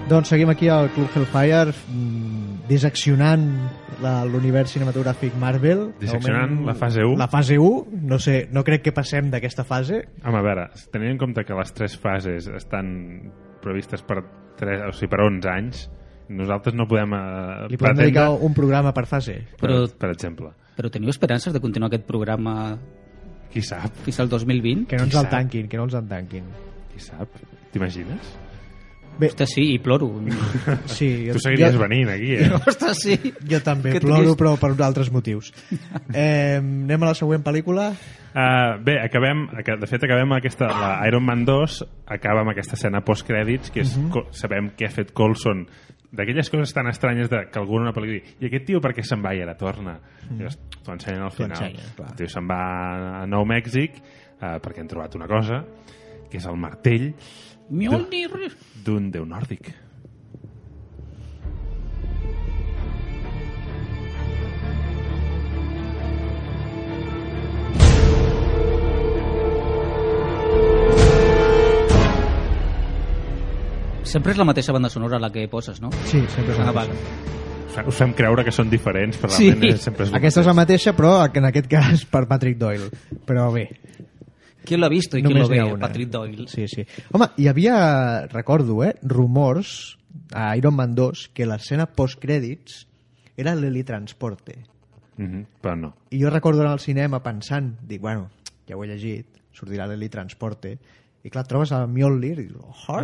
Doncs 0.09 0.31
seguim 0.33 0.49
aquí 0.49 0.71
al 0.73 0.89
Club 0.95 1.13
Hellfire 1.13 1.75
diseccionant 2.67 3.43
la- 4.01 4.25
l'univers 4.25 4.71
cinematogràfic 4.73 5.35
Marvel. 5.39 5.91
De 5.99 6.05
Disseccionant 6.05 6.49
moment, 6.51 6.67
la 6.67 6.75
fase 6.75 7.03
1. 7.05 7.17
La 7.17 7.27
fase 7.27 7.57
1. 7.59 7.87
No, 8.01 8.19
sé, 8.19 8.47
no 8.51 8.63
crec 8.63 8.81
que 8.83 8.91
passem 8.91 9.29
d'aquesta 9.31 9.63
fase. 9.63 10.03
Home, 10.23 10.37
a 10.39 10.41
veure, 10.45 10.67
tenint 10.91 11.11
en 11.15 11.17
compte 11.21 11.45
que 11.45 11.53
les 11.57 11.73
tres 11.73 11.97
fases 11.97 12.47
estan 12.47 13.31
previstes 13.61 14.01
per, 14.03 14.23
tres, 14.57 14.81
o 14.89 14.91
sigui, 14.93 15.09
per 15.11 15.21
11 15.25 15.49
anys, 15.49 15.85
nosaltres 16.29 16.73
no 16.75 16.87
podem... 16.87 17.13
Eh, 17.13 17.67
Li 17.69 17.77
podem 17.77 17.97
dedicar 18.03 18.29
un 18.33 18.53
programa 18.53 18.93
per 18.93 19.05
fase. 19.05 19.39
per, 19.59 19.69
Però- 19.69 19.89
per 19.97 20.09
exemple. 20.11 20.51
Però 20.75 20.89
teniu 20.91 21.09
esperances 21.09 21.53
de 21.53 21.61
continuar 21.63 21.87
aquest 21.87 22.05
programa 22.05 22.77
Qui 23.53 23.61
sap? 23.61 23.93
fins 24.03 24.19
al 24.19 24.27
2020? 24.27 24.87
Que 24.89 24.97
no 24.97 25.03
ens 25.05 25.13
Qui 25.13 25.17
el 25.17 25.23
sap? 25.23 25.31
tanquin, 25.31 25.67
que 25.69 25.77
no 25.77 25.83
ens 25.85 25.93
el 25.93 26.07
tanquin. 26.09 26.43
Qui 26.91 26.99
sap? 26.99 27.29
T'imagines? 27.71 28.33
Bé, 29.19 29.29
Ostres, 29.31 29.53
sí, 29.55 29.63
i 29.75 29.79
ploro. 29.79 30.09
sí, 30.91 31.29
Tu 31.31 31.39
seguiries 31.39 31.77
venint 31.79 32.11
aquí, 32.11 32.33
eh? 32.35 32.49
Ostres, 32.67 32.99
sí. 33.01 33.15
Jo 33.47 33.61
també 33.63 33.95
Que 33.95 34.03
ploro, 34.03 34.33
trist. 34.33 34.41
però 34.41 34.55
per 34.59 34.73
altres 34.85 35.11
motius. 35.11 35.53
Eh, 36.15 36.57
anem 36.59 37.03
a 37.03 37.09
la 37.09 37.15
següent 37.17 37.43
pel·lícula. 37.43 37.89
Uh, 38.35 38.75
bé, 38.83 38.97
acabem, 39.03 39.45
aca- 39.57 39.75
de 39.79 39.87
fet 39.87 40.03
acabem 40.05 40.31
aquesta, 40.35 40.67
la 40.67 40.91
Iron 41.07 41.23
Man 41.25 41.43
2 41.47 41.79
acaba 42.11 42.43
amb 42.43 42.51
aquesta 42.51 42.75
escena 42.75 43.01
post-crèdits 43.03 43.71
que 43.71 43.83
és, 43.83 43.95
uh 43.97 44.25
sabem 44.35 44.69
què 44.75 44.87
ha 44.87 44.91
fet 44.91 45.13
Coulson 45.15 45.65
d'aquelles 46.15 46.49
coses 46.51 46.73
tan 46.75 46.87
estranyes 46.87 47.29
de, 47.31 47.45
que 47.51 47.59
algú 47.59 47.79
en 47.79 47.87
una 47.87 47.93
pel·lícula 47.95 48.19
diu, 48.19 48.35
i 48.43 48.49
aquest 48.49 48.67
tio 48.69 48.81
per 48.83 48.93
què 48.95 49.03
se'n 49.07 49.23
va 49.23 49.33
i 49.35 49.41
ara 49.43 49.55
torna 49.59 49.97
mm. 49.97 50.37
llavors 50.39 50.59
t'ho 50.83 50.93
ensenyen 50.95 51.25
al 51.25 51.33
final 51.35 51.55
ensenyen, 51.55 51.95
clar. 51.97 52.11
el 52.11 52.19
tio 52.19 52.29
se'n 52.31 52.47
va 52.49 52.59
a 53.21 53.25
Nou 53.31 53.47
Mèxic 53.49 53.97
uh, 53.99 54.57
perquè 54.63 54.83
han 54.83 54.91
trobat 54.91 55.15
una 55.19 55.27
cosa 55.31 55.61
que 56.29 56.39
és 56.39 56.47
el 56.51 56.59
martell 56.59 57.11
Mjolnir. 57.69 58.29
d'un 58.85 59.11
déu 59.11 59.25
nòrdic 59.25 59.73
Sempre 74.05 74.31
és 74.35 74.37
la 74.39 74.45
mateixa 74.45 74.71
banda 74.75 74.89
sonora 74.93 75.17
la 75.19 75.31
que 75.33 75.47
poses, 75.51 75.81
no? 75.81 75.89
Sí, 76.05 76.21
sempre 76.29 76.53
és 76.53 76.59
la 76.59 76.69
Ah, 76.69 76.73
mateixa. 76.73 76.93
val. 76.93 77.87
us, 77.89 77.95
fem 77.95 78.13
creure 78.13 78.43
que 78.45 78.51
són 78.51 78.69
diferents 78.69 79.17
però 79.19 79.29
Sí. 79.29 79.49
realment 79.49 79.73
és, 79.73 79.81
sempre 79.81 80.03
és 80.05 80.09
el 80.09 80.15
Aquesta 80.15 80.39
és 80.39 80.45
la 80.45 80.53
mateix. 80.53 80.79
mateixa, 80.85 80.95
però 80.95 81.37
en 81.37 81.43
aquest 81.45 81.67
cas 81.67 82.05
per 82.05 82.25
Patrick 82.27 82.57
Doyle. 82.57 82.89
Però 83.25 83.51
bé, 83.51 83.69
Qui 84.65 84.79
l'ha 84.79 84.89
vist 84.91 85.13
i 85.13 85.21
qui 85.21 85.29
només 85.29 85.47
lo 85.47 85.53
n'hi 85.53 85.61
ha 85.61 85.67
ve? 85.67 85.75
una. 85.77 85.87
Patrick 85.87 86.11
Doyle. 86.13 86.47
Sí, 86.51 86.67
sí. 86.71 86.85
Home, 87.13 87.29
hi 87.37 87.47
havia, 87.51 87.77
recordo, 88.31 88.81
eh, 88.83 88.95
rumors 89.03 89.97
a 90.33 90.55
Iron 90.57 90.75
Man 90.75 90.95
2 90.97 91.29
que 91.35 91.47
l'escena 91.47 91.85
postcrèdits 91.85 92.85
era 93.37 93.55
l'helitransporte. 93.55 94.57
Mhm, 95.15 95.45
però 95.63 95.77
no 95.79 95.93
I 96.11 96.19
jo 96.19 96.29
recordo 96.29 96.59
anar 96.61 96.73
al 96.75 96.81
cinema 96.83 97.21
pensant, 97.23 97.77
dic, 97.87 98.01
bueno, 98.01 98.29
ja 98.67 98.75
ho 98.75 98.83
he 98.83 98.87
llegit, 98.89 99.27
sortirà 99.55 99.87
l'Eli 99.87 100.09
Transporte, 100.11 100.73
i 101.23 101.31
clar, 101.31 101.45
trobes 101.47 101.71
a 101.71 101.85
Mjolnir 101.87 102.39
i 102.41 102.47
dius, 102.49 102.87
oh. 102.89 102.99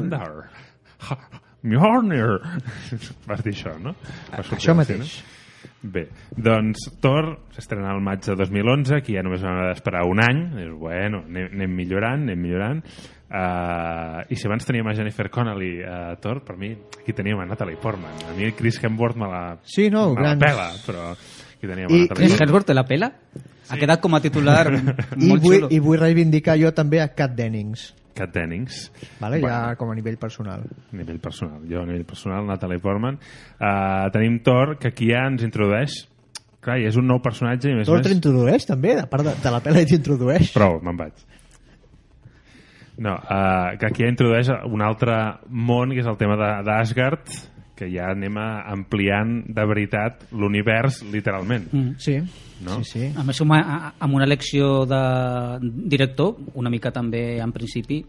Mjolnir. 1.63 2.39
Vas 3.29 3.43
dir 3.45 3.53
això, 3.53 3.77
no? 3.79 3.93
Va 4.31 4.41
sortir 4.43 4.59
això 4.59 4.75
mateix. 4.77 5.13
cine. 5.15 5.40
Bé, 5.81 6.07
doncs 6.37 6.87
Thor 7.01 7.31
s'estrena 7.53 7.91
al 7.93 8.01
maig 8.01 8.23
de 8.25 8.35
2011, 8.37 8.95
aquí 8.97 9.13
ja 9.17 9.23
només 9.25 9.43
haver 9.45 9.71
d'esperar 9.71 10.03
un 10.09 10.21
any, 10.23 10.43
és 10.65 10.71
bueno, 10.77 11.23
anem, 11.27 11.49
anem 11.53 11.75
millorant, 11.77 12.23
anem 12.25 12.41
millorant, 12.41 12.83
uh, 13.31 14.21
i 14.29 14.35
si 14.37 14.47
abans 14.49 14.65
teníem 14.67 14.87
a 14.89 14.95
Jennifer 14.97 15.29
Connelly 15.33 15.73
a 15.85 16.15
Thor, 16.21 16.43
per 16.45 16.57
mi 16.57 16.71
aquí 16.73 17.13
teníem 17.13 17.39
a 17.41 17.45
Natalie 17.49 17.77
Portman, 17.81 18.13
a 18.29 18.35
mi 18.37 18.51
Chris 18.57 18.81
Hemsworth 18.83 19.17
me 19.17 19.29
la, 19.31 19.43
Sí, 19.63 19.89
no, 19.89 20.09
me 20.13 20.21
grans- 20.21 20.41
la 20.41 20.47
pela, 20.47 20.69
però 20.85 21.11
aquí 21.61 21.69
teníem 21.69 21.93
I 21.93 22.07
Chris 22.09 22.35
Hemsworth 22.39 22.65
te 22.65 22.73
la 22.73 22.83
pela? 22.89 23.11
Ha 23.71 23.77
quedat 23.79 24.01
com 24.03 24.15
a 24.17 24.19
titular 24.19 24.65
I 24.73 25.27
molt 25.29 25.43
vull, 25.43 25.57
xulo. 25.61 25.67
I 25.71 25.79
vull 25.79 25.99
reivindicar 26.01 26.57
jo 26.59 26.73
també 26.75 26.99
a 26.99 27.07
Kat 27.13 27.35
Dennings, 27.37 27.91
Kat 28.17 28.33
Dennings. 28.33 28.89
vale? 29.21 29.39
Bueno. 29.39 29.53
ja 29.55 29.75
com 29.79 29.91
a 29.91 29.95
nivell 29.95 30.17
personal. 30.19 30.65
A 30.65 30.95
nivell 30.97 31.21
personal. 31.23 31.61
Jo 31.69 31.79
a 31.81 31.85
nivell 31.85 32.03
personal, 32.05 32.45
Natalie 32.45 32.81
Portman. 32.83 33.19
Uh, 33.55 34.09
tenim 34.11 34.41
Thor, 34.43 34.77
que 34.81 34.89
aquí 34.91 35.11
ja 35.13 35.27
ens 35.29 35.45
introdueix... 35.47 36.07
Clar, 36.61 36.75
i 36.77 36.85
és 36.85 36.97
un 36.99 37.07
nou 37.09 37.17
personatge 37.23 37.71
i 37.71 37.73
més 37.73 37.87
més... 37.89 38.03
t'introdueix 38.05 38.67
també, 38.69 38.91
a 39.01 39.07
part 39.09 39.25
de, 39.25 39.31
de 39.41 39.49
la 39.53 39.61
pela 39.65 39.81
t'introdueix. 39.89 40.51
Prou, 40.53 40.75
me'n 40.85 40.99
vaig. 40.99 41.23
No, 43.01 43.15
uh, 43.15 43.71
que 43.79 43.87
aquí 43.87 44.03
ja 44.03 44.11
introdueix 44.11 44.51
un 44.69 44.83
altre 44.85 45.15
món, 45.49 45.89
que 45.95 46.03
és 46.03 46.09
el 46.11 46.19
tema 46.19 46.35
de- 46.37 46.59
d'Asgard, 46.67 47.31
que 47.81 47.89
ja 47.89 48.11
anem 48.13 48.37
a 48.37 48.47
ampliant 48.69 49.41
de 49.49 49.65
veritat 49.65 50.27
l'univers 50.37 51.01
literalment. 51.09 51.67
Mm. 51.73 51.97
Sí, 51.97 52.19
No? 52.61 52.75
sí, 52.85 52.91
sí. 52.99 53.07
A 53.17 53.23
més, 53.25 53.39
amb 53.41 53.55
una- 53.55 53.93
amb 53.97 54.13
una 54.13 54.25
elecció 54.27 54.85
de 54.85 54.99
director, 55.89 56.35
una 56.53 56.69
mica 56.69 56.91
també, 56.93 57.39
en 57.41 57.51
principi, 57.51 58.03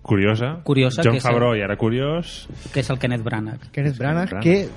Curiosa. 0.00 0.60
Curiosa, 0.64 1.02
John 1.04 1.20
Favreau 1.20 1.52
ja 1.58 1.64
era 1.66 1.76
curiós. 1.76 2.48
que 2.72 2.80
és 2.80 2.88
el 2.90 2.98
Kenneth 2.98 3.22
Branagh. 3.22 3.70
Kenneth 3.72 3.98
Branagh, 3.98 4.30
Branagh. 4.30 4.42
que 4.42 4.68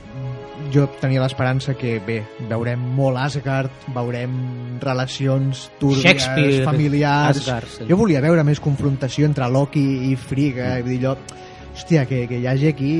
jo 0.74 0.88
tenia 1.00 1.22
l'esperança 1.22 1.76
que, 1.76 2.00
bé, 2.06 2.24
veurem 2.50 2.80
molt 2.80 3.18
Asgard, 3.18 3.72
veurem 3.96 4.80
relacions 4.82 5.70
Shakespeare, 6.02 6.66
familiars... 6.66 7.38
Asgard, 7.40 7.68
sí. 7.68 7.86
Jo 7.88 7.96
volia 7.98 8.20
veure 8.22 8.44
més 8.44 8.60
confrontació 8.60 9.26
entre 9.26 9.48
Loki 9.50 10.12
i 10.12 10.16
Frigga, 10.20 10.78
i 10.80 10.82
vull 10.84 10.98
dir 10.98 11.06
allò... 11.06 11.16
Hòstia, 11.72 12.04
que, 12.06 12.26
que 12.28 12.38
hi 12.42 12.48
hagi 12.52 12.68
aquí 12.68 12.92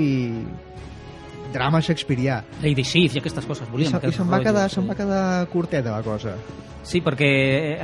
drama 1.54 1.82
shakespearià. 1.82 2.40
Lady 2.64 2.84
Sif 2.88 3.16
i 3.16 3.20
aquestes 3.22 3.46
coses. 3.46 3.68
I, 3.68 3.72
Volíem 3.72 3.92
se, 3.94 4.02
i 4.08 4.16
se'n 4.16 4.30
va, 4.32 4.40
quedar, 4.44 4.68
se'n 4.72 4.88
va 4.90 4.96
quedar 4.98 5.24
curteta 5.52 5.92
la 5.98 6.04
cosa. 6.06 6.36
Sí, 6.84 7.02
perquè 7.06 7.28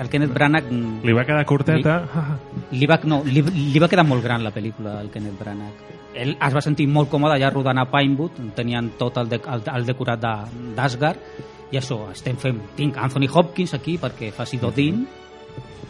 el 0.02 0.10
Kenneth 0.10 0.34
Branagh... 0.34 0.72
Li 1.06 1.14
va 1.14 1.24
quedar 1.28 1.44
curteta. 1.46 1.98
Li 2.72 2.88
va, 2.90 2.98
no, 3.06 3.20
li, 3.28 3.44
li 3.46 3.80
va 3.84 3.88
quedar 3.92 4.06
molt 4.08 4.24
gran 4.26 4.42
la 4.44 4.50
pel·lícula, 4.56 4.96
el 5.04 5.12
Kenneth 5.14 5.38
Branagh. 5.38 5.84
Ell 6.18 6.34
es 6.34 6.56
va 6.56 6.64
sentir 6.66 6.88
molt 6.90 7.12
còmode 7.12 7.36
allà 7.38 7.52
rodant 7.54 7.78
a 7.78 7.86
Pinewood, 7.92 8.40
on 8.42 8.50
tenien 8.58 8.90
tot 8.98 9.20
el, 9.22 9.30
de, 9.30 9.38
el, 9.54 9.62
el 9.76 9.86
decorat 9.86 10.24
de- 10.24 10.74
d'Asgard, 10.80 11.20
i 11.70 11.78
això, 11.78 12.00
estem 12.10 12.40
fent... 12.42 12.58
Tinc 12.80 12.98
Anthony 12.98 13.28
Hopkins 13.30 13.76
aquí 13.78 14.00
perquè 14.02 14.32
faci 14.34 14.58
d'Odin, 14.58 15.04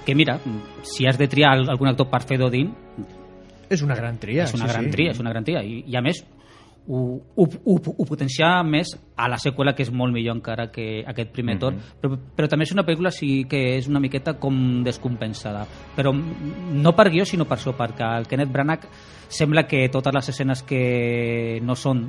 que 0.03 0.15
mira, 0.15 0.35
si 0.83 1.07
has 1.07 1.17
de 1.19 1.29
triar 1.31 1.53
al- 1.55 1.69
algun 1.71 1.87
actor 1.93 2.09
per 2.11 2.25
fer 2.27 2.37
d'Odin, 2.41 2.73
És 3.69 3.81
una 3.83 3.95
gran 3.95 4.17
tria. 4.19 4.43
és 4.43 4.53
una 4.55 4.67
sí, 4.67 4.73
gran 4.73 4.85
sí. 4.85 4.91
tria, 4.97 5.11
és 5.15 5.19
una 5.23 5.31
gran 5.31 5.43
tria. 5.47 5.63
I, 5.63 5.81
i 5.87 5.95
a 5.95 6.01
més, 6.03 6.25
ho, 6.87 7.21
ho, 7.35 7.47
ho, 7.65 7.75
ho 7.97 8.05
potenciar 8.05 8.63
més 8.63 8.93
a 9.17 9.27
la 9.27 9.39
seqüela, 9.41 9.73
que 9.75 9.83
és 9.83 9.91
molt 9.91 10.13
millor 10.15 10.37
encara 10.37 10.69
que 10.71 11.03
aquest 11.07 11.33
primer 11.35 11.57
Thor. 11.59 11.75
Però, 12.01 12.15
però 12.37 12.49
també 12.51 12.67
és 12.67 12.73
una 12.75 12.85
pel·lícula 12.87 13.11
sí 13.11 13.43
que 13.49 13.61
és 13.77 13.89
una 13.91 14.01
miqueta 14.03 14.37
com 14.39 14.83
descompensada. 14.85 15.65
Però 15.97 16.13
no 16.13 16.95
per 16.95 17.09
guió, 17.11 17.25
sinó 17.25 17.47
per 17.49 17.59
això, 17.59 17.75
perquè 17.77 18.07
el 18.21 18.29
Kenneth 18.29 18.53
Branagh 18.53 18.87
sembla 19.27 19.67
que 19.67 19.89
totes 19.91 20.15
les 20.15 20.31
escenes 20.31 20.63
que 20.63 21.59
no 21.63 21.75
són 21.75 22.07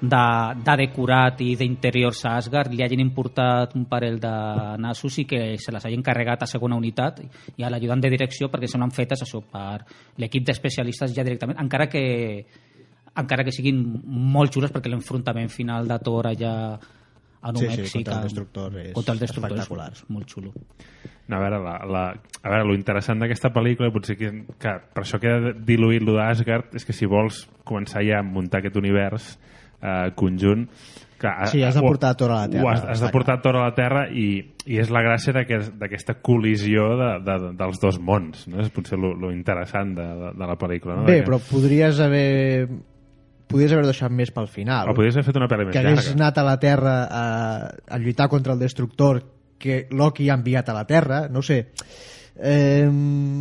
de, 0.00 0.24
de 0.64 0.76
decorat 0.80 1.42
i 1.44 1.50
d'interiors 1.60 2.22
a 2.24 2.38
Asgard 2.38 2.72
li 2.72 2.82
hagin 2.82 3.02
importat 3.02 3.74
un 3.76 3.84
parell 3.88 4.16
de 4.20 4.32
nassos 4.80 5.18
i 5.20 5.26
que 5.28 5.58
se 5.60 5.72
les 5.74 5.84
hagin 5.84 6.02
carregat 6.02 6.42
a 6.42 6.48
segona 6.48 6.78
unitat 6.80 7.20
i 7.56 7.64
a 7.64 7.68
l'ajudant 7.68 8.00
de 8.00 8.12
direcció 8.12 8.48
perquè 8.48 8.70
semblen 8.70 8.94
fetes 8.96 9.26
això 9.26 9.42
per 9.44 9.84
l'equip 10.16 10.46
d'especialistes 10.48 11.12
ja 11.12 11.26
directament 11.26 11.60
encara 11.60 11.90
que 11.92 12.04
encara 13.16 13.44
que 13.44 13.52
siguin 13.52 13.80
molt 14.04 14.52
xules 14.54 14.72
perquè 14.72 14.88
l'enfrontament 14.92 15.50
final 15.50 15.88
de 15.88 15.98
Thor 15.98 16.26
allà 16.30 16.54
a 17.42 17.52
Nou 17.52 17.62
Sí, 17.62 17.68
sí, 17.70 17.80
Mèxic 17.80 17.92
contra 18.04 18.14
el 18.14 18.18
a- 18.20 18.22
Destructor 18.28 18.76
és 18.78 18.92
contra 18.92 19.14
el 19.14 19.18
Destructor 19.20 19.52
és- 19.56 19.58
espectacular. 19.62 19.92
és 19.92 20.04
molt 20.10 20.28
xulo 20.28 20.52
No, 21.30 21.36
a 21.36 21.40
veure, 21.40 21.58
la, 21.62 21.76
la, 21.86 22.04
a 22.42 22.48
veure, 22.50 22.64
lo 22.66 22.74
interessant 22.74 23.20
d'aquesta 23.22 23.52
pel·lícula, 23.54 23.92
potser 23.94 24.16
que, 24.18 24.30
que 24.58 24.72
per 24.92 25.04
això 25.04 25.20
queda 25.22 25.52
diluït 25.54 26.02
lo 26.02 26.16
d'Asgard, 26.16 26.74
és 26.74 26.84
que 26.84 26.92
si 26.92 27.06
vols 27.06 27.44
començar 27.64 28.02
ja 28.02 28.18
a 28.18 28.22
muntar 28.26 28.58
aquest 28.58 28.74
univers 28.76 29.38
eh, 29.80 30.10
conjunt, 30.16 30.64
que, 31.20 31.28
Sí, 31.46 31.62
has 31.62 31.76
de 31.76 31.82
portar 31.82 32.16
Thor 32.16 32.32
a 32.32 32.40
la 32.40 32.48
Terra, 32.48 32.72
has, 32.72 32.82
has 32.82 33.00
de 33.00 33.08
portar 33.14 33.40
Thor 33.42 33.56
a 33.60 33.62
la 33.68 33.74
Terra 33.76 34.08
i, 34.10 34.42
i 34.66 34.78
és 34.82 34.90
la 34.90 35.02
gràcia 35.06 35.32
d'aquest- 35.36 35.76
d'aquesta 35.78 36.18
col·lisió 36.20 36.96
de, 36.98 37.10
de, 37.30 37.38
dels 37.62 37.78
dos 37.78 38.00
mons, 38.00 38.48
no? 38.48 38.58
És 38.60 38.70
potser 38.74 38.98
lo, 38.98 39.14
lo 39.14 39.30
interessant 39.30 39.94
de, 39.94 40.02
de, 40.02 40.32
de 40.34 40.46
la 40.50 40.56
pel·lícula. 40.58 40.96
No? 40.96 41.04
Bé, 41.04 41.20
Perquè- 41.20 41.26
però 41.28 41.38
podries 41.46 42.00
haver 42.00 42.66
podries 43.50 43.72
haver 43.74 43.84
deixat 43.88 44.14
més 44.14 44.30
pel 44.32 44.46
final. 44.48 44.88
O 44.90 44.94
podries 44.96 45.16
haver 45.18 45.26
fet 45.28 45.36
una 45.40 45.48
pel·li 45.50 45.66
més 45.68 45.74
que 45.74 45.82
hagués 45.82 45.98
llarga. 46.06 46.16
anat 46.16 46.38
a 46.38 46.46
la 46.46 46.56
Terra 46.62 46.94
a, 47.10 47.24
a 47.90 47.98
lluitar 47.98 48.28
contra 48.32 48.54
el 48.54 48.62
Destructor 48.62 49.20
que 49.60 49.82
Loki 49.90 50.30
ha 50.30 50.38
enviat 50.38 50.70
a 50.72 50.76
la 50.78 50.86
Terra, 50.88 51.26
no 51.28 51.42
ho 51.42 51.46
sé. 51.46 51.58
Eh, 52.42 52.86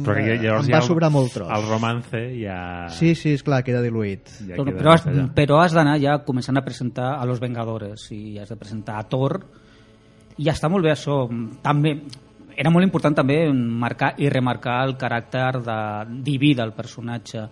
Però 0.03 0.15
que 0.17 0.33
llavors 0.41 0.65
em 0.65 0.73
ja 0.73 0.75
va 0.75 0.81
el- 0.81 0.87
sobrar 0.89 1.09
molt 1.13 1.31
tros. 1.31 1.47
El 1.55 1.67
romance 1.69 2.19
ja... 2.41 2.57
Sí, 2.91 3.13
sí, 3.15 3.31
és 3.37 3.43
clar, 3.47 3.61
queda 3.63 3.79
diluït. 3.85 4.27
ja 4.43 4.57
però, 4.57 4.65
queda 4.67 4.81
però, 4.81 4.95
has, 4.97 5.05
allà. 5.07 5.27
però 5.37 5.59
has 5.63 5.75
d'anar 5.77 5.93
ja 6.03 6.17
començant 6.27 6.59
a 6.59 6.65
presentar 6.65 7.13
a 7.21 7.23
los 7.29 7.39
Vengadores 7.39 8.09
i 8.11 8.37
has 8.41 8.49
de 8.51 8.57
presentar 8.59 8.97
a 8.99 9.05
Thor 9.07 9.37
i 10.39 10.49
ja 10.49 10.51
està 10.57 10.67
molt 10.71 10.83
bé 10.83 10.91
això 10.91 11.21
també 11.63 11.93
era 12.59 12.71
molt 12.75 12.83
important 12.83 13.15
també 13.15 13.37
marcar 13.53 14.13
i 14.19 14.27
remarcar 14.27 14.81
el 14.89 14.97
caràcter 14.99 15.61
de, 15.63 15.79
diví 16.27 16.51
del 16.59 16.73
personatge 16.75 17.45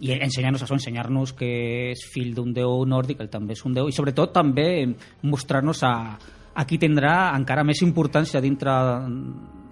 i 0.00 0.12
ensenyar-nos 0.16 0.62
això, 0.64 0.74
ensenyar-nos 0.74 1.32
que 1.36 1.50
és 1.92 2.04
fill 2.12 2.34
d'un 2.34 2.52
déu 2.56 2.84
nòrdic, 2.88 3.20
ell 3.20 3.28
també 3.28 3.52
és 3.52 3.64
un 3.68 3.74
déu 3.76 3.88
i 3.88 3.92
sobretot 3.92 4.32
també 4.32 4.86
mostrar-nos 5.22 5.82
a, 5.84 5.92
a 6.54 6.64
qui 6.66 6.78
tindrà 6.78 7.34
encara 7.36 7.64
més 7.64 7.82
importància 7.84 8.40
dintre 8.40 8.72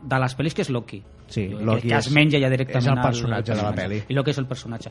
de 0.08 0.18
les 0.20 0.36
pel·lis 0.36 0.54
que 0.54 0.62
és 0.62 0.70
Loki 0.70 1.02
Sí, 1.28 1.46
Loki 1.48 1.88
que 1.88 1.96
es 1.98 2.06
és- 2.06 2.12
menja 2.14 2.38
ja 2.40 2.48
directament 2.48 2.86
és 2.86 2.92
el 2.92 2.98
al- 2.98 3.04
personatge 3.04 3.52
al 3.52 3.58
de 3.58 3.62
la 3.62 3.72
personatge. 3.72 4.04
pel·li. 4.04 4.12
i 4.12 4.14
Loki 4.16 4.30
és 4.30 4.38
el 4.38 4.46
personatge 4.46 4.90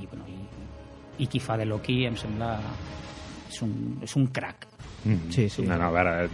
i, 0.00 0.06
bueno, 0.06 0.24
i, 0.28 1.24
i 1.24 1.26
qui 1.26 1.40
fa 1.40 1.56
de 1.56 1.64
Loki 1.66 2.04
em 2.06 2.14
sembla 2.16 2.52
és 3.50 3.62
un, 3.62 3.98
és 4.02 4.16
un 4.16 4.26
crack 4.28 4.68
Mm. 5.04 5.30
Sí, 5.34 5.48
sí. 5.50 5.62
No, 5.66 5.74
no, 5.76 5.88
a 5.88 5.90
veure, 5.90 6.28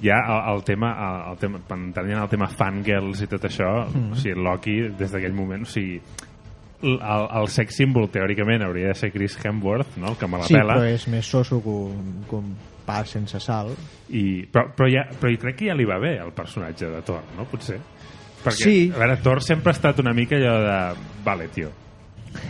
ja 0.00 0.14
el, 0.24 0.54
el 0.56 0.62
tema, 0.64 0.88
el, 0.96 1.32
el 1.32 1.36
tema, 1.36 1.58
el 2.22 2.28
tema 2.30 2.46
fangirls 2.48 3.20
i 3.20 3.26
tot 3.28 3.44
això, 3.44 3.68
Mm. 3.92 4.12
o 4.12 4.16
sigui, 4.16 4.40
Loki, 4.40 4.76
des 4.96 5.12
d'aquell 5.12 5.34
moment, 5.36 5.66
o 5.66 5.68
sigui, 5.68 6.00
el, 6.82 6.98
el 7.40 7.48
sex 7.48 7.76
símbol, 7.76 8.08
teòricament, 8.10 8.62
hauria 8.66 8.88
de 8.88 8.94
ser 8.98 9.10
Chris 9.12 9.36
Hemsworth, 9.44 9.96
no? 10.00 10.12
el 10.12 10.16
que 10.16 10.26
me 10.28 10.38
la 10.38 10.44
Sí, 10.48 10.54
pela. 10.54 10.76
però 10.78 10.88
és 10.90 11.06
més 11.08 11.26
soso 11.26 11.60
que 11.62 11.68
un, 11.68 12.24
que 12.28 12.36
un 12.36 12.54
pa 12.86 13.04
sense 13.06 13.38
sal. 13.40 13.74
I, 14.08 14.46
però, 14.50 14.70
però, 14.74 14.88
ja, 14.90 15.04
però 15.20 15.30
jo 15.34 15.42
crec 15.44 15.58
que 15.60 15.68
ja 15.68 15.74
li 15.78 15.84
va 15.86 15.98
bé 16.02 16.16
el 16.18 16.32
personatge 16.32 16.88
de 16.90 17.02
Thor, 17.06 17.22
no? 17.36 17.44
Potser. 17.50 17.78
Perquè, 18.40 18.56
Sí. 18.64 18.90
a 18.94 18.98
veure, 18.98 19.18
Thor 19.20 19.42
sempre 19.44 19.70
ha 19.70 19.76
estat 19.76 19.98
una 20.00 20.14
mica 20.16 20.34
allò 20.40 20.56
de... 20.64 20.78
Vale, 21.22 21.48
tio, 21.52 21.68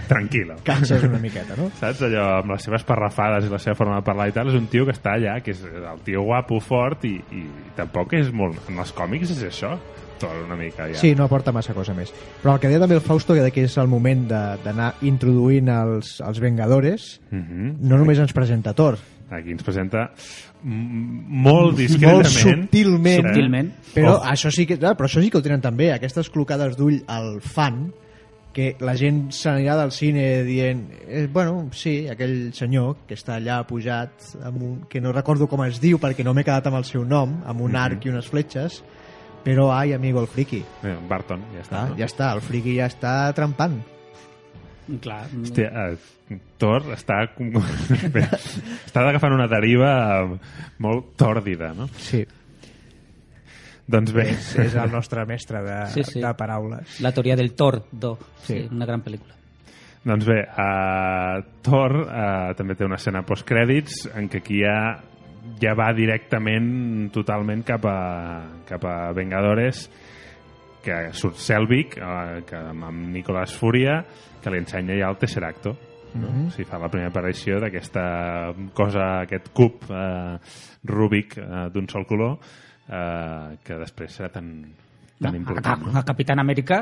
tranquil·la. 0.08 0.56
Canses 0.64 1.02
una 1.08 1.18
miqueta, 1.26 1.56
no? 1.58 1.70
Saps? 1.80 2.02
Allò, 2.06 2.26
amb 2.40 2.52
les 2.54 2.62
seves 2.66 2.84
parrafades 2.86 3.46
i 3.46 3.50
la 3.52 3.58
seva 3.58 3.74
forma 3.78 3.96
de 3.98 4.04
parlar 4.06 4.28
i 4.30 4.34
tal, 4.36 4.48
és 4.52 4.58
un 4.58 4.68
tio 4.70 4.86
que 4.86 4.94
està 4.94 5.16
allà, 5.16 5.38
que 5.44 5.50
és 5.54 5.62
el 5.66 6.02
tio 6.06 6.22
guapo, 6.26 6.60
fort, 6.62 7.04
i, 7.08 7.16
i 7.34 7.42
tampoc 7.78 8.14
és 8.20 8.30
molt... 8.32 8.60
En 8.70 8.78
els 8.78 8.92
còmics 8.96 9.32
és 9.36 9.42
això, 9.50 9.74
Thor 10.20 10.44
una 10.44 10.56
mica, 10.56 10.86
ja. 10.92 10.94
Sí, 11.00 11.14
no 11.16 11.24
aporta 11.24 11.50
massa 11.52 11.74
cosa 11.74 11.94
més. 11.96 12.12
Però 12.42 12.54
el 12.54 12.60
que 12.60 12.68
deia 12.68 12.78
també 12.82 12.94
el 12.98 13.00
Fausto, 13.04 13.34
que 13.34 13.50
que 13.50 13.64
és 13.64 13.76
el 13.80 13.88
moment 13.88 14.28
de- 14.28 14.58
d'anar 14.64 14.92
introduint 15.02 15.68
els, 15.72 16.20
els 16.20 16.38
Vengadores, 16.40 17.20
Mhm. 17.30 17.78
no 17.80 17.96
només 17.98 18.18
ens 18.18 18.32
presenta 18.36 18.74
Thor, 18.74 18.98
Aquí 19.30 19.52
ens 19.52 19.62
presenta 19.62 20.10
mm, 20.64 21.42
molt 21.42 21.76
discretament... 21.78 22.16
molt 22.16 22.26
subtilment, 22.26 23.24
Subtilment. 23.26 23.72
però, 23.94 24.16
Oh. 24.18 24.24
això 24.24 24.50
sí 24.50 24.66
que, 24.66 24.76
però 24.78 25.06
això 25.06 25.22
sí 25.22 25.30
que 25.30 25.38
ho 25.38 25.42
tenen 25.42 25.60
també, 25.60 25.92
aquestes 25.92 26.28
clocades 26.30 26.76
d'ull 26.76 27.02
al 27.06 27.40
fan, 27.40 27.92
que 28.52 28.74
la 28.80 28.96
gent 28.96 29.30
se 29.30 29.48
n'anirà 29.48 29.76
del 29.78 29.92
cine 29.92 30.42
dient 30.42 30.88
eh, 31.06 31.28
bueno, 31.32 31.68
sí, 31.70 32.08
aquell 32.10 32.52
senyor 32.52 32.96
que 33.06 33.14
està 33.14 33.36
allà 33.38 33.60
pujat 33.64 34.10
amb 34.42 34.60
un, 34.62 34.80
que 34.88 35.00
no 35.00 35.12
recordo 35.12 35.46
com 35.46 35.62
es 35.64 35.78
diu 35.80 36.00
perquè 36.02 36.24
no 36.24 36.34
m'he 36.34 36.42
quedat 36.42 36.66
amb 36.66 36.76
el 36.80 36.84
seu 36.84 37.04
nom 37.04 37.44
amb 37.46 37.60
un 37.60 37.76
arc 37.76 38.04
i 38.06 38.10
unes 38.10 38.26
fletxes 38.26 38.82
però 39.44 39.70
ai, 39.72 39.92
amigo, 39.96 40.20
el 40.20 40.28
friki 40.28 40.62
Eh, 40.84 40.96
Barton, 41.08 41.42
ja 41.54 41.62
està. 41.64 41.76
ah, 41.84 41.88
no? 41.90 41.96
ja 42.00 42.06
està, 42.10 42.32
el 42.34 42.40
friki 42.44 42.76
ja 42.78 42.86
està 42.90 43.14
trampant 43.36 43.78
clar, 45.00 45.22
Hòstia, 45.30 45.68
eh, 45.70 46.36
Thor 46.58 46.82
està, 46.96 47.20
està 48.86 49.04
agafant 49.06 49.34
una 49.36 49.46
deriva 49.50 49.90
eh, 50.24 50.38
molt 50.82 51.14
tòrdida, 51.20 51.72
no? 51.76 51.88
sí. 51.96 52.24
Doncs 53.90 54.12
bé. 54.14 54.22
És, 54.30 54.52
és 54.62 54.74
el 54.78 54.92
nostre 54.92 55.24
mestre 55.26 55.64
de, 55.66 55.76
Sí, 55.96 56.04
sí. 56.06 56.20
de 56.22 56.30
paraules. 56.38 57.00
La 57.02 57.10
teoria 57.10 57.34
del 57.34 57.52
Thor, 57.58 57.80
do. 57.90 58.12
Sí. 58.44 58.52
Sí. 58.54 58.68
una 58.70 58.86
gran 58.86 59.02
pel·lícula. 59.02 59.34
Doncs 60.06 60.24
bé, 60.28 60.36
uh, 60.46 61.40
Thor 61.66 61.96
uh, 62.04 62.52
també 62.56 62.76
té 62.78 62.86
una 62.86 62.96
escena 63.00 63.24
postcrèdits 63.26 64.06
en 64.14 64.30
què 64.32 64.38
aquí 64.44 64.60
ja, 64.62 64.76
ja 65.60 65.74
va 65.78 65.90
directament 65.96 67.10
totalment 67.12 67.62
cap 67.66 67.84
a, 67.88 67.96
cap 68.68 68.84
a 68.84 69.12
Vengadores 69.16 69.86
que 70.84 71.10
surt 71.12 71.36
Selvig 71.36 71.96
uh, 72.00 72.40
que, 72.48 72.56
amb 72.56 73.10
Nicolás 73.12 73.52
Furia 73.56 74.00
que 74.40 74.50
li 74.52 74.58
ensenya 74.62 74.96
ja 74.96 75.10
el 75.12 75.18
Tesseracto 75.20 75.74
no? 76.14 76.26
Mhm. 76.26 76.46
o 76.48 76.50
sigui, 76.50 76.64
fa 76.66 76.78
la 76.80 76.88
primera 76.90 77.10
aparició 77.12 77.60
d'aquesta 77.62 78.54
cosa, 78.74 79.20
aquest 79.26 79.52
cub 79.54 79.84
uh, 79.90 80.38
Rubik 80.84 81.36
uh, 81.38 81.68
d'un 81.70 81.86
sol 81.88 82.06
color 82.08 82.38
uh, 82.38 83.56
que 83.62 83.76
després 83.78 84.16
serà 84.18 84.32
tan, 84.32 84.48
tan 85.20 85.34
a, 85.34 85.36
important 85.38 85.86
a, 85.94 85.98
a 86.00 86.04
Capitán 86.08 86.40
Amèrica 86.42 86.80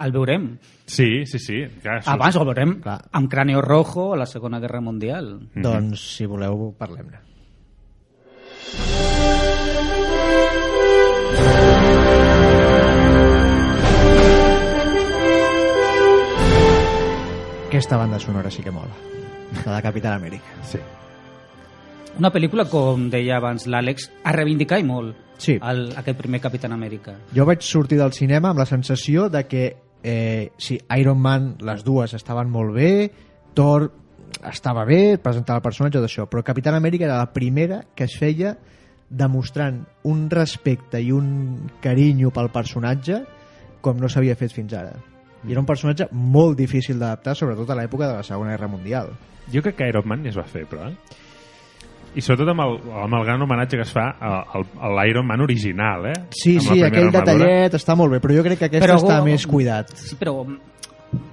el 0.00 0.12
veurem. 0.12 0.46
Sí, 0.88 1.26
sí, 1.28 1.38
sí. 1.38 1.58
Clar, 1.82 1.98
surt- 2.00 2.14
Abans 2.14 2.36
el 2.40 2.46
veurem 2.48 2.70
Clar. 2.80 2.98
amb 3.12 3.28
Cráneo 3.28 3.60
Rojo 3.60 4.14
a 4.14 4.16
la 4.16 4.24
Segona 4.24 4.58
Guerra 4.58 4.80
Mundial. 4.80 5.34
Mhm. 5.54 5.60
Doncs, 5.62 6.00
si 6.16 6.24
voleu, 6.24 6.70
parlem-ne. 6.78 7.20
Aquesta 17.70 17.96
banda 17.96 18.18
sonora 18.18 18.50
sí 18.50 18.62
que 18.64 18.70
mola. 18.72 18.90
La 19.64 19.76
de 19.76 19.82
Capitán 19.82 20.14
Amèrica. 20.18 20.50
Sí. 20.66 20.78
Una 22.18 22.32
pel·lícula, 22.34 22.64
com 22.66 23.04
deia 23.12 23.36
abans 23.38 23.68
l'Àlex, 23.70 24.08
a 24.26 24.32
reivindicar 24.34 24.80
i 24.82 24.86
molt 24.86 25.14
Sí. 25.38 25.54
el, 25.62 25.92
aquest 25.96 26.18
primer 26.18 26.40
Capitán 26.42 26.72
Amèrica. 26.74 27.14
Jo 27.32 27.46
vaig 27.46 27.62
sortir 27.62 27.96
del 28.00 28.10
cinema 28.12 28.50
amb 28.50 28.58
la 28.58 28.66
sensació 28.66 29.28
de 29.30 29.44
que 29.46 29.62
eh, 30.02 30.50
sí, 30.58 30.80
Iron 30.98 31.20
Man, 31.22 31.54
les 31.62 31.84
dues 31.86 32.12
estaven 32.18 32.50
molt 32.50 32.74
bé, 32.74 33.12
Thor 33.54 33.86
estava 34.50 34.84
bé, 34.84 35.16
presentava 35.22 35.62
el 35.62 35.62
personatge 35.62 36.02
d'això, 36.02 36.26
però 36.26 36.42
Capitán 36.42 36.74
Amèrica 36.74 37.06
era 37.06 37.18
la 37.22 37.30
primera 37.32 37.84
que 37.94 38.04
es 38.10 38.18
feia 38.18 38.56
demostrant 39.08 39.84
un 40.10 40.26
respecte 40.30 41.00
i 41.00 41.12
un 41.14 41.70
carinyo 41.80 42.34
pel 42.34 42.50
personatge 42.50 43.22
com 43.80 43.96
no 43.96 44.10
s'havia 44.10 44.34
fet 44.36 44.52
fins 44.52 44.74
ara. 44.74 44.98
I 45.46 45.52
era 45.52 45.60
un 45.60 45.66
personatge 45.66 46.08
molt 46.12 46.58
difícil 46.58 46.98
d'adaptar, 47.00 47.34
sobretot 47.36 47.70
a 47.70 47.76
l'època 47.78 48.06
de 48.10 48.18
la 48.18 48.22
Segona 48.26 48.50
Guerra 48.52 48.68
Mundial. 48.68 49.10
Jo 49.52 49.62
crec 49.64 49.76
que 49.78 49.88
Iron 49.88 50.06
Man 50.06 50.22
ja 50.24 50.30
es 50.34 50.36
va 50.38 50.44
fer, 50.44 50.66
però, 50.68 50.88
eh? 50.90 50.96
I 52.14 52.20
sobretot 52.26 52.48
amb 52.50 52.60
el, 52.64 52.72
amb 53.04 53.14
el 53.20 53.24
gran 53.24 53.42
homenatge 53.42 53.78
que 53.78 53.84
es 53.86 53.92
fa 53.94 54.08
a, 54.18 54.60
l'Iron 54.98 55.26
Man 55.26 55.40
original, 55.44 56.08
eh? 56.10 56.16
Sí, 56.34 56.56
Amb 56.58 56.66
sí, 56.74 56.82
aquell 56.82 57.06
armadura. 57.06 57.24
detallet 57.38 57.76
està 57.78 57.94
molt 57.96 58.10
bé, 58.16 58.18
però 58.20 58.34
jo 58.34 58.42
crec 58.42 58.58
que 58.58 58.68
aquest 58.70 58.82
Però- 58.84 58.98
està 58.98 59.20
més 59.24 59.46
cuidat. 59.46 59.92
Sí, 59.94 60.16
però 60.18 60.40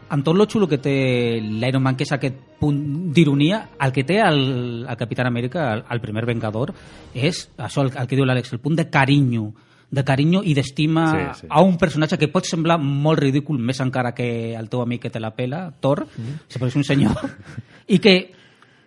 amb 0.10 0.24
tot 0.24 0.38
lo 0.38 0.46
xulo 0.48 0.68
que 0.70 0.78
té 0.78 0.94
l'Iron 1.42 1.82
Man, 1.84 1.98
que 1.98 2.06
és 2.06 2.12
aquest 2.16 2.38
punt 2.62 3.12
d'ironia, 3.14 3.64
el 3.84 3.92
que 3.92 4.06
té 4.08 4.20
el, 4.24 4.86
el 4.88 4.98
Capitán 4.98 5.28
Amèrica, 5.28 5.74
el, 5.74 5.84
el 5.92 6.00
primer 6.02 6.26
Vengador, 6.30 6.72
és 7.14 7.50
això, 7.58 7.82
el, 7.84 7.92
el 7.98 8.08
que 8.08 8.16
diu 8.16 8.26
l'Àlex, 8.26 8.54
el 8.54 8.62
punt 8.64 8.78
de 8.78 8.88
carinyo 8.90 9.50
de 9.90 10.04
carinyo 10.04 10.42
i 10.44 10.54
d'estima 10.54 11.06
Sí, 11.34 11.42
sí. 11.42 11.48
a 11.50 11.62
un 11.64 11.78
personatge 11.80 12.18
que 12.20 12.28
pot 12.28 12.46
semblar 12.46 12.76
molt 12.82 13.22
ridícul 13.22 13.60
més 13.60 13.80
encara 13.80 14.14
que 14.14 14.54
el 14.58 14.68
teu 14.70 14.82
amic 14.84 15.06
que 15.08 15.10
te 15.14 15.22
la 15.24 15.32
pela, 15.36 15.72
Thor, 15.80 16.06
mm. 16.08 16.66
és 16.68 16.76
un 16.76 16.84
senyor, 16.84 17.16
i 17.88 18.00
que 18.04 18.16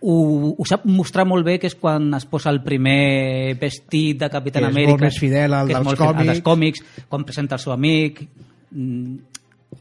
ho, 0.01 0.55
ho 0.57 0.67
sap 0.69 0.85
mostrar 0.89 1.27
molt 1.29 1.45
bé, 1.45 1.59
que 1.61 1.69
és 1.69 1.77
quan 1.77 2.13
es 2.17 2.27
posa 2.29 2.53
el 2.53 2.63
primer 2.65 3.57
vestit 3.61 4.19
de 4.21 4.31
Capitán 4.33 4.65
Que 4.65 4.69
és 4.69 4.75
Amèrica. 4.75 4.93
molt 4.97 5.07
més 5.09 5.19
fidel 5.21 5.55
al 5.55 5.67
que 5.69 5.73
és 5.73 5.79
dels 5.79 5.89
molt 5.89 5.99
fidel 6.01 6.17
al 6.21 6.27
dels 6.27 6.43
còmics. 6.45 6.81
còmics, 6.85 7.07
quan 7.09 7.25
presenta 7.29 7.57
el 7.57 7.65
seu 7.65 7.73
amic... 7.77 8.25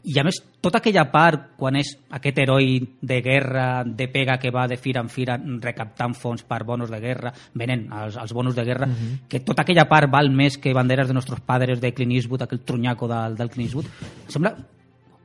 I 0.04 0.18
a 0.20 0.22
més, 0.24 0.36
tota 0.62 0.78
aquella 0.78 1.02
part, 1.10 1.48
quan 1.58 1.74
és 1.76 1.88
aquest 2.14 2.38
heroi 2.38 2.78
de 3.02 3.16
guerra, 3.20 3.82
de 3.84 4.06
pega 4.08 4.38
que 4.38 4.52
va 4.54 4.68
de 4.70 4.76
fira 4.78 5.00
en 5.02 5.08
fira 5.10 5.34
recaptant 5.60 6.14
fons 6.14 6.44
per 6.46 6.62
bonos 6.64 6.90
de 6.90 7.00
guerra, 7.02 7.32
venen 7.54 7.88
els, 7.92 8.16
els 8.16 8.32
bonos 8.32 8.54
de 8.54 8.64
guerra, 8.64 8.86
que 9.28 9.40
tota 9.40 9.62
aquella 9.62 9.88
part 9.90 10.08
val 10.10 10.30
més 10.30 10.56
que 10.58 10.72
Banderes 10.72 11.08
de 11.10 11.14
Nostros 11.14 11.40
Padres 11.40 11.80
de 11.82 11.92
Clint 11.92 12.12
Eastwood, 12.12 12.42
aquell 12.46 12.62
trunyaco 12.64 13.08
del, 13.10 13.34
del 13.36 13.50
Clint 13.50 13.66
Eastwood. 13.66 13.90
Em 14.26 14.30
sembla 14.30 14.54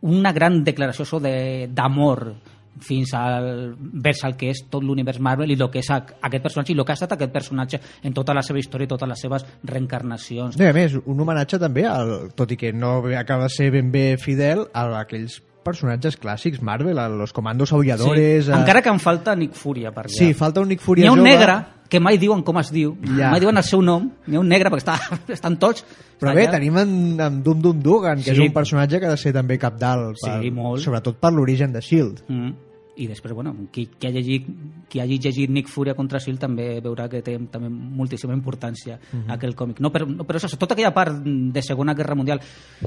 una 0.02 0.34
gran 0.34 0.64
declaració 0.64 1.06
això 1.06 1.20
de- 1.22 1.70
d'amor 1.72 2.34
fins 2.82 3.14
al 3.16 3.76
vers 3.80 4.24
el 4.28 4.36
que 4.36 4.50
és 4.52 4.66
tot 4.70 4.84
l'univers 4.84 5.20
Marvel 5.24 5.52
i 5.52 5.58
el 5.60 5.70
que 5.72 5.80
és 5.80 5.90
a- 5.92 6.02
aquest 6.22 6.44
personatge 6.44 6.74
i 6.74 6.78
el 6.78 6.84
que 6.86 6.92
ha 6.92 7.00
estat 7.00 7.14
aquest 7.16 7.32
personatge 7.32 7.80
en 8.04 8.14
tota 8.14 8.34
la 8.34 8.42
seva 8.44 8.60
història 8.60 8.86
i 8.86 8.88
totes 8.92 9.08
les 9.10 9.22
seves 9.22 9.46
reencarnacions. 9.64 10.58
No, 10.58 10.68
a 10.70 10.74
més, 10.74 10.96
un 11.06 11.20
homenatge 11.20 11.60
també, 11.62 11.86
al, 11.88 12.32
tot 12.36 12.52
i 12.52 12.58
que 12.60 12.74
no 12.74 12.98
acaba 13.18 13.44
de 13.48 13.54
ser 13.56 13.72
ben 13.72 13.92
bé 13.92 14.16
fidel, 14.22 14.66
a 14.74 14.88
aquells 15.00 15.42
personatges 15.66 16.20
clàssics 16.22 16.62
Marvel, 16.62 17.00
a 17.00 17.08
los 17.10 17.34
comandos 17.34 17.72
aulladores... 17.74 18.46
Sí. 18.46 18.52
a... 18.52 18.60
Encara 18.60 18.84
que 18.86 18.90
em 18.94 19.00
falta 19.02 19.34
Nick 19.36 19.56
Fury 19.58 19.88
per 19.90 20.06
allà. 20.06 20.14
Sí, 20.14 20.34
falta 20.38 20.62
un 20.62 20.68
Nick 20.70 20.82
Furia 20.84 21.10
ha 21.10 21.14
un 21.16 21.24
jove, 21.24 21.30
negre 21.32 21.56
que 21.90 22.00
mai 22.02 22.18
diuen 22.22 22.42
com 22.46 22.58
es 22.60 22.70
diu, 22.74 22.96
Ja. 23.18 23.32
mai 23.32 23.40
diuen 23.42 23.58
el 23.58 23.64
seu 23.66 23.82
nom, 23.82 24.08
n'hi 24.28 24.38
ha 24.38 24.42
un 24.42 24.48
negre 24.50 24.70
perquè 24.74 24.84
està, 24.84 25.00
estan 25.38 25.58
tots... 25.62 25.86
Però 26.20 26.32
està 26.32 26.36
bé, 26.38 26.46
allà. 26.48 26.52
tenim 26.60 26.78
en, 26.80 26.94
en 27.22 27.42
Dum 27.44 27.60
Dum 27.62 27.82
Dugan, 27.82 28.22
que 28.22 28.32
Sí. 28.34 28.38
és 28.38 28.40
un 28.48 28.54
personatge 28.54 29.00
que 29.02 29.06
ha 29.10 29.16
de 29.16 29.18
ser 29.22 29.34
també 29.34 29.58
capdalt, 29.62 30.16
per, 30.22 30.38
Sí, 30.42 30.52
molt. 30.54 30.82
sobretot 30.86 31.18
per 31.22 31.34
l'origen 31.34 31.74
de 31.74 31.82
S.H.I.E.L.D. 31.82 32.24
Mm. 32.30 32.54
I 32.98 33.08
després, 33.08 33.34
bueno, 33.36 33.54
qui, 33.74 33.88
qui, 34.00 34.08
ha 34.08 34.12
llegit, 34.12 34.46
qui 34.88 35.02
hagi 35.04 35.18
llegit 35.20 35.50
Nick 35.52 35.68
Fury 35.68 35.94
contra 35.98 36.20
Sil 36.24 36.38
també 36.40 36.80
veurà 36.80 37.10
que 37.12 37.20
té 37.22 37.34
també 37.52 37.68
moltíssima 37.70 38.34
importància 38.34 38.98
Mhm. 39.12 39.32
aquell 39.36 39.56
còmic. 39.56 39.82
No, 39.84 39.92
però, 39.92 40.08
no, 40.08 40.24
però 40.24 40.40
això, 40.40 40.56
tota 40.58 40.74
aquella 40.76 40.94
part 40.94 41.18
de 41.26 41.62
Segona 41.62 41.94
Guerra 41.94 42.16
Mundial, 42.16 42.40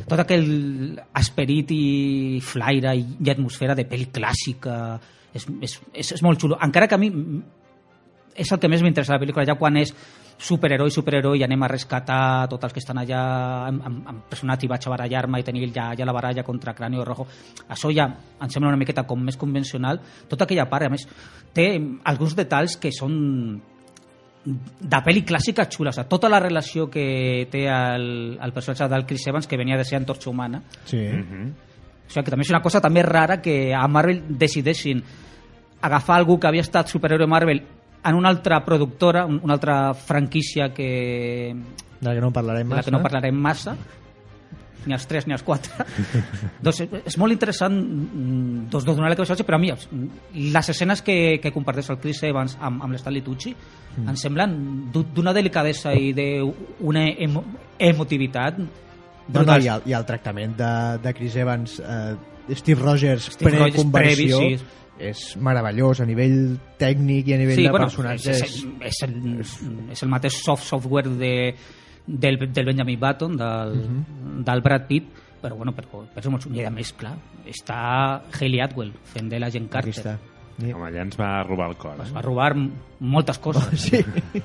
tot 0.06 0.18
aquell 0.18 0.98
esperit 1.14 1.70
i 1.72 2.40
flaire 2.40 2.96
i, 2.96 3.04
i 3.20 3.30
atmosfera 3.30 3.74
de 3.74 3.84
pel·li 3.88 4.08
clàssica, 4.10 4.98
és, 5.34 5.46
és, 5.60 5.80
és, 5.92 6.12
és 6.12 6.22
molt 6.22 6.40
xulo. 6.40 6.56
Encara 6.62 6.88
que 6.88 6.94
a 6.94 6.98
mi 6.98 7.12
és 8.34 8.50
el 8.52 8.58
que 8.58 8.68
més 8.68 8.82
m'interessa 8.82 9.12
la 9.16 9.20
pel·lícula, 9.20 9.44
ja 9.44 9.58
quan 9.58 9.76
és 9.76 9.92
superheroi, 10.38 10.90
superheroi, 10.94 11.40
i 11.40 11.44
anem 11.44 11.62
a 11.66 11.68
rescatar 11.68 12.46
tots 12.48 12.68
els 12.68 12.72
que 12.72 12.78
estan 12.78 13.00
allà 13.02 13.22
amb, 13.68 13.82
amb, 13.84 14.04
amb 14.12 14.26
personats 14.30 14.62
i 14.64 14.68
vaig 14.70 14.86
a 14.86 14.92
barallar-me 14.92 15.40
i 15.40 15.46
tenir 15.46 15.66
ja, 15.74 15.90
ja 15.98 16.06
la 16.06 16.14
baralla 16.14 16.44
contra 16.46 16.74
Cráneo 16.78 17.04
Rojo. 17.04 17.26
Això 17.68 17.90
ja 17.94 18.06
em 18.06 18.48
sembla 18.48 18.70
una 18.70 18.78
miqueta 18.78 19.02
com 19.06 19.20
més 19.24 19.36
convencional. 19.36 19.98
Tota 20.30 20.46
aquella 20.46 20.68
part, 20.70 20.86
a 20.86 20.92
més, 20.94 21.08
té 21.52 21.72
alguns 22.04 22.36
detalls 22.38 22.76
que 22.78 22.92
són 22.94 23.18
de 24.48 25.00
pel·li 25.04 25.24
clàssica 25.26 25.66
xula, 25.68 25.90
o 25.90 25.92
sigui, 25.96 26.08
tota 26.08 26.28
la 26.30 26.38
relació 26.40 26.86
que 26.88 27.48
té 27.50 27.66
el, 27.68 28.38
el 28.40 28.52
personatge 28.54 28.86
del 28.88 29.04
Chris 29.04 29.26
Evans 29.26 29.48
que 29.50 29.58
venia 29.58 29.76
de 29.76 29.84
ser 29.84 29.98
Antorxa 29.98 30.30
Humana 30.30 30.62
Sí. 30.84 30.96
Mhm. 30.96 31.48
o 32.06 32.10
sigui, 32.10 32.24
que 32.24 32.30
també 32.30 32.46
és 32.46 32.50
una 32.54 32.62
cosa 32.62 32.80
també 32.80 33.02
rara 33.02 33.42
que 33.42 33.74
a 33.74 33.86
Marvel 33.88 34.22
decideixin 34.38 35.02
agafar 35.82 36.16
algú 36.16 36.38
que 36.38 36.46
havia 36.48 36.62
estat 36.62 36.88
superhéroe 36.88 37.26
Marvel 37.26 37.60
en 38.04 38.14
una 38.14 38.28
altra 38.28 38.64
productora, 38.64 39.26
un- 39.26 39.40
una 39.42 39.54
altra 39.54 39.92
franquícia 39.94 40.72
que, 40.72 41.54
De 42.00 42.08
la 42.08 42.14
que 42.14 42.20
no 42.20 42.32
parlarem 42.32 42.68
de 42.68 42.70
la 42.70 42.76
massa. 42.76 42.84
que 42.84 42.90
no 42.96 43.02
parlarem 43.02 43.34
massa, 43.34 43.76
ni 44.86 44.94
els 44.94 45.06
3 45.06 45.26
ni 45.26 45.32
els 45.34 45.42
4. 45.42 45.72
doncs 46.62 46.80
és- 46.86 47.16
molt 47.18 47.32
interessant 47.34 47.74
mm, 47.74 48.68
doncs, 48.70 48.84
donar 48.86 49.10
la 49.10 49.16
cabeza, 49.16 49.34
però 49.44 49.56
a 49.56 49.58
mi 49.58 49.72
les 50.52 50.68
escenes 50.70 51.02
que, 51.02 51.40
que 51.42 51.50
comparteix 51.52 51.90
el 51.90 51.98
Chris 51.98 52.22
Evans 52.22 52.56
amb, 52.60 52.82
amb 52.84 52.92
l'Stanley 52.94 53.22
Tucci 53.22 53.54
Mm. 53.98 54.08
em 54.12 54.16
semblen 54.16 54.52
d'u- 54.92 55.02
d'una 55.12 55.32
delicadesa 55.34 55.90
i 55.92 56.12
d'una 56.14 57.08
emo 57.18 57.42
emotivitat 57.78 58.58
No, 59.28 59.42
no, 59.42 59.56
i, 59.58 59.66
el, 59.66 59.82
i 59.90 59.92
el 59.92 60.04
tractament 60.06 60.54
de, 60.56 60.68
de 61.02 61.12
Chris 61.14 61.34
Evans, 61.36 61.80
eh, 61.80 62.54
Steve 62.54 62.80
Rogers, 62.80 63.26
Steve 63.34 63.50
Rogers 63.58 63.74
pre-conversió, 63.74 64.38
previ, 64.38 64.56
sí. 64.58 64.64
És 64.98 65.36
meravellós 65.36 66.00
a 66.00 66.06
nivell 66.06 66.56
tècnic 66.78 67.28
i 67.28 67.34
a 67.34 67.38
nivell 67.38 67.56
sí, 67.56 67.62
de 67.64 67.70
bueno, 67.70 67.86
personatges. 67.86 68.40
És, 68.42 68.56
és, 68.80 69.02
el, 69.06 69.40
és 69.92 70.02
el 70.02 70.08
mateix 70.10 70.34
soft 70.42 70.64
software 70.66 71.08
de, 71.20 71.54
del, 72.06 72.38
del 72.52 72.66
Benjamin 72.66 72.98
Button, 73.00 73.36
del, 73.36 73.76
Mhm. 73.84 74.44
del 74.44 74.60
Brad 74.62 74.86
Pitt, 74.88 75.08
però, 75.42 75.54
bueno, 75.56 75.72
però, 75.72 76.02
però 76.12 76.18
és 76.24 76.26
molt. 76.28 76.46
I 76.54 76.64
a 76.64 76.70
més, 76.70 76.92
clar, 76.92 77.14
està 77.46 78.22
Hayley 78.40 78.60
Atwell 78.60 78.92
fent 79.04 79.28
de 79.30 79.38
l'agent 79.38 79.66
Aquí 79.66 79.72
Carter. 79.72 79.94
està. 79.94 80.18
Sí. 80.58 80.72
Home, 80.72 80.88
allà 80.90 81.02
ens 81.06 81.16
va 81.18 81.42
robar 81.46 81.68
el 81.70 81.76
cor. 81.76 82.00
Es 82.02 82.10
Eh? 82.10 82.14
va 82.16 82.22
robar 82.22 82.52
moltes 83.00 83.38
coses. 83.38 83.80
Sí. 83.80 84.04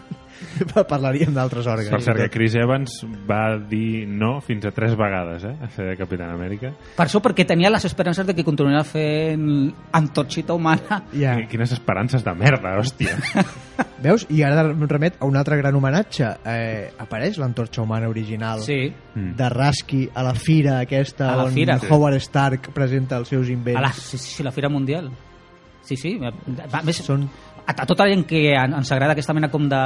Parlaríem 0.90 1.32
d'altres 1.34 1.66
òrgans. 1.70 1.90
Per 1.94 2.02
cert, 2.04 2.18
que 2.20 2.30
Chris 2.34 2.56
Evans 2.60 2.98
va 3.30 3.56
dir 3.70 4.04
no 4.10 4.42
fins 4.44 4.66
a 4.68 4.72
tres 4.76 4.96
vegades, 5.00 5.44
eh? 5.48 5.54
A 5.64 5.70
fer 5.72 5.86
de 5.92 5.96
Capitán 5.98 6.34
Amèrica. 6.34 6.74
Per 6.98 7.06
això, 7.06 7.22
perquè 7.24 7.46
tenia 7.48 7.70
les 7.72 7.86
esperances 7.88 8.26
de 8.28 8.36
que 8.36 8.44
continuarà 8.46 8.84
fent 8.86 9.72
Antorxita 9.94 10.54
Humana. 10.54 11.04
Ja. 11.16 11.38
I 11.40 11.48
Quines 11.48 11.72
esperances 11.72 12.26
de 12.26 12.34
merda, 12.36 12.76
hòstia. 12.78 13.16
Veus? 14.04 14.26
I 14.30 14.42
ara 14.44 14.66
em 14.74 14.84
remet 14.90 15.16
a 15.22 15.26
un 15.30 15.38
altre 15.40 15.56
gran 15.62 15.76
homenatge. 15.80 16.28
Eh, 16.46 16.92
apareix 17.00 17.38
l'antorxa 17.40 17.82
humana 17.86 18.10
original 18.12 18.60
Sí, 18.62 18.92
Mm. 19.16 19.36
de 19.38 19.48
Rasky 19.50 20.10
a 20.14 20.24
la 20.26 20.34
fira 20.34 20.80
aquesta 20.82 21.28
A 21.32 21.36
la 21.38 21.44
on 21.46 21.54
fira. 21.54 21.78
Howard 21.90 22.18
Stark 22.20 22.72
presenta 22.74 23.16
els 23.22 23.30
seus 23.30 23.48
invents. 23.50 23.78
a 23.78 23.82
la, 23.82 23.94
sí, 23.94 24.18
sí, 24.18 24.42
la 24.44 24.52
Fira 24.52 24.70
Mundial. 24.70 25.12
Sí, 25.84 25.98
sí. 26.00 26.16
A 26.24 26.82
més, 26.88 27.02
Són... 27.04 27.26
a, 27.68 27.72
a 27.76 27.86
tota 27.86 28.06
la 28.06 28.14
gent 28.14 28.26
que 28.28 28.54
en- 28.56 28.74
ens 28.80 28.92
agrada 28.92 29.14
aquesta 29.16 29.34
mena 29.36 29.50
com 29.52 29.68
de 29.70 29.82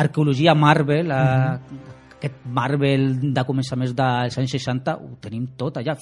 arqueologia 0.00 0.54
Marvel, 0.54 1.10
a, 1.10 1.60
aquest 2.20 2.42
Marvel 2.52 3.06
de 3.32 3.44
començaments 3.48 3.94
dels 3.96 4.36
anys 4.38 4.52
60 4.58 4.92
ho 5.00 5.14
tenim 5.24 5.46
tot 5.58 5.78
allà. 5.80 5.94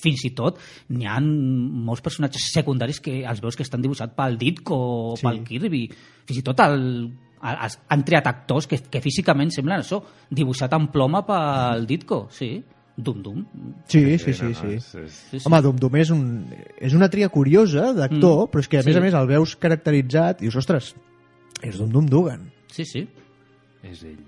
Fins 0.00 0.24
i 0.24 0.32
tot 0.36 0.58
n'hi 0.88 1.04
ha 1.06 1.18
molts 1.20 2.00
personatges 2.04 2.48
secundaris 2.54 3.00
que 3.04 3.18
els 3.28 3.42
veus 3.44 3.56
que 3.58 3.66
estan 3.66 3.84
dibuixats 3.84 4.16
pel 4.16 4.38
Ditko 4.40 4.78
o 5.12 5.16
Sí. 5.20 5.26
pel 5.28 5.42
Kirby. 5.44 5.82
Fins 6.26 6.40
i 6.40 6.44
tot 6.46 6.60
el, 6.64 6.80
el, 7.44 7.76
han 7.92 8.04
triat 8.08 8.26
actors 8.32 8.66
que, 8.66 8.80
que 8.90 9.02
físicament 9.04 9.52
semblen 9.52 9.84
això, 9.84 10.00
dibuixat 10.30 10.72
en 10.72 10.88
ploma 10.88 11.22
pel 11.28 11.84
Ditko, 11.86 12.26
sí. 12.32 12.54
Dum 12.96 13.22
Dum. 13.22 13.44
Sí, 13.86 14.18
sí, 14.18 14.32
sí. 14.32 14.54
sí. 14.54 14.66
és- 14.74 14.94
és- 14.94 15.12
Sí, 15.30 15.38
sí. 15.40 15.46
Home, 15.46 15.60
Dum 15.62 15.76
Dum 15.76 15.96
és, 15.96 16.10
un, 16.10 16.46
és 16.80 16.94
una 16.94 17.08
tria 17.10 17.28
curiosa 17.28 17.92
d'actor, 17.92 18.46
Mm. 18.46 18.50
però 18.50 18.60
és 18.60 18.68
que 18.68 18.78
a 18.78 18.82
Sí. 18.82 18.88
més 18.88 18.96
a 18.96 19.00
més 19.00 19.14
el 19.14 19.26
veus 19.26 19.56
caracteritzat 19.56 20.40
i 20.40 20.44
dius, 20.46 20.56
ostres, 20.56 20.94
és 21.62 21.76
Dum 21.78 21.90
Dum 21.90 22.06
Dugan. 22.06 22.50
Sí, 22.68 22.84
sí. 22.84 23.06
És 23.82 24.02
ell. 24.02 24.18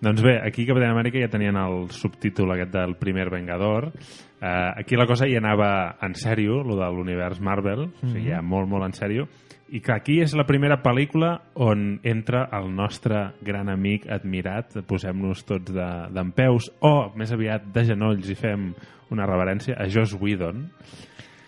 Doncs 0.00 0.20
bé, 0.22 0.38
aquí 0.46 0.62
a 0.62 0.66
Capitán 0.66 0.90
Amèrica 0.92 1.18
ja 1.18 1.28
tenien 1.30 1.56
el 1.56 1.90
subtítol 1.90 2.50
aquest 2.52 2.70
del 2.72 2.96
primer 2.96 3.30
Vengador. 3.30 3.92
Uh, 4.36 4.76
aquí 4.78 4.94
la 4.94 5.06
cosa 5.06 5.24
ja 5.26 5.38
anava 5.38 5.96
en 6.02 6.12
sèrio, 6.14 6.62
lo 6.62 6.76
de 6.76 6.86
l'univers 6.92 7.40
Marvel, 7.40 7.86
o 8.02 8.06
sigui, 8.12 8.28
ja 8.28 8.42
molt, 8.42 8.68
molt 8.68 8.84
en 8.84 8.92
sèrio. 8.92 9.26
I 9.74 9.80
que 9.82 9.92
aquí 9.92 10.20
és 10.22 10.32
la 10.38 10.44
primera 10.46 10.76
pel·lícula 10.82 11.40
on 11.54 11.98
entra 12.06 12.44
el 12.54 12.68
nostre 12.74 13.32
gran 13.42 13.68
amic 13.68 14.04
admirat, 14.08 14.76
posem-nos 14.86 15.42
tots 15.44 15.72
de- 15.74 16.06
d'en 16.14 16.30
peus, 16.32 16.70
o 16.80 17.10
més 17.18 17.32
aviat 17.34 17.64
de 17.74 17.84
genolls 17.84 18.28
i 18.30 18.36
fem 18.38 18.68
una 19.10 19.26
reverència 19.26 19.74
a 19.78 19.88
Joss 19.90 20.14
Whedon, 20.20 20.70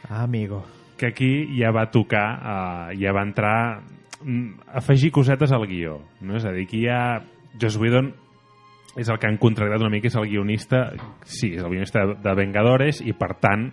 Ah, 0.08 0.22
amigo. 0.24 0.64
que 0.96 1.06
aquí 1.06 1.46
ja 1.60 1.70
va 1.70 1.90
tocar, 1.90 2.90
eh, 2.92 2.96
ja 2.98 3.12
va 3.12 3.22
entrar 3.22 3.82
mm, 4.20 4.60
afegir 4.74 5.12
cosetes 5.12 5.52
al 5.52 5.66
guió. 5.68 6.00
No? 6.20 6.34
És 6.36 6.44
a 6.44 6.50
dir, 6.50 6.64
aquí 6.66 6.82
ja 6.86 7.22
Joss 7.60 7.76
Whedon 7.78 8.12
és 8.96 9.08
el 9.08 9.18
que 9.20 9.28
han 9.28 9.36
contractat 9.38 9.80
una 9.80 9.90
mica, 9.90 10.08
és 10.08 10.16
el 10.16 10.26
guionista, 10.26 10.90
sí, 11.22 11.52
és 11.54 11.62
el 11.62 11.68
guionista 11.70 12.04
de, 12.04 12.14
de 12.16 12.34
Vengadores 12.34 13.00
i 13.00 13.12
per 13.12 13.36
tant 13.38 13.68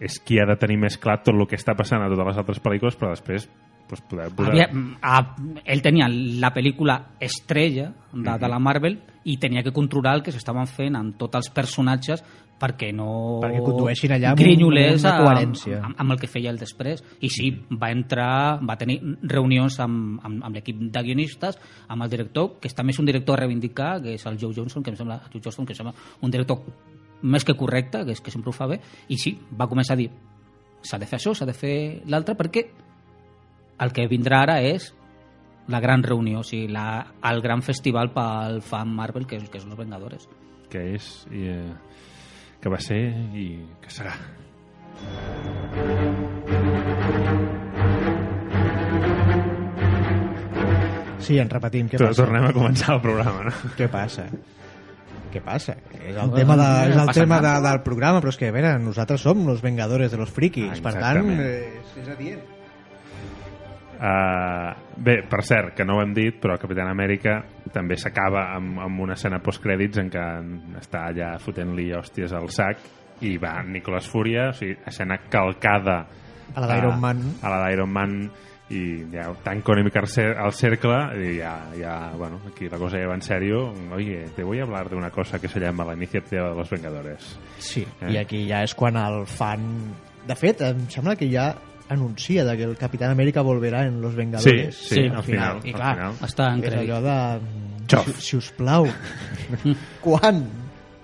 és 0.00 0.18
qui 0.20 0.36
ha 0.38 0.44
de 0.44 0.56
tenir 0.60 0.76
més 0.76 0.98
clar 0.98 1.22
tot 1.22 1.34
el 1.34 1.46
que 1.48 1.56
està 1.56 1.72
passant 1.74 2.02
a 2.02 2.10
totes 2.10 2.26
les 2.26 2.36
altres 2.36 2.60
pel·lícules, 2.60 2.98
però 2.98 3.14
després 3.14 3.48
pues, 3.88 4.02
poder 4.08 4.30
posar... 4.34 4.52
Havia, 4.52 4.68
a, 5.02 5.20
ell 5.64 5.82
tenia 5.84 6.08
la 6.08 6.52
pel·lícula 6.54 6.98
estrella 7.20 7.90
de, 8.12 8.32
de 8.40 8.50
la 8.50 8.58
Marvel 8.62 8.98
i 9.26 9.36
tenia 9.42 9.62
que 9.66 9.74
controlar 9.74 10.16
el 10.18 10.24
que 10.26 10.34
s'estaven 10.34 10.68
fent 10.70 10.98
amb 10.98 11.16
tots 11.18 11.40
els 11.40 11.50
personatges 11.54 12.22
perquè 12.56 12.88
no 12.96 13.38
Perquè 13.42 13.60
condueixin 13.60 14.14
allà 14.16 14.30
amb 14.32 14.40
grinyolers 14.40 15.02
una 15.02 15.12
amb, 15.12 15.24
coherència. 15.26 15.80
amb, 15.84 15.98
amb 16.02 16.14
el 16.14 16.20
que 16.22 16.30
feia 16.30 16.52
el 16.52 16.60
després. 16.60 17.02
I 17.20 17.30
sí, 17.32 17.50
va 17.76 17.90
entrar 17.92 18.58
va 18.64 18.78
tenir 18.80 18.98
reunions 19.28 19.78
amb, 19.84 20.20
amb, 20.24 20.44
amb 20.48 20.56
l'equip 20.56 20.80
de 20.80 21.02
guionistes 21.04 21.58
amb 21.92 22.06
el 22.06 22.12
director, 22.12 22.54
que 22.60 22.70
és 22.70 22.76
també 22.76 22.96
és 22.96 23.02
un 23.02 23.08
director 23.08 23.36
a 23.36 23.42
reivindicar 23.44 23.96
que 24.04 24.16
és 24.16 24.24
el 24.26 24.38
Joe 24.40 24.56
Johnson, 24.56 24.82
que 24.82 24.94
em 24.94 24.96
sembla, 24.96 25.20
Joe 25.32 25.42
Johnston, 25.42 25.68
que 25.68 25.76
em 25.76 25.82
sembla 25.82 25.94
un 26.22 26.32
director 26.32 26.64
més 27.22 27.44
que 27.44 27.56
correcte 27.56 28.04
que, 28.04 28.16
és, 28.16 28.20
que 28.20 28.32
sempre 28.32 28.52
ho 28.52 28.56
fa 28.56 28.68
bé, 28.70 28.80
i 29.08 29.18
sí, 29.20 29.34
va 29.56 29.68
començar 29.68 29.96
a 29.96 30.00
dir 30.00 30.10
s'ha 30.86 30.98
de 31.00 31.08
fer 31.08 31.18
això, 31.18 31.32
s'ha 31.34 31.48
de 31.48 31.54
fer 31.56 31.76
l'altre 32.12 32.36
perquè 32.38 32.66
el 33.80 33.92
que 33.92 34.06
vindrà 34.08 34.42
ara 34.46 34.60
és 34.64 34.92
la 35.68 35.80
gran 35.82 36.02
reunió, 36.06 36.40
o 36.40 36.46
sigui, 36.46 36.68
la, 36.72 37.06
el 37.26 37.40
gran 37.42 37.62
festival 37.62 38.12
pel 38.14 38.60
fan 38.62 38.88
Marvel, 38.94 39.26
que, 39.26 39.36
és, 39.40 39.48
que 39.50 39.60
són 39.60 39.72
els 39.74 39.80
Vengadores. 39.82 40.28
que 40.70 40.82
és 40.94 41.26
i, 41.30 41.46
eh, 41.46 41.74
que 42.60 42.68
va 42.72 42.78
ser 42.82 43.00
i 43.34 43.48
que 43.82 43.90
serà. 43.90 44.14
Sí, 51.20 51.38
en 51.42 51.50
repetim. 51.50 51.88
Què 51.90 51.98
Però 51.98 52.10
passa? 52.12 52.22
tornem 52.22 52.44
a 52.46 52.52
començar 52.54 52.94
el 52.96 53.00
programa, 53.02 53.48
no? 53.48 53.54
Què 53.78 53.88
passa? 53.90 54.26
Què 55.32 55.40
passa? 55.42 55.74
És 55.98 56.14
el 56.22 56.30
tema, 56.36 56.54
de, 56.60 56.66
és 56.92 56.98
el 57.02 57.10
tema 57.16 57.40
de, 57.42 57.54
del 57.64 57.80
programa, 57.86 58.20
però 58.22 58.30
és 58.30 58.38
que, 58.40 58.50
a 58.52 58.54
veure, 58.54 58.76
nosaltres 58.80 59.24
som 59.26 59.42
los 59.48 59.62
vengadores 59.64 60.12
de 60.14 60.20
los 60.20 60.30
frikis, 60.30 60.76
Ah, 60.78 60.82
per 60.84 60.92
tant, 61.00 61.18
exactament. 61.18 61.40
eh, 61.40 61.80
és, 61.80 61.96
és 62.04 62.12
adient. 62.14 62.44
Uh, 63.96 64.74
bé, 65.00 65.22
per 65.28 65.42
cert, 65.44 65.74
que 65.76 65.84
no 65.88 65.96
ho 65.96 66.02
hem 66.02 66.12
dit, 66.14 66.36
però 66.42 66.58
Capitán 66.60 66.90
Amèrica 66.90 67.38
també 67.72 67.96
s'acaba 67.96 68.42
amb, 68.56 68.78
amb 68.84 69.00
una 69.00 69.14
escena 69.16 69.38
postcrèdits 69.42 69.98
en 70.02 70.10
què 70.12 70.24
està 70.82 71.06
allà 71.08 71.30
fotent-li 71.40 71.90
hòsties 71.96 72.34
al 72.36 72.50
sac 72.52 72.82
i 73.24 73.38
va 73.40 73.54
Nicolas 73.64 74.08
Fúria, 74.12 74.50
o 74.50 74.56
sigui, 74.56 74.76
escena 74.86 75.16
calcada 75.32 76.02
A 76.54 76.60
la 76.60 76.68
d'Iron 76.74 77.00
Man. 77.00 77.22
a 77.42 77.48
la 77.54 77.62
d'Iron 77.66 77.90
Man 77.90 78.18
i 78.68 78.80
ja 79.12 79.28
tanco 79.44 79.72
una 79.72 79.84
mica 79.86 80.00
el 80.02 80.08
cer- 80.10 80.34
el 80.44 80.52
cercle 80.52 80.96
i 81.22 81.36
ja, 81.38 81.54
ja, 81.78 81.96
bueno, 82.18 82.40
aquí 82.50 82.68
la 82.68 82.78
cosa 82.82 82.98
ja 82.98 83.06
va 83.08 83.14
en 83.14 83.22
serio 83.22 83.72
oye, 83.94 84.26
te 84.36 84.42
voy 84.42 84.58
a 84.58 84.64
hablar 84.64 84.88
de 84.90 84.96
una 84.96 85.10
cosa 85.10 85.38
que 85.40 85.48
se 85.48 85.60
llama 85.60 85.84
la 85.84 85.94
iniciativa 85.94 86.48
de 86.50 86.54
los 86.56 86.68
Vengadores 86.70 87.38
Sí, 87.58 87.86
Eh? 88.02 88.12
i 88.12 88.16
aquí 88.18 88.44
ja 88.48 88.62
és 88.66 88.74
quan 88.74 88.96
el 88.98 89.24
fan... 89.26 89.94
De 90.26 90.34
fet, 90.34 90.60
em 90.66 90.80
sembla 90.90 91.14
que 91.14 91.28
ja 91.30 91.52
anuncia 91.88 92.44
de 92.44 92.56
que 92.56 92.64
el 92.64 92.76
Capitán 92.76 93.10
América 93.10 93.42
volverá 93.42 93.86
en 93.86 94.00
Los 94.00 94.14
Vengadores. 94.14 94.74
Sí, 94.76 94.94
sí, 94.94 95.00
al 95.06 95.22
final, 95.22 95.60
I 95.64 95.70
al 95.70 95.74
clar, 95.76 95.94
final. 95.96 96.12
Està 96.26 96.48
en 96.52 96.62
és 96.64 96.70
crèdit. 96.70 96.90
allò 96.90 97.00
de... 97.02 97.18
Xof. 97.86 98.06
Si, 98.16 98.22
si 98.30 98.36
us 98.36 98.50
plau. 98.58 98.86
quan? 100.04 100.42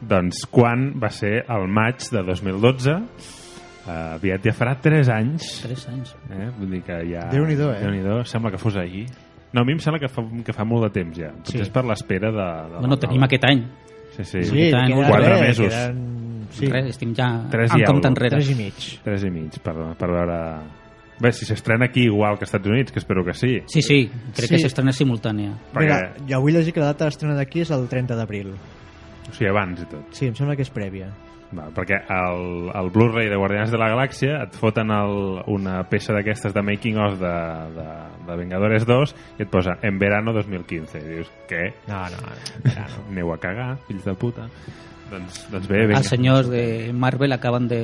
Doncs 0.03 0.47
quan 0.51 0.89
va 0.99 1.11
ser 1.15 1.45
el 1.47 1.69
maig 1.71 2.03
de 2.11 2.23
2012 2.27 2.91
eh, 2.91 3.93
aviat 4.17 4.43
ja 4.49 4.55
farà 4.57 4.73
3 4.83 5.11
anys 5.15 5.61
Tres 5.63 5.85
anys. 5.93 6.17
eh? 6.31 6.49
vull 6.59 6.73
dir 6.75 6.81
que 6.83 6.97
ja 7.13 7.29
Déu-n'hi-do, 7.31 7.69
eh? 7.71 7.79
Déu-n'hi-do, 7.85 8.17
sembla 8.27 8.51
que 8.51 8.59
fos 8.59 8.75
ahir 8.83 9.05
no, 9.53 9.61
a 9.63 9.65
mi 9.69 9.75
em 9.77 9.79
sembla 9.85 10.01
que 10.01 10.09
fa, 10.11 10.25
que 10.43 10.53
fa 10.57 10.65
molt 10.67 10.89
de 10.89 10.91
temps 10.97 11.19
ja 11.21 11.31
potser 11.37 11.61
Sí. 11.61 11.63
és 11.67 11.71
per 11.71 11.85
l'espera 11.87 12.33
de, 12.35 12.49
de 12.73 12.79
Bueno, 12.83 12.99
tenim 12.99 13.23
aquest 13.29 13.45
any. 13.47 13.63
sí, 14.17 14.25
sí, 14.25 14.43
Sí, 14.49 14.57
queden 14.73 14.97
quatre 15.07 15.29
res, 15.37 15.41
mesos. 15.47 15.69
Queden... 15.69 16.01
Sí, 16.53 16.67
Res, 16.69 16.87
estem 16.95 17.15
ja 17.17 17.31
Tres 17.51 17.73
en 17.75 17.85
compte 17.89 18.09
enrere. 18.09 18.37
tres 18.37 18.51
i 18.51 18.55
mig. 18.55 18.75
tres 19.03 19.25
i 19.25 19.31
mig 19.31 19.59
per, 19.65 19.75
per 19.99 20.09
veure 20.11 20.39
bé, 21.23 21.31
si 21.33 21.45
s'estrena 21.47 21.87
aquí 21.87 22.05
igual 22.05 22.37
que 22.39 22.45
als 22.45 22.53
Estats 22.55 22.69
Units 22.69 22.93
que 22.93 22.99
espero 22.99 23.25
que 23.25 23.33
sí 23.35 23.61
Sí, 23.67 23.81
sí, 23.83 24.11
crec 24.35 24.49
Sí. 24.49 24.55
que 24.57 24.59
s'estrena 24.63 24.93
simultània. 24.93 25.53
perquè, 25.73 25.81
Mira, 25.87 26.15
ja 26.29 26.39
vull 26.39 26.53
llegir 26.53 26.73
que 26.75 26.81
la 26.81 26.93
data 26.93 27.05
d'estrena 27.07 27.35
d'aquí 27.37 27.61
és 27.63 27.71
el 27.71 27.89
30 27.89 28.17
d'abril. 28.17 28.53
o 28.53 29.33
sigui, 29.33 29.49
abans 29.51 29.81
i 29.81 29.87
tot 29.87 30.07
Sí, 30.13 30.27
em 30.27 30.35
sembla 30.35 30.57
que 30.57 30.63
és 30.63 30.73
prèvia. 30.73 31.09
Va, 31.55 31.67
perquè 31.69 31.99
el, 32.09 32.71
el 32.75 32.91
Blu-ray 32.91 33.29
de 33.29 33.37
Guardians 33.37 33.71
de 33.71 33.77
la 33.77 33.91
Galàxia 33.93 34.39
et 34.47 34.55
foten 34.57 34.89
el, 34.91 35.43
una 35.53 35.83
peça 35.85 36.15
d'aquestes 36.15 36.55
de 36.55 36.63
making 36.63 36.97
of 36.97 37.19
de, 37.21 37.33
de, 37.77 37.87
de 38.27 38.37
Vengadores 38.41 38.87
2 38.89 39.15
i 39.39 39.43
et 39.43 39.51
posa 39.53 39.75
en 39.83 39.99
verano 39.99 40.33
2015 40.33 40.97
i 40.99 41.03
dius, 41.11 41.29
què? 41.51 41.75
No, 41.89 42.01
no, 42.09 42.23
no. 42.25 42.33
no. 42.65 42.87
Aneu 43.11 43.33
a 43.35 43.37
cagar, 43.39 43.77
fills 43.87 44.03
de 44.05 44.15
puta 44.15 44.49
doncs, 45.13 45.43
doncs 45.53 45.69
bé, 45.71 45.85
vinga 45.87 46.01
Els 46.01 46.09
senyors 46.13 46.49
de 46.51 46.91
Marvel 46.97 47.33
acaben 47.37 47.69
de 47.71 47.83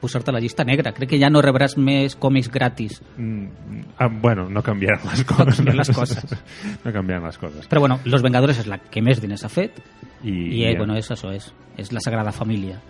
posar-te 0.00 0.30
a 0.30 0.34
la 0.34 0.40
llista 0.40 0.64
negra. 0.64 0.94
Crec 0.96 1.10
que 1.12 1.18
ja 1.20 1.28
no 1.28 1.42
rebràs 1.44 1.74
més 1.76 2.14
còmics 2.16 2.48
gratis. 2.52 3.02
Mm, 3.18 3.82
ah, 3.98 4.08
bueno, 4.08 4.46
no 4.48 4.62
canviaran 4.64 5.02
les 5.10 5.24
coses 5.28 5.58
canviaran 5.60 5.82
les 5.82 5.90
coses. 5.96 6.24
no 6.84 6.92
canviaran 6.94 7.26
les 7.26 7.36
coses 7.36 7.68
Però 7.68 7.82
bueno, 7.84 7.98
Los 8.04 8.22
Vengadores 8.24 8.62
és 8.62 8.70
la 8.70 8.78
que 8.80 9.02
més 9.04 9.20
diners 9.20 9.44
ha 9.44 9.50
fet 9.52 9.76
i, 10.22 10.32
i, 10.32 10.64
eh, 10.64 10.72
bueno, 10.78 10.96
és 10.96 11.10
això, 11.12 11.34
és, 11.36 11.50
és 11.76 11.92
la 11.92 12.00
sagrada 12.00 12.32
família 12.32 12.80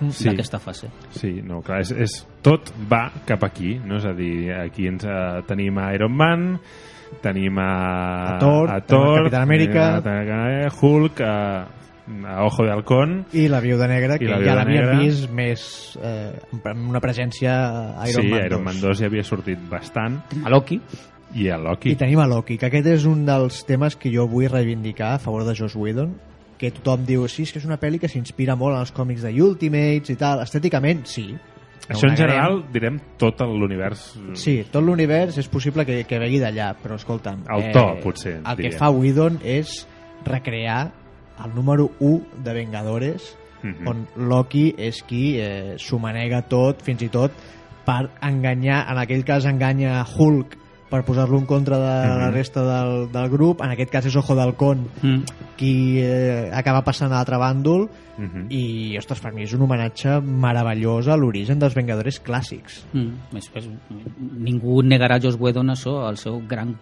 Sí. 0.00 0.30
d'aquesta 0.30 0.56
fase. 0.58 0.88
Sí, 1.12 1.42
no, 1.44 1.58
clar, 1.60 1.82
és, 1.84 1.90
és, 1.92 2.14
tot 2.40 2.70
va 2.88 3.10
cap 3.28 3.42
aquí, 3.44 3.74
no? 3.84 3.98
És 4.00 4.06
a 4.08 4.14
dir, 4.16 4.48
aquí 4.56 4.86
ens 4.88 5.04
eh, 5.04 5.42
tenim 5.44 5.76
a 5.76 5.90
Iron 5.92 6.14
Man, 6.16 6.46
tenim 7.20 7.58
a, 7.60 7.66
A 8.30 8.38
Thor, 8.40 8.70
a 8.72 8.78
Thor 8.80 9.10
a 9.10 9.18
Capitán 9.26 9.44
Amèrica. 9.44 9.84
a, 9.98 10.14
a, 10.14 10.46
a 10.70 10.72
Hulk, 10.72 11.20
a, 11.20 11.34
a 12.26 12.44
Ojo 12.44 12.64
de 12.64 12.72
Halcón, 12.72 13.26
I 13.32 13.48
la 13.48 13.60
Viuda 13.60 13.86
Negra, 13.88 14.18
que 14.18 14.26
la 14.28 14.38
ja 14.38 14.42
Viuda 14.42 14.54
l'havíem 14.60 14.86
Negra. 14.86 14.98
vist 15.00 15.30
més 15.30 15.62
eh, 16.02 16.32
amb 16.72 16.88
una 16.90 17.00
presència 17.02 17.54
a 18.00 18.08
Iron 18.10 18.24
sí, 18.26 18.30
Man 18.30 18.40
2. 18.40 18.46
Iron 18.50 18.64
Man 18.64 18.80
2 18.80 18.98
ja 19.02 19.06
havia 19.10 19.24
sortit 19.24 19.62
bastant, 19.70 20.20
A 20.44 20.50
Loki, 20.52 20.80
i 21.34 21.46
a 21.48 21.58
Loki. 21.58 21.92
I 21.94 21.98
tenim 22.00 22.18
a 22.18 22.26
Loki, 22.26 22.56
que 22.58 22.66
aquest 22.66 22.88
és 22.90 23.06
un 23.06 23.22
dels 23.28 23.62
temes 23.68 23.94
que 23.96 24.10
jo 24.12 24.26
vull 24.30 24.48
reivindicar 24.50 25.14
a 25.14 25.22
favor 25.22 25.44
de 25.46 25.54
Joss 25.54 25.76
Whedon, 25.78 26.16
que 26.60 26.72
tothom 26.76 27.06
diu, 27.08 27.22
sí, 27.30 27.46
és 27.46 27.52
que 27.54 27.60
és 27.62 27.68
una 27.68 27.78
pel·li 27.80 28.00
que 28.02 28.08
s'inspira 28.10 28.56
molt 28.58 28.74
en 28.76 28.82
els 28.84 28.92
còmics 28.92 29.22
de 29.24 29.30
Ultimates 29.40 30.10
i 30.12 30.16
tal. 30.20 30.42
Estèticament, 30.44 31.06
sí. 31.08 31.30
no 31.30 31.94
Això 31.94 32.10
en 32.10 32.18
general, 32.18 32.64
direm, 32.74 32.98
tot 33.16 33.40
l'univers... 33.46 34.10
Sí, 34.36 34.58
tot 34.70 34.84
l'univers 34.84 35.38
és 35.40 35.48
possible 35.48 35.86
que, 35.88 36.02
que 36.04 36.18
vegui 36.20 36.42
d'allà, 36.42 36.74
però 36.82 36.98
escolta'm... 37.00 37.46
El 37.48 37.70
to, 37.72 37.86
potser, 38.02 38.40
El 38.42 38.58
diria. 38.58 38.74
que 38.74 38.76
fa 38.82 38.90
Whedon 38.92 39.38
és 39.40 39.86
recrear 40.26 40.90
el 41.44 41.54
número 41.54 41.90
1 42.00 42.22
de 42.44 42.52
Vengadores, 42.54 43.36
Mhm. 43.62 43.86
on 43.88 44.06
Loki 44.16 44.74
és 44.78 45.02
qui 45.02 45.36
eh, 45.38 45.74
s'ho 45.76 45.98
manega 45.98 46.40
tot, 46.48 46.80
fins 46.82 47.02
i 47.02 47.08
tot 47.12 47.30
per 47.84 48.08
enganyar, 48.22 48.86
en 48.90 48.96
aquell 48.98 49.24
cas 49.24 49.44
enganya 49.44 50.02
Hulk 50.16 50.56
per 50.90 51.04
posar-lo 51.04 51.38
en 51.38 51.44
contra 51.46 51.76
de 51.78 51.84
la 52.08 52.26
Mhm. 52.28 52.32
resta 52.34 52.62
del, 52.64 53.12
del 53.12 53.28
grup, 53.28 53.60
en 53.62 53.70
aquest 53.70 53.90
cas 53.92 54.06
és 54.06 54.16
Ojo 54.16 54.34
d'Halcón 54.34 54.88
mm. 55.02 55.22
qui 55.56 55.98
eh, 56.00 56.50
acaba 56.52 56.82
passant 56.82 57.12
a 57.12 57.16
l'altre 57.16 57.36
bàndol 57.36 57.88
Mhm. 58.18 58.46
i, 58.50 58.96
ostres, 58.98 59.20
per 59.20 59.32
mi 59.32 59.42
és 59.44 59.52
un 59.52 59.62
homenatge 59.62 60.20
meravellós 60.20 61.06
a 61.08 61.16
l'origen 61.16 61.58
dels 61.58 61.74
Vengadores 61.74 62.22
clàssics. 62.22 62.84
Mm. 62.92 63.36
És, 63.36 63.50
és, 63.54 63.68
ningú 64.36 64.82
negarà 64.82 65.16
a 65.16 65.20
Joss 65.20 65.36
Whedon 65.38 65.68
això, 65.68 66.08
el 66.08 66.16
seu 66.16 66.42
gran 66.48 66.76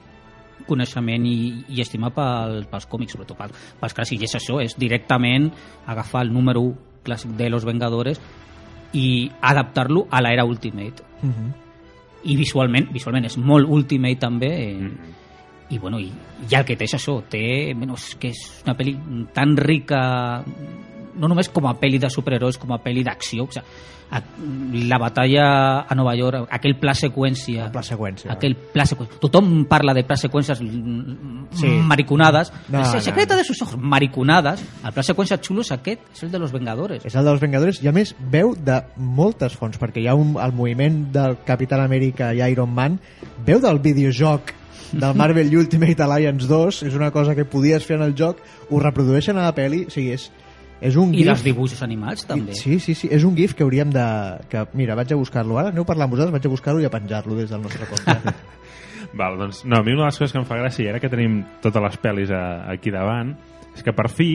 coneixement 0.68 1.24
i, 1.26 1.36
i 1.74 1.80
estima 1.82 2.10
pel, 2.14 2.62
pels 2.70 2.88
còmics, 2.90 3.16
sobretot 3.16 3.38
pels, 3.38 3.68
pels 3.80 3.96
clàssics. 3.96 4.22
I 4.22 4.28
és 4.28 4.36
això, 4.38 4.60
és 4.62 4.76
directament 4.78 5.50
agafar 5.86 6.26
el 6.26 6.32
número 6.34 6.62
1 6.68 7.04
clàssic 7.08 7.32
de 7.38 7.48
Los 7.50 7.64
Vengadores 7.64 8.20
i 8.96 9.30
adaptar-lo 9.40 10.06
a 10.10 10.22
l'era 10.24 10.44
Ultimate. 10.44 11.04
Uh 11.22 11.28
-huh. 11.28 11.52
I 12.24 12.36
visualment, 12.36 12.92
visualment 12.92 13.24
és 13.26 13.38
molt 13.38 13.68
Ultimate 13.68 14.16
també, 14.16 14.70
eh, 14.70 14.74
Mm. 14.74 15.74
i 15.74 15.78
bueno, 15.78 16.00
i, 16.00 16.10
i 16.50 16.54
el 16.54 16.64
que 16.64 16.76
té 16.76 16.84
és 16.84 16.94
això, 16.94 17.22
té, 17.28 17.74
bueno, 17.74 17.94
és 17.94 18.14
que 18.14 18.28
és 18.28 18.62
una 18.64 18.74
pel·li 18.76 18.96
tan 19.34 19.56
rica 19.56 20.42
no 21.18 21.28
només 21.28 21.48
com 21.48 21.66
a 21.66 21.74
pel·li 21.78 21.98
de 21.98 22.10
superherois, 22.10 22.58
com 22.58 22.72
a 22.72 22.80
pel·li 22.82 23.04
d'acció, 23.04 23.44
o 23.44 23.52
sigui, 23.52 23.66
la 24.72 24.98
batalla 24.98 25.80
a 25.80 25.94
Nova 25.94 26.14
York, 26.16 26.48
aquell 26.50 26.76
pla 26.80 26.94
seqüència, 26.96 27.66
El 27.66 27.72
pla 27.72 27.82
seqüència. 27.82 28.30
aquell 28.32 28.54
pla 28.56 28.86
seqüència. 28.88 29.18
Tothom 29.20 29.66
parla 29.68 29.92
de 29.94 30.04
pla 30.04 30.16
seqüències 30.16 30.60
mm, 30.62 31.48
Sí. 31.52 31.66
mariconades. 31.66 32.52
No, 32.68 32.80
el 32.80 33.02
secreto 33.02 33.34
no. 33.34 33.38
de 33.38 33.44
sus 33.44 33.60
ojos, 33.62 33.76
mariconades. 33.78 34.62
El 34.84 34.92
pla 34.92 35.02
seqüència 35.02 35.40
xulo 35.42 35.60
és 35.60 35.72
aquest, 35.72 36.00
és 36.14 36.22
el 36.22 36.30
de 36.32 36.38
los 36.38 36.52
Vengadores. 36.52 37.04
És 37.04 37.14
el 37.14 37.24
dels 37.24 37.40
Vengadores 37.40 37.82
i 37.82 37.88
a 37.88 37.92
més 37.92 38.14
veu 38.18 38.54
de 38.54 38.82
moltes 38.96 39.56
fonts 39.56 39.78
perquè 39.80 40.00
hi 40.02 40.08
ha 40.08 40.14
un, 40.14 40.36
el 40.40 40.52
moviment 40.52 41.12
del 41.12 41.38
Capitán 41.44 41.80
Amèrica 41.84 42.32
i 42.34 42.40
Iron 42.50 42.72
Man 42.74 42.98
veu 43.44 43.60
del 43.60 43.78
videojoc 43.80 44.54
del 44.92 45.14
Marvel 45.14 45.52
Ultimate 45.60 46.02
Alliance 46.02 46.46
2 46.48 46.82
és 46.88 46.94
una 46.96 47.10
cosa 47.12 47.34
que 47.36 47.44
podies 47.44 47.84
fer 47.84 47.96
en 47.98 48.02
el 48.08 48.14
joc 48.16 48.38
ho 48.70 48.80
reprodueixen 48.80 49.36
a 49.36 49.44
la 49.44 49.54
pel·li 49.54 49.86
o 49.86 49.90
sigui, 49.92 50.12
és, 50.16 50.30
és 50.80 50.96
un 51.00 51.10
I 51.14 51.22
gif 51.22 51.30
dels 51.30 51.42
dibuixos 51.46 51.80
animats 51.82 52.26
també. 52.28 52.54
Sí, 52.54 52.78
sí, 52.82 52.94
sí, 52.94 53.10
és 53.10 53.24
un 53.26 53.34
gif 53.36 53.56
que 53.58 53.64
hauríem 53.66 53.90
de... 53.94 54.04
Que, 54.50 54.64
mira, 54.78 54.94
vaig 54.98 55.12
a 55.12 55.18
buscar-lo 55.18 55.58
ara, 55.58 55.72
aneu 55.74 55.86
parlant 55.88 56.06
amb 56.06 56.14
vosaltres, 56.14 56.36
vaig 56.36 56.46
a 56.46 56.52
buscar-lo 56.52 56.82
i 56.84 56.86
a 56.86 56.92
penjar-lo 56.92 57.38
des 57.38 57.50
del 57.50 57.64
nostre 57.64 57.88
compte. 57.90 58.34
Val, 59.18 59.38
doncs, 59.40 59.64
no, 59.64 59.80
a 59.80 59.82
mi 59.82 59.94
una 59.96 60.04
de 60.04 60.10
les 60.12 60.20
coses 60.20 60.34
que 60.34 60.40
em 60.42 60.46
fa 60.46 60.60
gràcia, 60.60 60.84
i 60.84 60.92
ara 60.92 61.00
que 61.02 61.10
tenim 61.10 61.40
totes 61.64 61.82
les 61.82 61.98
pel·lis 62.02 62.32
a, 62.34 62.44
aquí 62.70 62.92
davant, 62.94 63.34
és 63.74 63.82
que 63.82 63.94
per 63.96 64.06
fi 64.12 64.30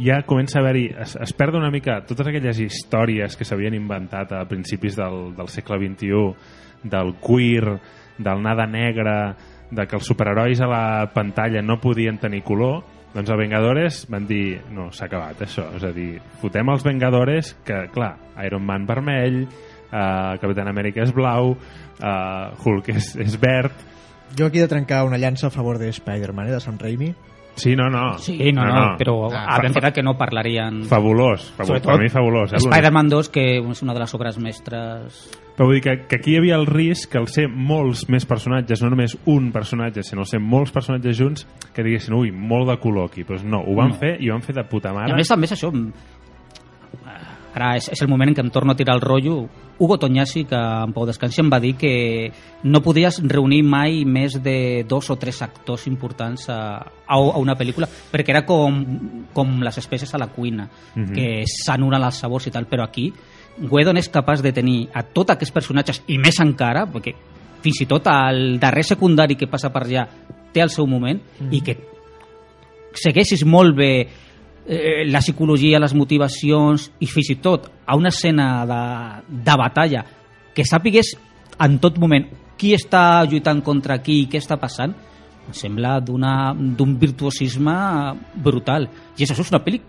ja 0.00 0.22
comença 0.26 0.60
a 0.60 0.64
haver-hi... 0.64 0.86
Es, 1.04 1.16
es 1.20 1.34
perd 1.36 1.58
una 1.58 1.70
mica 1.74 2.00
totes 2.08 2.30
aquelles 2.30 2.60
històries 2.62 3.36
que 3.36 3.44
s'havien 3.44 3.76
inventat 3.76 4.32
a 4.32 4.44
principis 4.48 4.96
del, 4.96 5.34
del 5.36 5.50
segle 5.52 5.80
XXI, 5.82 6.22
del 6.88 7.14
queer, 7.20 7.76
del 8.20 8.40
nada 8.44 8.66
negre, 8.70 9.16
de 9.70 9.86
que 9.86 9.98
els 9.98 10.08
superherois 10.08 10.60
a 10.60 10.70
la 10.70 10.84
pantalla 11.14 11.62
no 11.62 11.78
podien 11.82 12.18
tenir 12.18 12.42
color, 12.46 12.80
doncs 13.14 13.30
a 13.30 13.36
Vengadores 13.38 14.04
van 14.10 14.26
dir, 14.28 14.60
no, 14.74 14.90
s'ha 14.94 15.08
acabat 15.10 15.42
això, 15.46 15.66
és 15.78 15.84
a 15.86 15.92
dir, 15.96 16.12
fotem 16.42 16.68
els 16.70 16.86
Vengadores 16.86 17.54
que, 17.66 17.84
clar, 17.94 18.14
Iron 18.46 18.66
Man 18.66 18.86
vermell, 18.86 19.42
uh, 19.90 20.36
Capitán 20.42 20.70
Amèrica 20.70 21.02
és 21.02 21.14
blau, 21.16 21.56
uh, 21.56 22.64
Hulk 22.64 22.92
és, 22.94 23.14
és 23.20 23.38
verd, 23.40 23.88
jo 24.36 24.46
aquí 24.46 24.58
he 24.58 24.62
de 24.62 24.70
trencar 24.70 25.04
una 25.04 25.18
llança 25.18 25.48
a 25.48 25.50
favor 25.50 25.78
de 25.78 25.88
Spider-Man, 25.90 26.48
eh, 26.48 26.52
de 26.52 26.60
Sam 26.60 26.78
Raimi. 26.78 27.14
Sí, 27.60 27.74
no, 27.76 27.88
no. 27.92 28.16
Sí, 28.18 28.38
no, 28.56 28.64
no, 28.64 28.96
però 28.98 29.14
Ah, 29.32 29.56
havent 29.58 29.74
quedat 29.76 29.94
que 29.94 30.02
no 30.02 30.16
parlarien... 30.18 30.82
Fabulós, 30.88 31.50
fabulós. 31.58 31.82
Per 31.84 31.98
mi 32.00 32.08
fabulós. 32.08 32.52
Eh. 32.54 32.62
Spider-Man 32.64 33.08
2, 33.12 33.28
que 33.30 33.44
és 33.60 33.82
una 33.84 33.94
de 33.94 34.00
les 34.00 34.14
obres 34.16 34.38
mestres... 34.40 35.20
Però 35.60 35.66
vull 35.68 35.76
dir 35.76 35.82
que, 35.84 35.94
que 36.08 36.16
aquí 36.16 36.32
hi 36.32 36.38
havia 36.40 36.56
el 36.56 36.64
risc 36.64 37.10
que 37.12 37.18
al 37.20 37.26
ser 37.28 37.44
molts 37.52 38.06
més 38.08 38.24
personatges, 38.24 38.80
no 38.80 38.88
només 38.94 39.12
un 39.28 39.50
personatge, 39.52 40.00
sinó 40.06 40.22
al 40.24 40.28
ser 40.30 40.40
molts 40.40 40.72
personatges 40.72 41.18
junts, 41.18 41.42
que 41.76 41.84
diguessin, 41.84 42.14
ui, 42.16 42.30
molt 42.32 42.70
de 42.70 42.78
color 42.80 43.10
aquí. 43.10 43.26
Doncs 43.28 43.44
no, 43.44 43.60
ho 43.66 43.74
van 43.76 43.90
No. 43.92 43.98
fer 44.00 44.14
i 44.24 44.30
ho 44.30 44.32
van 44.38 44.42
fer 44.46 44.54
de 44.56 44.64
puta 44.64 44.88
I 44.94 44.96
mare. 44.96 45.12
a 45.12 45.16
més 45.20 45.28
també 45.28 45.44
és 45.50 45.52
això... 45.58 45.68
mm, 47.60 47.62
Ara 47.62 47.76
és, 47.76 47.88
és 47.92 48.02
el 48.02 48.08
moment 48.08 48.28
en 48.30 48.34
què 48.34 48.40
em 48.40 48.50
torno 48.50 48.72
a 48.72 48.76
tirar 48.76 48.94
el 48.96 49.00
rotllo. 49.00 49.48
Hugo 49.78 49.98
Tognassi, 49.98 50.44
que 50.44 50.56
en 50.56 50.92
Pau 50.92 51.06
Descansi, 51.06 51.40
em 51.40 51.50
va 51.50 51.60
dir 51.60 51.74
que 51.76 52.32
no 52.64 52.82
podies 52.82 53.20
reunir 53.24 53.62
mai 53.62 54.04
més 54.04 54.42
de 54.42 54.84
dos 54.88 55.10
o 55.10 55.16
tres 55.16 55.40
actors 55.42 55.86
importants 55.86 56.48
a, 56.50 56.78
a, 57.06 57.16
a 57.16 57.38
una 57.38 57.56
pel·lícula, 57.56 57.88
perquè 58.12 58.30
era 58.30 58.44
com, 58.44 59.28
com 59.32 59.60
les 59.62 59.78
espècies 59.78 60.14
a 60.14 60.18
la 60.18 60.28
cuina, 60.28 60.68
Mhm. 60.94 61.14
que 61.14 61.44
s'anulen 61.46 62.02
els 62.02 62.16
sabors 62.16 62.46
i 62.46 62.50
tal, 62.50 62.66
però 62.66 62.84
aquí 62.84 63.12
Whedon 63.70 63.96
és 63.98 64.08
capaç 64.08 64.42
de 64.42 64.52
tenir 64.52 64.88
a 64.94 65.02
tots 65.02 65.30
aquests 65.32 65.52
personatges, 65.52 66.02
i 66.08 66.18
més 66.18 66.38
encara, 66.40 66.86
perquè 66.86 67.14
fins 67.60 67.80
i 67.80 67.86
tot 67.86 68.06
el 68.06 68.58
darrer 68.58 68.84
secundari 68.84 69.36
que 69.36 69.46
passa 69.46 69.70
per 69.72 69.82
allà 69.84 70.06
té 70.52 70.60
el 70.60 70.70
seu 70.70 70.86
moment, 70.86 71.20
i 71.50 71.60
que 71.60 71.76
segueixis 72.94 73.44
molt 73.44 73.76
bé 73.76 74.08
eh, 74.70 75.02
la 75.10 75.18
psicologia, 75.18 75.80
les 75.82 75.94
motivacions 75.98 76.86
i 77.02 77.06
fins 77.10 77.30
i 77.34 77.36
tot 77.42 77.66
a 77.86 77.96
una 77.98 78.08
escena 78.14 78.46
de, 78.70 78.80
de 79.42 79.56
batalla 79.58 80.04
que 80.54 80.62
sàpigues 80.64 81.16
en 81.58 81.78
tot 81.82 81.98
moment 81.98 82.28
qui 82.56 82.70
està 82.76 83.24
lluitant 83.26 83.60
contra 83.66 83.98
qui 84.04 84.20
i 84.22 84.28
què 84.30 84.38
està 84.38 84.56
passant 84.60 84.94
em 85.50 85.54
sembla 85.56 85.96
d'un 86.04 86.92
virtuosisme 87.00 87.74
brutal 88.36 88.86
i 89.18 89.24
això, 89.24 89.34
és 89.40 89.50
una 89.50 89.62
pel·li 89.64 89.80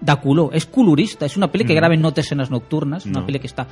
de 0.00 0.14
color, 0.20 0.50
és 0.56 0.66
colorista, 0.66 1.24
és 1.24 1.36
una 1.38 1.46
pel·li 1.48 1.64
que 1.64 1.72
Mm. 1.72 1.76
graven 1.78 2.00
no 2.02 2.10
té 2.12 2.20
escenes 2.20 2.50
nocturnes, 2.50 3.06
una 3.06 3.20
No. 3.20 3.26
pel·li 3.26 3.38
que 3.40 3.46
està 3.48 3.66